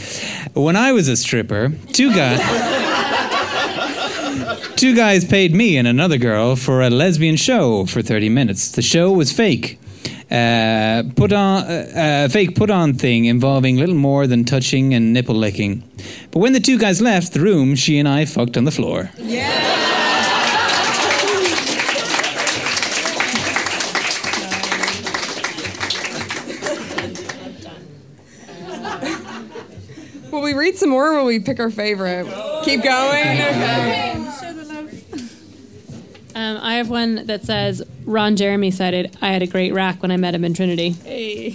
When 0.53 0.75
I 0.75 0.91
was 0.91 1.07
a 1.07 1.15
stripper, 1.15 1.71
two 1.93 2.13
guys 2.13 2.39
Two 4.77 4.95
guys 4.95 5.25
paid 5.25 5.55
me 5.55 5.75
and 5.75 5.87
another 5.87 6.19
girl 6.19 6.55
for 6.55 6.83
a 6.83 6.89
lesbian 6.91 7.35
show 7.35 7.87
for 7.87 8.03
30 8.03 8.29
minutes. 8.29 8.69
The 8.69 8.83
show 8.83 9.11
was 9.11 9.31
fake. 9.31 9.79
Uh, 10.29 11.01
put 11.15 11.33
on 11.33 11.63
uh, 11.63 12.27
fake 12.31 12.53
put 12.53 12.69
on 12.69 12.93
thing 12.93 13.25
involving 13.25 13.77
little 13.77 13.95
more 13.95 14.27
than 14.27 14.45
touching 14.45 14.93
and 14.93 15.13
nipple 15.13 15.33
licking. 15.33 15.81
But 16.29 16.41
when 16.41 16.53
the 16.53 16.59
two 16.59 16.77
guys 16.77 17.01
left 17.01 17.33
the 17.33 17.39
room, 17.39 17.73
she 17.73 17.97
and 17.97 18.07
I 18.07 18.25
fucked 18.25 18.55
on 18.55 18.65
the 18.65 18.71
floor. 18.71 19.09
Yeah. 19.17 19.95
Will 30.31 30.43
we 30.43 30.53
read 30.53 30.75
some 30.75 30.89
more 30.89 31.13
or 31.13 31.17
will 31.17 31.25
we 31.25 31.39
pick 31.39 31.59
our 31.59 31.71
favorite? 31.71 32.27
Keep 32.63 32.83
going? 32.83 33.41
Okay. 33.41 34.26
Um, 36.37 36.59
I 36.61 36.75
have 36.75 36.87
one 36.91 37.25
that 37.25 37.45
says 37.45 37.81
Ron 38.05 38.35
Jeremy 38.35 38.69
said 38.69 38.93
it. 38.93 39.17
I 39.23 39.29
had 39.29 39.41
a 39.41 39.47
great 39.47 39.73
rack 39.73 40.03
when 40.03 40.11
I 40.11 40.17
met 40.17 40.35
him 40.35 40.45
in 40.45 40.53
Trinity. 40.53 40.89
Hey. 40.91 41.49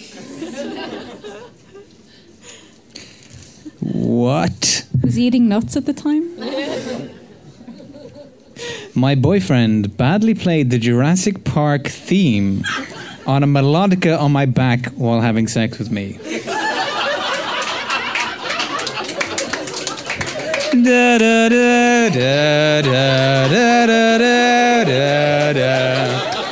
What? 3.78 4.84
Was 5.00 5.14
he 5.14 5.28
eating 5.28 5.48
nuts 5.48 5.76
at 5.76 5.86
the 5.86 5.92
time? 5.92 6.36
My 8.96 9.14
boyfriend 9.14 9.96
badly 9.96 10.34
played 10.34 10.70
the 10.70 10.78
Jurassic 10.78 11.44
Park 11.44 11.86
theme 11.86 12.64
on 13.24 13.44
a 13.44 13.46
melodica 13.46 14.18
on 14.18 14.32
my 14.32 14.46
back 14.46 14.86
while 14.94 15.20
having 15.20 15.46
sex 15.46 15.78
with 15.78 15.92
me. 15.92 16.18
Da, 20.72 21.18
da, 21.18 21.48
da, 21.48 22.08
da, 22.08 22.82
da, 22.82 23.48
da, 23.48 23.86
da, 23.86 24.18
da, 24.18 24.71
da, 24.84 25.52
da. 25.52 26.42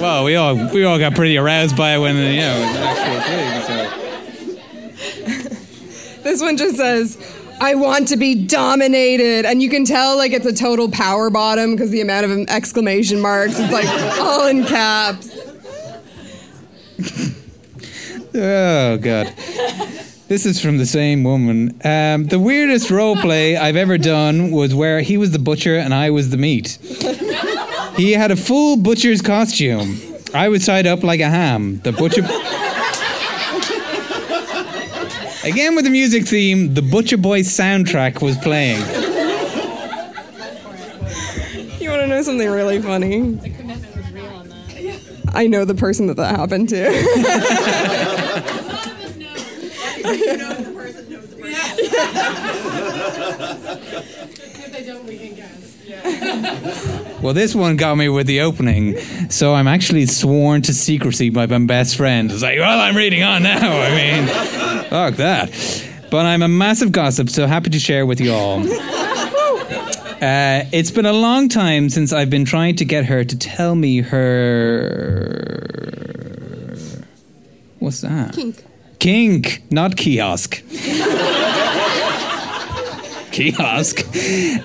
Well, 0.00 0.24
we 0.24 0.34
all 0.34 0.54
we 0.72 0.84
all 0.84 0.98
got 0.98 1.14
pretty 1.14 1.36
aroused 1.36 1.76
by 1.76 1.94
it 1.94 1.98
when 1.98 2.16
you 2.16 2.40
know 2.40 2.56
it 2.56 2.60
was 2.66 2.76
an 2.76 2.82
actual 2.82 3.20
thing. 3.20 3.60
So. 3.66 4.00
This 6.22 6.40
one 6.40 6.56
just 6.56 6.76
says, 6.76 7.18
I 7.60 7.74
want 7.74 8.08
to 8.08 8.16
be 8.16 8.46
dominated. 8.46 9.44
And 9.44 9.62
you 9.62 9.68
can 9.68 9.84
tell 9.84 10.16
like 10.16 10.32
it's 10.32 10.46
a 10.46 10.54
total 10.54 10.90
power 10.90 11.28
bottom 11.28 11.72
because 11.72 11.90
the 11.90 12.00
amount 12.00 12.24
of 12.24 12.48
exclamation 12.48 13.20
marks, 13.20 13.58
it's 13.58 13.72
like 13.72 13.86
all 14.18 14.46
in 14.46 14.64
caps. 14.64 15.36
Oh 18.32 18.96
god. 18.98 19.34
This 20.30 20.46
is 20.46 20.58
from 20.60 20.78
the 20.78 20.86
same 20.86 21.24
woman. 21.24 21.80
Um, 21.84 22.26
the 22.26 22.38
weirdest 22.38 22.88
role 22.88 23.16
play 23.16 23.56
I've 23.56 23.74
ever 23.74 23.98
done 23.98 24.52
was 24.52 24.72
where 24.72 25.00
he 25.00 25.16
was 25.16 25.32
the 25.32 25.40
butcher 25.40 25.76
and 25.76 25.92
I 25.92 26.10
was 26.10 26.30
the 26.30 26.36
meat. 26.36 26.78
He 27.96 28.12
had 28.12 28.30
a 28.30 28.36
full 28.36 28.76
butcher's 28.76 29.22
costume. 29.22 30.00
I 30.32 30.48
was 30.48 30.64
tied 30.64 30.86
up 30.86 31.02
like 31.02 31.18
a 31.18 31.28
ham. 31.28 31.80
The 31.80 31.90
butcher. 31.90 32.22
Again 35.42 35.74
with 35.74 35.84
the 35.84 35.90
music 35.90 36.28
theme, 36.28 36.74
the 36.74 36.82
Butcher 36.82 37.16
Boy 37.16 37.40
soundtrack 37.40 38.22
was 38.22 38.38
playing. 38.38 38.78
You 41.80 41.90
want 41.90 42.02
to 42.02 42.06
know 42.06 42.22
something 42.22 42.48
really 42.48 42.80
funny? 42.80 43.32
The 43.32 43.50
commitment 43.50 43.96
was 43.96 44.12
real 44.12 44.26
on 44.26 44.48
that. 44.48 45.32
I 45.34 45.48
know 45.48 45.64
the 45.64 45.74
person 45.74 46.06
that 46.06 46.18
that 46.18 46.36
happened 46.36 46.68
to. 46.68 46.86
You 50.10 50.36
know 50.38 50.54
the 50.54 50.72
person 50.72 51.12
knows 51.12 51.28
the 51.28 51.36
person. 51.36 51.54
if 54.64 54.72
they 54.72 54.82
don't, 54.84 55.06
we 55.06 55.18
can 55.18 55.34
guess. 55.36 57.06
Well, 57.22 57.34
this 57.34 57.54
one 57.54 57.76
got 57.76 57.96
me 57.96 58.08
with 58.08 58.26
the 58.26 58.40
opening, 58.40 58.98
so 59.28 59.52
I'm 59.54 59.68
actually 59.68 60.06
sworn 60.06 60.62
to 60.62 60.72
secrecy 60.72 61.28
by 61.28 61.46
my 61.46 61.58
best 61.58 61.96
friend. 61.96 62.32
It's 62.32 62.42
like, 62.42 62.58
well, 62.58 62.80
I'm 62.80 62.96
reading 62.96 63.22
on 63.22 63.42
now. 63.42 63.78
I 63.78 63.90
mean, 63.90 64.26
fuck 64.88 65.16
that. 65.16 65.50
But 66.10 66.24
I'm 66.24 66.42
a 66.42 66.48
massive 66.48 66.92
gossip, 66.92 67.28
so 67.28 67.46
happy 67.46 67.68
to 67.70 67.78
share 67.78 68.06
with 68.06 68.20
you 68.20 68.32
all. 68.32 68.60
Uh, 70.20 70.64
it's 70.72 70.90
been 70.90 71.06
a 71.06 71.12
long 71.12 71.48
time 71.48 71.88
since 71.88 72.12
I've 72.12 72.28
been 72.30 72.44
trying 72.44 72.76
to 72.76 72.84
get 72.84 73.06
her 73.06 73.24
to 73.24 73.38
tell 73.38 73.74
me 73.74 74.00
her. 74.00 75.46
What's 77.78 78.00
that? 78.00 78.34
Kink. 78.34 78.64
Kink, 78.98 79.62
not 79.70 79.96
kiosk. 79.96 80.62
kiosk. 83.32 84.04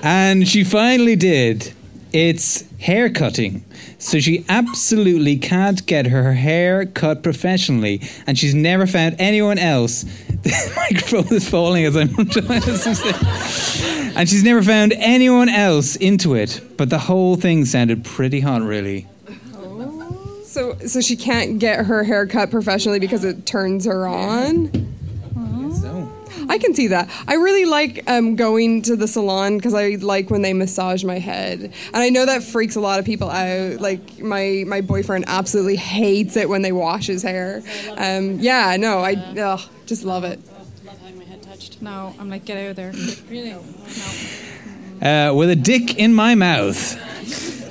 And 0.02 0.46
she 0.48 0.62
finally 0.64 1.16
did. 1.16 1.72
It's 2.16 2.64
hair 2.78 3.10
cutting. 3.10 3.62
So 3.98 4.20
she 4.20 4.46
absolutely 4.48 5.36
can't 5.36 5.84
get 5.84 6.06
her 6.06 6.32
hair 6.32 6.86
cut 6.86 7.22
professionally, 7.22 8.00
and 8.26 8.38
she's 8.38 8.54
never 8.54 8.86
found 8.86 9.16
anyone 9.18 9.58
else. 9.58 10.06
The 10.46 10.72
microphone 10.76 11.34
is 11.34 11.48
falling 11.48 11.84
as 11.84 11.96
I'm 11.96 12.08
trying 12.30 12.62
to 12.62 12.78
say. 12.78 14.12
And 14.14 14.28
she's 14.28 14.44
never 14.44 14.62
found 14.62 14.92
anyone 14.92 15.48
else 15.48 15.96
into 15.96 16.34
it. 16.34 16.60
But 16.76 16.88
the 16.88 16.98
whole 16.98 17.36
thing 17.36 17.64
sounded 17.64 18.04
pretty 18.04 18.40
hot, 18.40 18.62
really. 18.62 19.08
So, 20.44 20.78
so 20.86 21.00
she 21.00 21.16
can't 21.16 21.58
get 21.58 21.84
her 21.84 22.04
hair 22.04 22.26
cut 22.26 22.50
professionally 22.50 23.00
because 23.00 23.24
it 23.24 23.44
turns 23.44 23.84
her 23.84 24.06
on. 24.06 24.95
So. 26.46 26.54
I 26.54 26.58
can 26.58 26.74
see 26.74 26.88
that. 26.88 27.08
I 27.26 27.34
really 27.34 27.64
like 27.64 28.08
um, 28.08 28.36
going 28.36 28.82
to 28.82 28.96
the 28.96 29.08
salon 29.08 29.56
because 29.58 29.74
I 29.74 29.96
like 30.00 30.30
when 30.30 30.42
they 30.42 30.52
massage 30.52 31.04
my 31.04 31.18
head, 31.18 31.60
and 31.60 31.96
I 31.96 32.08
know 32.10 32.26
that 32.26 32.42
freaks 32.42 32.76
a 32.76 32.80
lot 32.80 32.98
of 32.98 33.04
people 33.04 33.30
out. 33.30 33.80
Like 33.80 34.18
my 34.18 34.64
my 34.66 34.80
boyfriend 34.80 35.24
absolutely 35.28 35.76
hates 35.76 36.36
it 36.36 36.48
when 36.48 36.62
they 36.62 36.72
wash 36.72 37.06
his 37.06 37.22
hair. 37.22 37.62
Um, 37.96 38.38
yeah, 38.38 38.76
no, 38.78 38.98
I 38.98 39.14
ugh, 39.14 39.60
just 39.86 40.04
love 40.04 40.24
it. 40.24 40.40
Love 40.84 40.98
having 41.00 41.18
my 41.18 41.24
head 41.24 41.42
touched. 41.42 41.82
No, 41.82 42.14
I'm 42.18 42.30
like, 42.30 42.44
get 42.44 42.58
out 42.58 42.70
of 42.70 42.76
there. 42.76 42.92
really? 43.30 43.52
Uh, 45.02 45.34
with 45.34 45.50
a 45.50 45.56
dick 45.56 45.98
in 45.98 46.14
my 46.14 46.34
mouth 46.34 46.98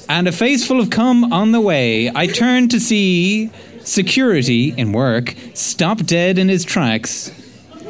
and 0.09 0.27
a 0.27 0.31
face 0.31 0.65
full 0.67 0.79
of 0.79 0.89
cum 0.91 1.33
on 1.33 1.51
the 1.51 1.61
way, 1.61 2.11
I 2.13 2.27
turned 2.27 2.71
to 2.71 2.79
see 2.79 3.49
security 3.79 4.73
in 4.77 4.91
work 4.91 5.35
stop 5.53 5.99
dead 5.99 6.37
in 6.37 6.49
his 6.49 6.63
tracks. 6.63 7.31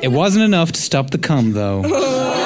It 0.01 0.11
wasn't 0.11 0.45
enough 0.45 0.71
to 0.73 0.81
stop 0.81 1.11
the 1.11 1.17
cum, 1.17 1.53
though. 1.53 1.81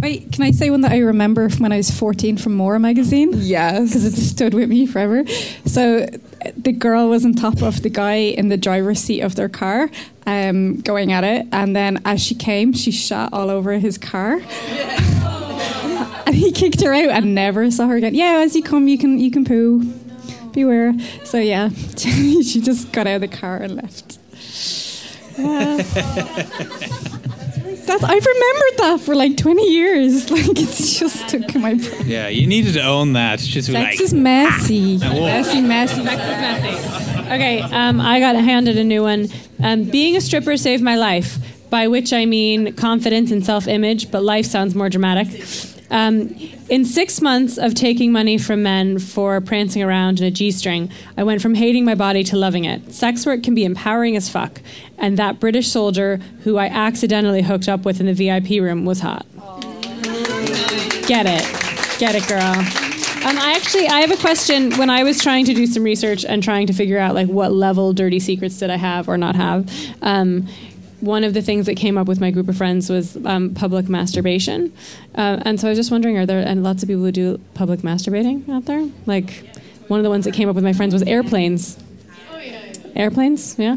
Wait, 0.00 0.32
can 0.32 0.42
I 0.42 0.50
say 0.50 0.68
one 0.68 0.80
that 0.80 0.90
I 0.90 0.98
remember 0.98 1.48
from 1.48 1.60
when 1.60 1.70
I 1.72 1.76
was 1.76 1.90
14 1.90 2.36
from 2.36 2.54
More 2.54 2.78
magazine? 2.80 3.30
Yes, 3.34 3.90
because 3.90 4.04
it 4.04 4.14
stood 4.20 4.52
with 4.52 4.68
me 4.68 4.84
forever. 4.84 5.24
So 5.64 6.08
the 6.56 6.72
girl 6.72 7.08
was 7.08 7.24
on 7.24 7.34
top 7.34 7.62
of 7.62 7.82
the 7.82 7.88
guy 7.88 8.14
in 8.14 8.48
the 8.48 8.56
driver's 8.56 8.98
seat 8.98 9.20
of 9.20 9.36
their 9.36 9.48
car, 9.48 9.90
um, 10.26 10.80
going 10.80 11.12
at 11.12 11.22
it, 11.22 11.46
and 11.52 11.76
then 11.76 12.02
as 12.04 12.20
she 12.20 12.34
came, 12.34 12.72
she 12.72 12.90
shot 12.90 13.32
all 13.32 13.48
over 13.48 13.72
his 13.74 13.96
car. 13.96 14.40
and 16.26 16.34
he 16.34 16.52
kicked 16.52 16.80
her 16.80 16.92
out 16.92 17.10
and 17.10 17.34
never 17.34 17.70
saw 17.70 17.86
her 17.86 17.96
again. 17.96 18.14
Yeah, 18.14 18.42
as 18.44 18.56
you 18.56 18.62
come, 18.62 18.88
you 18.88 18.98
can 18.98 19.18
you 19.18 19.30
can 19.30 19.44
poo. 19.44 19.82
Beware. 20.52 20.94
So 21.24 21.38
yeah, 21.38 21.68
she 21.96 22.60
just 22.60 22.92
got 22.92 23.06
out 23.06 23.16
of 23.16 23.20
the 23.22 23.28
car 23.28 23.56
and 23.56 23.76
left. 23.76 24.18
Yeah. 25.38 25.76
That's, 27.84 28.04
I've 28.04 28.24
remembered 28.24 28.78
that 28.78 29.00
for 29.00 29.14
like 29.14 29.36
20 29.36 29.68
years. 29.68 30.30
Like 30.32 30.58
it's 30.60 30.98
just 30.98 31.28
stuck 31.28 31.54
in 31.54 31.60
my 31.60 31.74
brain. 31.74 32.06
Yeah, 32.06 32.28
you 32.28 32.46
needed 32.46 32.74
to 32.74 32.82
own 32.82 33.12
that. 33.14 33.38
Just 33.40 33.68
be 33.68 33.74
Sex 33.74 33.90
like, 33.96 34.00
is 34.00 34.14
messy. 34.14 34.98
Ah. 35.02 35.12
Messy, 35.12 35.60
messy. 35.60 36.02
Sex 36.02 36.22
is 36.22 36.28
messy. 36.28 37.22
Okay, 37.26 37.60
um, 37.60 38.00
I 38.00 38.18
got 38.20 38.36
handed 38.36 38.78
a 38.78 38.84
new 38.84 39.02
one. 39.02 39.28
Um, 39.62 39.84
being 39.84 40.16
a 40.16 40.20
stripper 40.20 40.56
saved 40.56 40.82
my 40.82 40.96
life, 40.96 41.38
by 41.70 41.88
which 41.88 42.12
I 42.12 42.24
mean 42.24 42.74
confidence 42.74 43.30
and 43.30 43.44
self 43.44 43.68
image, 43.68 44.10
but 44.10 44.22
life 44.22 44.46
sounds 44.46 44.74
more 44.74 44.88
dramatic. 44.88 45.28
Um, 45.92 46.34
in 46.70 46.86
six 46.86 47.20
months 47.20 47.58
of 47.58 47.74
taking 47.74 48.12
money 48.12 48.38
from 48.38 48.62
men 48.62 48.98
for 48.98 49.40
prancing 49.42 49.82
around 49.82 50.20
in 50.20 50.26
a 50.26 50.30
G 50.30 50.50
string, 50.50 50.90
I 51.18 51.22
went 51.22 51.42
from 51.42 51.54
hating 51.54 51.84
my 51.84 51.94
body 51.94 52.24
to 52.24 52.36
loving 52.36 52.64
it. 52.64 52.92
Sex 52.94 53.26
work 53.26 53.42
can 53.42 53.54
be 53.54 53.64
empowering 53.64 54.16
as 54.16 54.28
fuck, 54.28 54.62
and 54.96 55.18
that 55.18 55.38
British 55.38 55.68
soldier 55.68 56.16
who 56.44 56.56
I 56.56 56.66
accidentally 56.66 57.42
hooked 57.42 57.68
up 57.68 57.84
with 57.84 58.00
in 58.00 58.06
the 58.06 58.14
VIP 58.14 58.62
room 58.62 58.86
was 58.86 59.00
hot. 59.00 59.26
Get 61.06 61.26
it. 61.26 61.98
Get 61.98 62.14
it, 62.14 62.26
girl. 62.26 62.40
Um, 63.24 63.38
I 63.38 63.52
actually 63.54 63.86
I 63.86 64.00
have 64.00 64.10
a 64.10 64.16
question. 64.16 64.72
When 64.78 64.88
I 64.88 65.04
was 65.04 65.20
trying 65.22 65.44
to 65.44 65.54
do 65.54 65.66
some 65.66 65.84
research 65.84 66.24
and 66.24 66.42
trying 66.42 66.66
to 66.68 66.72
figure 66.72 66.98
out 66.98 67.14
like 67.14 67.28
what 67.28 67.52
level 67.52 67.92
dirty 67.92 68.18
secrets 68.18 68.58
did 68.58 68.70
I 68.70 68.76
have 68.76 69.08
or 69.08 69.18
not 69.18 69.36
have, 69.36 69.70
um, 70.00 70.48
one 71.02 71.24
of 71.24 71.34
the 71.34 71.42
things 71.42 71.66
that 71.66 71.74
came 71.74 71.98
up 71.98 72.06
with 72.06 72.20
my 72.20 72.30
group 72.30 72.48
of 72.48 72.56
friends 72.56 72.88
was 72.88 73.16
um, 73.26 73.54
public 73.54 73.88
masturbation, 73.88 74.72
uh, 75.16 75.42
and 75.42 75.60
so 75.60 75.66
I 75.66 75.70
was 75.70 75.78
just 75.78 75.90
wondering, 75.90 76.16
are 76.16 76.26
there 76.26 76.38
and 76.46 76.62
lots 76.62 76.82
of 76.82 76.88
people 76.88 77.02
who 77.02 77.12
do 77.12 77.38
public 77.54 77.80
masturbating 77.80 78.48
out 78.48 78.66
there? 78.66 78.88
Like 79.04 79.44
one 79.88 79.98
of 79.98 80.04
the 80.04 80.10
ones 80.10 80.24
that 80.24 80.32
came 80.32 80.48
up 80.48 80.54
with 80.54 80.64
my 80.64 80.72
friends 80.72 80.94
was 80.94 81.02
airplanes. 81.02 81.82
Airplanes, 82.94 83.58
yeah. 83.58 83.76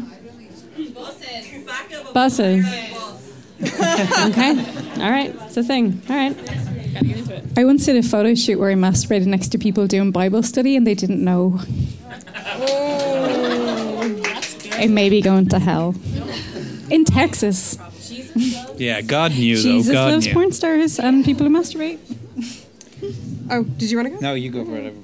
Buses. 0.94 2.12
Buses. 2.12 2.64
okay. 3.62 4.50
All 5.02 5.10
right. 5.10 5.34
It's 5.42 5.56
a 5.56 5.62
thing. 5.62 6.00
All 6.08 6.16
right. 6.16 6.36
I 7.56 7.64
once 7.64 7.86
did 7.86 7.96
a 7.96 8.02
photo 8.02 8.34
shoot 8.34 8.58
where 8.58 8.70
I 8.70 8.74
masturbated 8.74 9.26
next 9.26 9.48
to 9.48 9.58
people 9.58 9.86
doing 9.86 10.10
Bible 10.12 10.42
study 10.42 10.76
and 10.76 10.86
they 10.86 10.94
didn't 10.94 11.24
know. 11.24 11.60
I 14.78 14.86
may 14.88 15.08
be 15.08 15.20
going 15.22 15.48
to 15.48 15.58
hell. 15.58 15.94
In 16.90 17.04
Texas. 17.04 17.78
yeah, 18.76 19.00
God 19.00 19.32
knew, 19.32 19.56
though. 19.56 19.62
Jesus 19.62 19.92
God 19.92 20.12
loves 20.12 20.26
knew. 20.26 20.32
porn 20.32 20.52
stars 20.52 20.98
and 20.98 21.24
people 21.24 21.46
who 21.46 21.52
masturbate. 21.52 21.98
Oh, 23.50 23.62
did 23.62 23.90
you 23.90 23.96
want 23.98 24.08
to 24.08 24.14
go? 24.14 24.20
No, 24.20 24.34
you 24.34 24.50
go 24.50 24.64
for 24.64 24.76
it. 24.76 24.94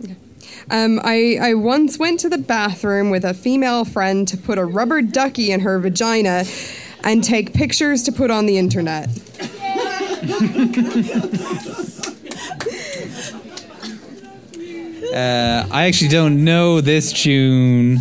Um, 0.71 1.01
I, 1.03 1.39
I 1.41 1.55
once 1.55 1.99
went 1.99 2.21
to 2.21 2.29
the 2.29 2.39
bathroom 2.39 3.11
with 3.11 3.25
a 3.25 3.35
female 3.35 3.85
friend 3.85 4.27
to 4.29 4.37
put 4.37 4.59
a 4.59 4.65
rubber 4.65 5.03
ducky 5.03 5.51
in 5.51 5.61
her 5.61 5.79
vagina 5.79 6.45
and 7.05 7.23
take 7.23 7.53
pictures 7.53 8.03
to 8.05 8.13
put 8.13 8.31
on 8.31 8.47
the 8.47 8.59
internet. 8.59 9.09
Uh, 15.15 15.67
I 15.71 15.85
actually 15.87 16.09
don't 16.09 16.43
know 16.43 16.81
this 16.81 17.13
tune. 17.13 17.99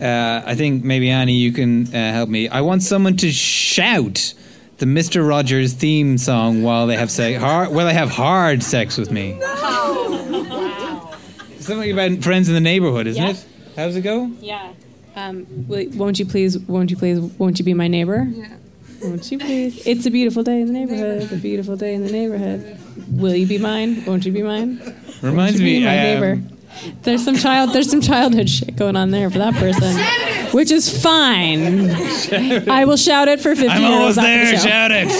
Uh, 0.00 0.42
I 0.46 0.54
think 0.54 0.82
maybe 0.82 1.10
Annie, 1.10 1.34
you 1.34 1.52
can 1.52 1.86
uh, 1.94 2.12
help 2.12 2.28
me. 2.28 2.48
I 2.48 2.62
want 2.62 2.82
someone 2.82 3.16
to 3.18 3.30
shout 3.30 4.34
the 4.78 4.86
Mister 4.86 5.22
Rogers 5.22 5.74
theme 5.74 6.16
song 6.16 6.62
while 6.62 6.86
they 6.86 6.96
have 6.96 7.10
sex. 7.10 7.38
Hard, 7.38 7.70
while 7.70 7.86
they 7.86 7.92
have 7.94 8.10
hard 8.10 8.62
sex 8.62 8.96
with 8.96 9.10
me. 9.10 9.38
Wow! 9.40 11.12
Something 11.58 11.90
about 11.92 12.22
friends 12.22 12.48
in 12.48 12.54
the 12.54 12.60
neighborhood, 12.60 13.06
isn't 13.06 13.22
Yeah. 13.22 13.30
it? 13.30 13.44
How's 13.76 13.94
it 13.94 14.00
go? 14.00 14.30
Yeah. 14.40 14.72
Um, 15.14 15.46
will, 15.68 15.86
won't 15.90 16.18
you 16.18 16.24
please? 16.24 16.58
Won't 16.58 16.90
you 16.90 16.96
please? 16.96 17.20
Won't 17.38 17.58
you 17.58 17.64
be 17.64 17.74
my 17.74 17.86
neighbor? 17.88 18.26
Yeah. 18.30 18.56
Won't 19.02 19.30
you 19.30 19.38
please? 19.38 19.86
It's 19.86 20.06
a 20.06 20.10
beautiful 20.10 20.42
day 20.42 20.60
in 20.60 20.66
the 20.66 20.72
neighborhood. 20.72 21.30
A 21.30 21.36
beautiful 21.36 21.76
day 21.76 21.94
in 21.94 22.04
the 22.04 22.12
neighborhood. 22.12 22.78
Will 23.10 23.34
you 23.34 23.46
be 23.46 23.58
mine? 23.58 24.04
Won't 24.06 24.24
you 24.24 24.32
be 24.32 24.42
mine? 24.42 24.78
Reminds 25.22 25.34
Won't 25.36 25.52
you 25.60 25.64
be 25.64 25.80
me. 25.80 25.84
my 25.84 25.98
um, 25.98 26.04
neighbor. 26.04 26.42
There's 27.02 27.24
some 27.24 27.36
child. 27.36 27.72
There's 27.72 27.90
some 27.90 28.00
childhood 28.00 28.48
shit 28.48 28.76
going 28.76 28.96
on 28.96 29.10
there 29.10 29.30
for 29.30 29.38
that 29.38 29.54
person. 29.54 29.96
which 30.52 30.70
is 30.70 31.02
fine. 31.02 31.90
I 32.68 32.84
will 32.84 32.96
shout 32.96 33.28
it 33.28 33.40
for 33.40 33.54
50 33.54 33.62
years. 33.62 33.72
I'm 33.72 33.84
almost 33.84 34.18
after 34.18 34.44
the 34.46 34.50
there. 34.52 34.58
Shout 34.60 34.90
it. 34.92 35.10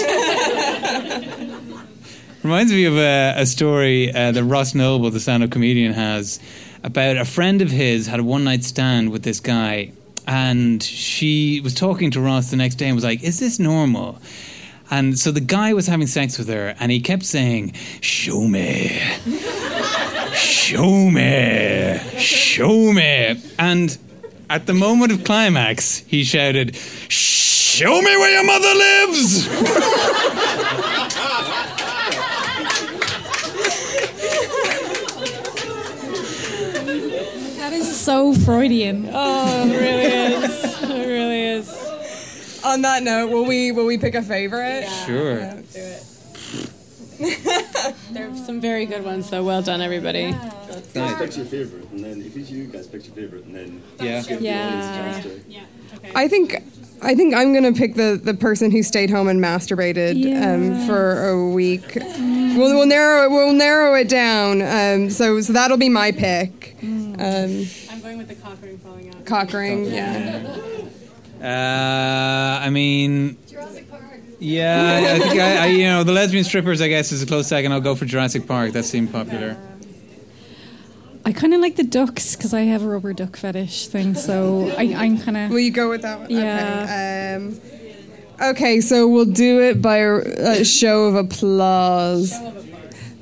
Reminds 2.43 2.71
me 2.71 2.85
of 2.85 2.97
a, 2.97 3.35
a 3.37 3.45
story 3.45 4.11
uh, 4.13 4.31
that 4.31 4.43
Ross 4.43 4.73
Noble, 4.73 5.11
the 5.11 5.19
stand-up 5.19 5.51
comedian, 5.51 5.93
has 5.93 6.39
about 6.83 7.17
a 7.17 7.25
friend 7.25 7.61
of 7.61 7.69
his 7.69 8.07
had 8.07 8.19
a 8.19 8.23
one-night 8.23 8.63
stand 8.63 9.11
with 9.11 9.21
this 9.21 9.39
guy, 9.39 9.91
and 10.27 10.81
she 10.81 11.61
was 11.61 11.75
talking 11.75 12.09
to 12.11 12.19
Ross 12.19 12.49
the 12.49 12.57
next 12.57 12.75
day 12.75 12.87
and 12.87 12.95
was 12.95 13.03
like, 13.03 13.21
"Is 13.23 13.39
this 13.39 13.59
normal?" 13.59 14.19
And 14.89 15.17
so 15.19 15.31
the 15.31 15.39
guy 15.39 15.73
was 15.73 15.85
having 15.85 16.07
sex 16.07 16.39
with 16.39 16.47
her, 16.49 16.75
and 16.79 16.91
he 16.91 16.99
kept 16.99 17.23
saying, 17.25 17.73
"Show 18.01 18.47
me." 18.47 18.99
Show 20.33 21.09
me, 21.09 21.99
show 22.17 22.93
me. 22.93 23.41
And 23.59 23.97
at 24.49 24.65
the 24.65 24.73
moment 24.73 25.11
of 25.11 25.23
climax, 25.23 25.97
he 25.99 26.23
shouted, 26.23 26.75
Show 26.75 28.01
me 28.01 28.17
where 28.17 28.31
your 28.31 28.45
mother 28.45 28.73
lives! 28.75 29.47
That 37.57 37.73
is 37.73 37.99
so 37.99 38.33
Freudian. 38.33 39.09
Oh, 39.13 39.67
it 39.67 39.79
really 39.79 40.45
is. 40.45 40.81
It 40.83 41.07
really 41.07 41.43
is. 41.43 42.61
On 42.65 42.81
that 42.81 43.03
note, 43.03 43.31
will 43.31 43.45
we 43.45 43.71
will 43.71 43.85
we 43.85 43.97
pick 43.97 44.15
a 44.15 44.21
favorite? 44.21 44.87
Sure. 45.05 45.53
There 48.11 48.29
are 48.29 48.35
some 48.37 48.59
very 48.61 48.85
good 48.85 49.03
ones, 49.05 49.29
though. 49.29 49.43
Well 49.43 49.61
done, 49.61 49.81
everybody. 49.81 50.19
Yeah. 50.93 51.15
Pick 51.17 51.37
your 51.37 51.45
favorite, 51.45 51.89
and 51.91 52.03
then 52.03 52.21
if 52.21 52.35
each 52.35 52.49
of 52.49 52.55
you 52.55 52.65
guys 52.65 52.87
pick 52.87 53.05
your 53.05 53.15
favorite, 53.15 53.45
and 53.45 53.55
then 53.55 53.81
Yeah. 53.99 54.21
give 54.21 54.39
the 54.41 54.49
audience 54.53 55.25
a. 56.03 56.17
I 56.17 56.27
think 56.27 56.55
I 57.01 57.15
think 57.15 57.33
I'm 57.33 57.53
gonna 57.53 57.73
pick 57.73 57.95
the 57.95 58.19
the 58.21 58.33
person 58.33 58.71
who 58.71 58.83
stayed 58.83 59.09
home 59.09 59.27
and 59.27 59.39
masturbated 59.41 60.15
um, 60.43 60.85
for 60.87 61.27
a 61.29 61.49
week. 61.49 61.95
We'll, 61.95 62.75
we'll 62.75 62.85
narrow 62.85 63.25
it. 63.25 63.31
We'll 63.31 63.53
narrow 63.53 63.93
it 63.95 64.09
down. 64.09 64.61
Um, 64.61 65.09
so 65.09 65.39
so 65.41 65.53
that'll 65.53 65.77
be 65.77 65.89
my 65.89 66.11
pick. 66.11 66.75
Um, 66.83 67.17
I'm 67.89 68.01
going 68.01 68.17
with 68.17 68.27
the 68.27 68.35
cock 68.35 68.57
ring 68.61 68.77
falling 68.79 69.09
out. 69.09 69.25
cock 69.25 69.53
ring. 69.53 69.85
Yeah. 69.85 70.43
Uh, 71.41 72.59
I 72.61 72.69
mean, 72.69 73.37
yeah, 74.41 75.13
I 75.15 75.19
think 75.19 75.39
I, 75.39 75.57
I, 75.57 75.65
you 75.67 75.85
know, 75.85 76.03
the 76.03 76.11
lesbian 76.11 76.43
strippers, 76.43 76.81
I 76.81 76.87
guess, 76.87 77.11
is 77.11 77.21
a 77.21 77.25
close 77.27 77.47
second. 77.47 77.71
I'll 77.71 77.79
go 77.79 77.95
for 77.95 78.05
Jurassic 78.05 78.47
Park. 78.47 78.71
That 78.73 78.85
seemed 78.85 79.11
popular. 79.11 79.55
I 81.23 81.31
kind 81.31 81.53
of 81.53 81.61
like 81.61 81.75
the 81.75 81.83
ducks 81.83 82.35
because 82.35 82.51
I 82.51 82.61
have 82.61 82.81
a 82.81 82.87
rubber 82.87 83.13
duck 83.13 83.37
fetish 83.37 83.87
thing. 83.87 84.15
So 84.15 84.73
I, 84.77 84.95
I'm 84.95 85.19
kind 85.19 85.37
of. 85.37 85.51
Will 85.51 85.59
you 85.59 85.71
go 85.71 85.89
with 85.89 86.01
that 86.01 86.21
one? 86.21 86.31
Yeah. 86.31 86.83
Okay. 86.83 88.45
Um, 88.45 88.49
okay. 88.49 88.81
So 88.81 89.07
we'll 89.07 89.25
do 89.25 89.61
it 89.61 89.81
by 89.81 89.97
a, 89.97 90.15
a 90.61 90.65
show 90.65 91.03
of 91.03 91.15
applause. 91.15 92.33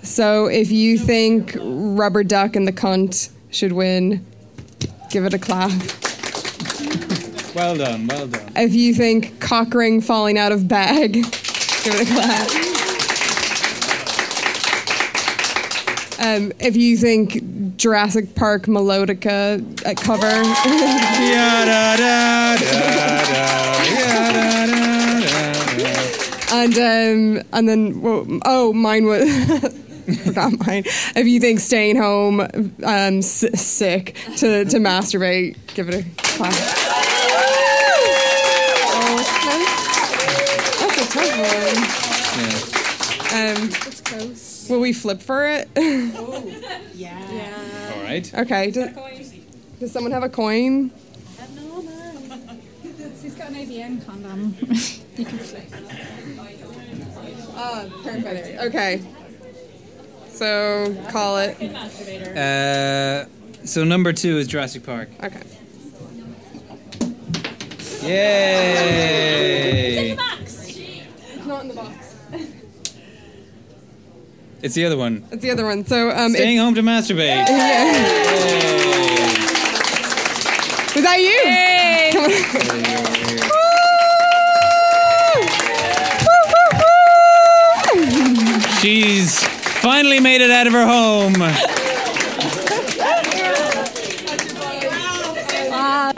So 0.03 0.45
if 0.45 0.71
you 0.71 0.97
think 0.97 1.57
rubber 1.59 2.23
duck 2.23 2.55
and 2.55 2.65
the 2.65 2.71
cunt 2.71 3.29
should 3.51 3.73
win, 3.73 4.25
give 5.11 5.25
it 5.25 5.33
a 5.33 5.39
clap. 5.39 5.73
Well 7.55 7.75
done, 7.77 8.07
well 8.07 8.27
done. 8.27 8.51
If 8.55 8.73
you 8.73 8.93
think 8.93 9.39
cock 9.39 9.73
ring 9.73 10.01
falling 10.01 10.37
out 10.37 10.51
of 10.51 10.67
bag, 10.67 11.13
give 11.13 11.93
it 11.95 12.09
a 12.09 12.13
clap. 12.13 12.49
Um, 16.21 16.51
if 16.59 16.75
you 16.75 16.97
think 16.97 17.77
Jurassic 17.77 18.35
Park 18.35 18.63
Melodica 18.63 19.61
uh, 19.85 19.93
cover, 19.95 20.27
and 26.51 26.77
um, 26.77 27.43
and 27.53 27.69
then 27.69 28.01
well, 28.01 28.25
oh, 28.45 28.73
mine 28.73 29.05
was 29.05 29.25
not 30.35 30.53
mine. 30.65 30.83
If 31.15 31.27
you 31.27 31.39
think 31.39 31.59
staying 31.59 31.95
home 31.97 32.41
um, 32.41 33.17
s- 33.19 33.45
sick 33.61 34.15
to 34.37 34.65
to 34.65 34.77
masturbate, 34.77 35.55
give 35.75 35.89
it 35.89 35.95
a 35.95 36.03
clap. 36.17 36.53
Oh, 38.91 39.15
it's 39.21 39.29
close. 41.49 41.81
That's 41.81 42.67
a 42.67 42.71
tough 42.71 43.31
one. 43.31 43.31
Um, 43.31 43.69
It's 43.87 44.01
close. 44.01 44.67
will 44.69 44.79
we 44.79 44.93
flip 44.93 45.21
for 45.21 45.45
it? 45.47 45.67
All 47.93 48.03
right. 48.03 48.33
okay. 48.33 48.71
Does, 48.71 48.89
does 49.79 49.91
someone 49.91 50.11
have 50.11 50.23
a 50.23 50.29
coin? 50.29 50.91
He's 53.21 53.35
got 53.35 53.49
an 53.49 53.55
ABN 53.55 54.05
condom. 54.05 54.55
you 55.17 55.25
can 55.25 55.37
flip. 55.37 55.63
Ah, 57.55 57.85
perfect. 58.03 58.59
Okay. 58.61 59.01
So 60.31 60.95
call 61.09 61.37
it. 61.39 61.57
Uh, 62.37 63.25
so 63.65 63.83
number 63.83 64.13
two 64.13 64.37
is 64.37 64.47
Jurassic 64.47 64.83
Park. 64.83 65.09
Okay. 65.21 65.41
Yay! 68.01 70.15
It's 71.49 71.55
not 71.55 71.63
in 71.63 71.67
the 71.69 71.73
box. 71.73 72.15
It's 74.61 74.75
the 74.75 74.85
other 74.85 74.97
one. 74.97 75.25
It's 75.31 75.41
the 75.41 75.51
other 75.51 75.65
one. 75.65 75.85
So 75.85 76.11
um, 76.11 76.33
Staying 76.33 76.57
if, 76.57 76.61
home 76.63 76.75
to 76.75 76.81
masturbate. 76.81 77.47
yeah. 77.47 77.93
Was 80.93 81.03
that 81.05 81.21
you? 81.21 81.39
Come 82.11 82.25
on. 88.65 88.71
She's 88.81 89.41
finally 89.81 90.19
made 90.19 90.41
it 90.41 90.51
out 90.51 90.67
of 90.67 90.73
her 90.73 90.85
home. 90.85 91.35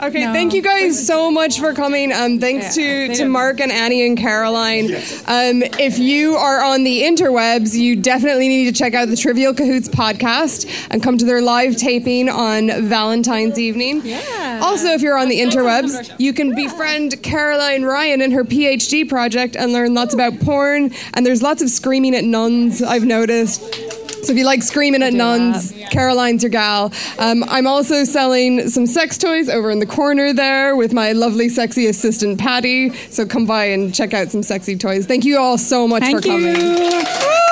Okay, 0.02 0.24
thank 0.24 0.52
you 0.52 0.62
guys 0.62 1.06
so 1.06 1.30
much 1.30 1.60
for 1.60 1.72
coming. 1.72 2.12
Um, 2.12 2.40
thanks 2.40 2.74
to, 2.74 3.14
to 3.14 3.24
Mark 3.26 3.60
and 3.60 3.70
Annie 3.70 4.04
and 4.04 4.18
Caroline. 4.18 4.86
Um, 5.26 5.62
if 5.78 5.96
you 5.96 6.34
are 6.34 6.60
on 6.60 6.82
the 6.82 7.02
interwebs, 7.02 7.76
you 7.78 7.94
definitely 7.94 8.48
need 8.48 8.64
to 8.64 8.72
check 8.72 8.94
out 8.94 9.06
the 9.06 9.16
Trivial 9.16 9.54
Cahoots 9.54 9.88
podcast 9.88 10.88
and 10.90 11.00
come 11.04 11.18
to 11.18 11.24
their 11.24 11.40
live 11.40 11.76
taping 11.76 12.28
on 12.28 12.66
Valentine's 12.88 13.60
evening. 13.60 14.00
Yeah. 14.04 14.58
Also, 14.60 14.88
if 14.88 15.02
you're 15.02 15.16
on 15.16 15.28
the 15.28 15.38
interwebs, 15.38 16.12
you 16.18 16.32
can 16.32 16.52
befriend 16.52 17.22
Caroline 17.22 17.84
Ryan 17.84 18.22
in 18.22 18.32
her 18.32 18.42
PhD 18.42 19.08
project 19.08 19.54
and 19.54 19.72
learn 19.72 19.94
lots 19.94 20.14
about 20.14 20.40
porn. 20.40 20.90
And 21.14 21.24
there's 21.24 21.42
lots 21.42 21.62
of 21.62 21.70
screaming 21.70 22.16
at 22.16 22.24
nuns, 22.24 22.82
I've 22.82 23.04
noticed. 23.04 23.91
So 24.22 24.32
if 24.32 24.38
you 24.38 24.44
like 24.44 24.62
screaming 24.62 25.02
at 25.02 25.12
nuns, 25.12 25.72
Caroline's 25.90 26.42
your 26.42 26.50
gal. 26.50 26.92
Um, 27.18 27.44
I'm 27.48 27.66
also 27.66 28.04
selling 28.04 28.68
some 28.68 28.86
sex 28.86 29.18
toys 29.18 29.48
over 29.48 29.70
in 29.70 29.80
the 29.80 29.86
corner 29.86 30.32
there 30.32 30.76
with 30.76 30.92
my 30.92 31.12
lovely, 31.12 31.48
sexy 31.48 31.86
assistant 31.86 32.38
Patty. 32.38 32.90
So 33.10 33.26
come 33.26 33.46
by 33.46 33.66
and 33.66 33.92
check 33.94 34.14
out 34.14 34.30
some 34.30 34.42
sexy 34.42 34.76
toys. 34.76 35.06
Thank 35.06 35.24
you 35.24 35.38
all 35.38 35.58
so 35.58 35.88
much 35.88 36.02
Thank 36.02 36.22
for 36.22 36.28
coming. 36.28 36.56
you. 36.56 37.46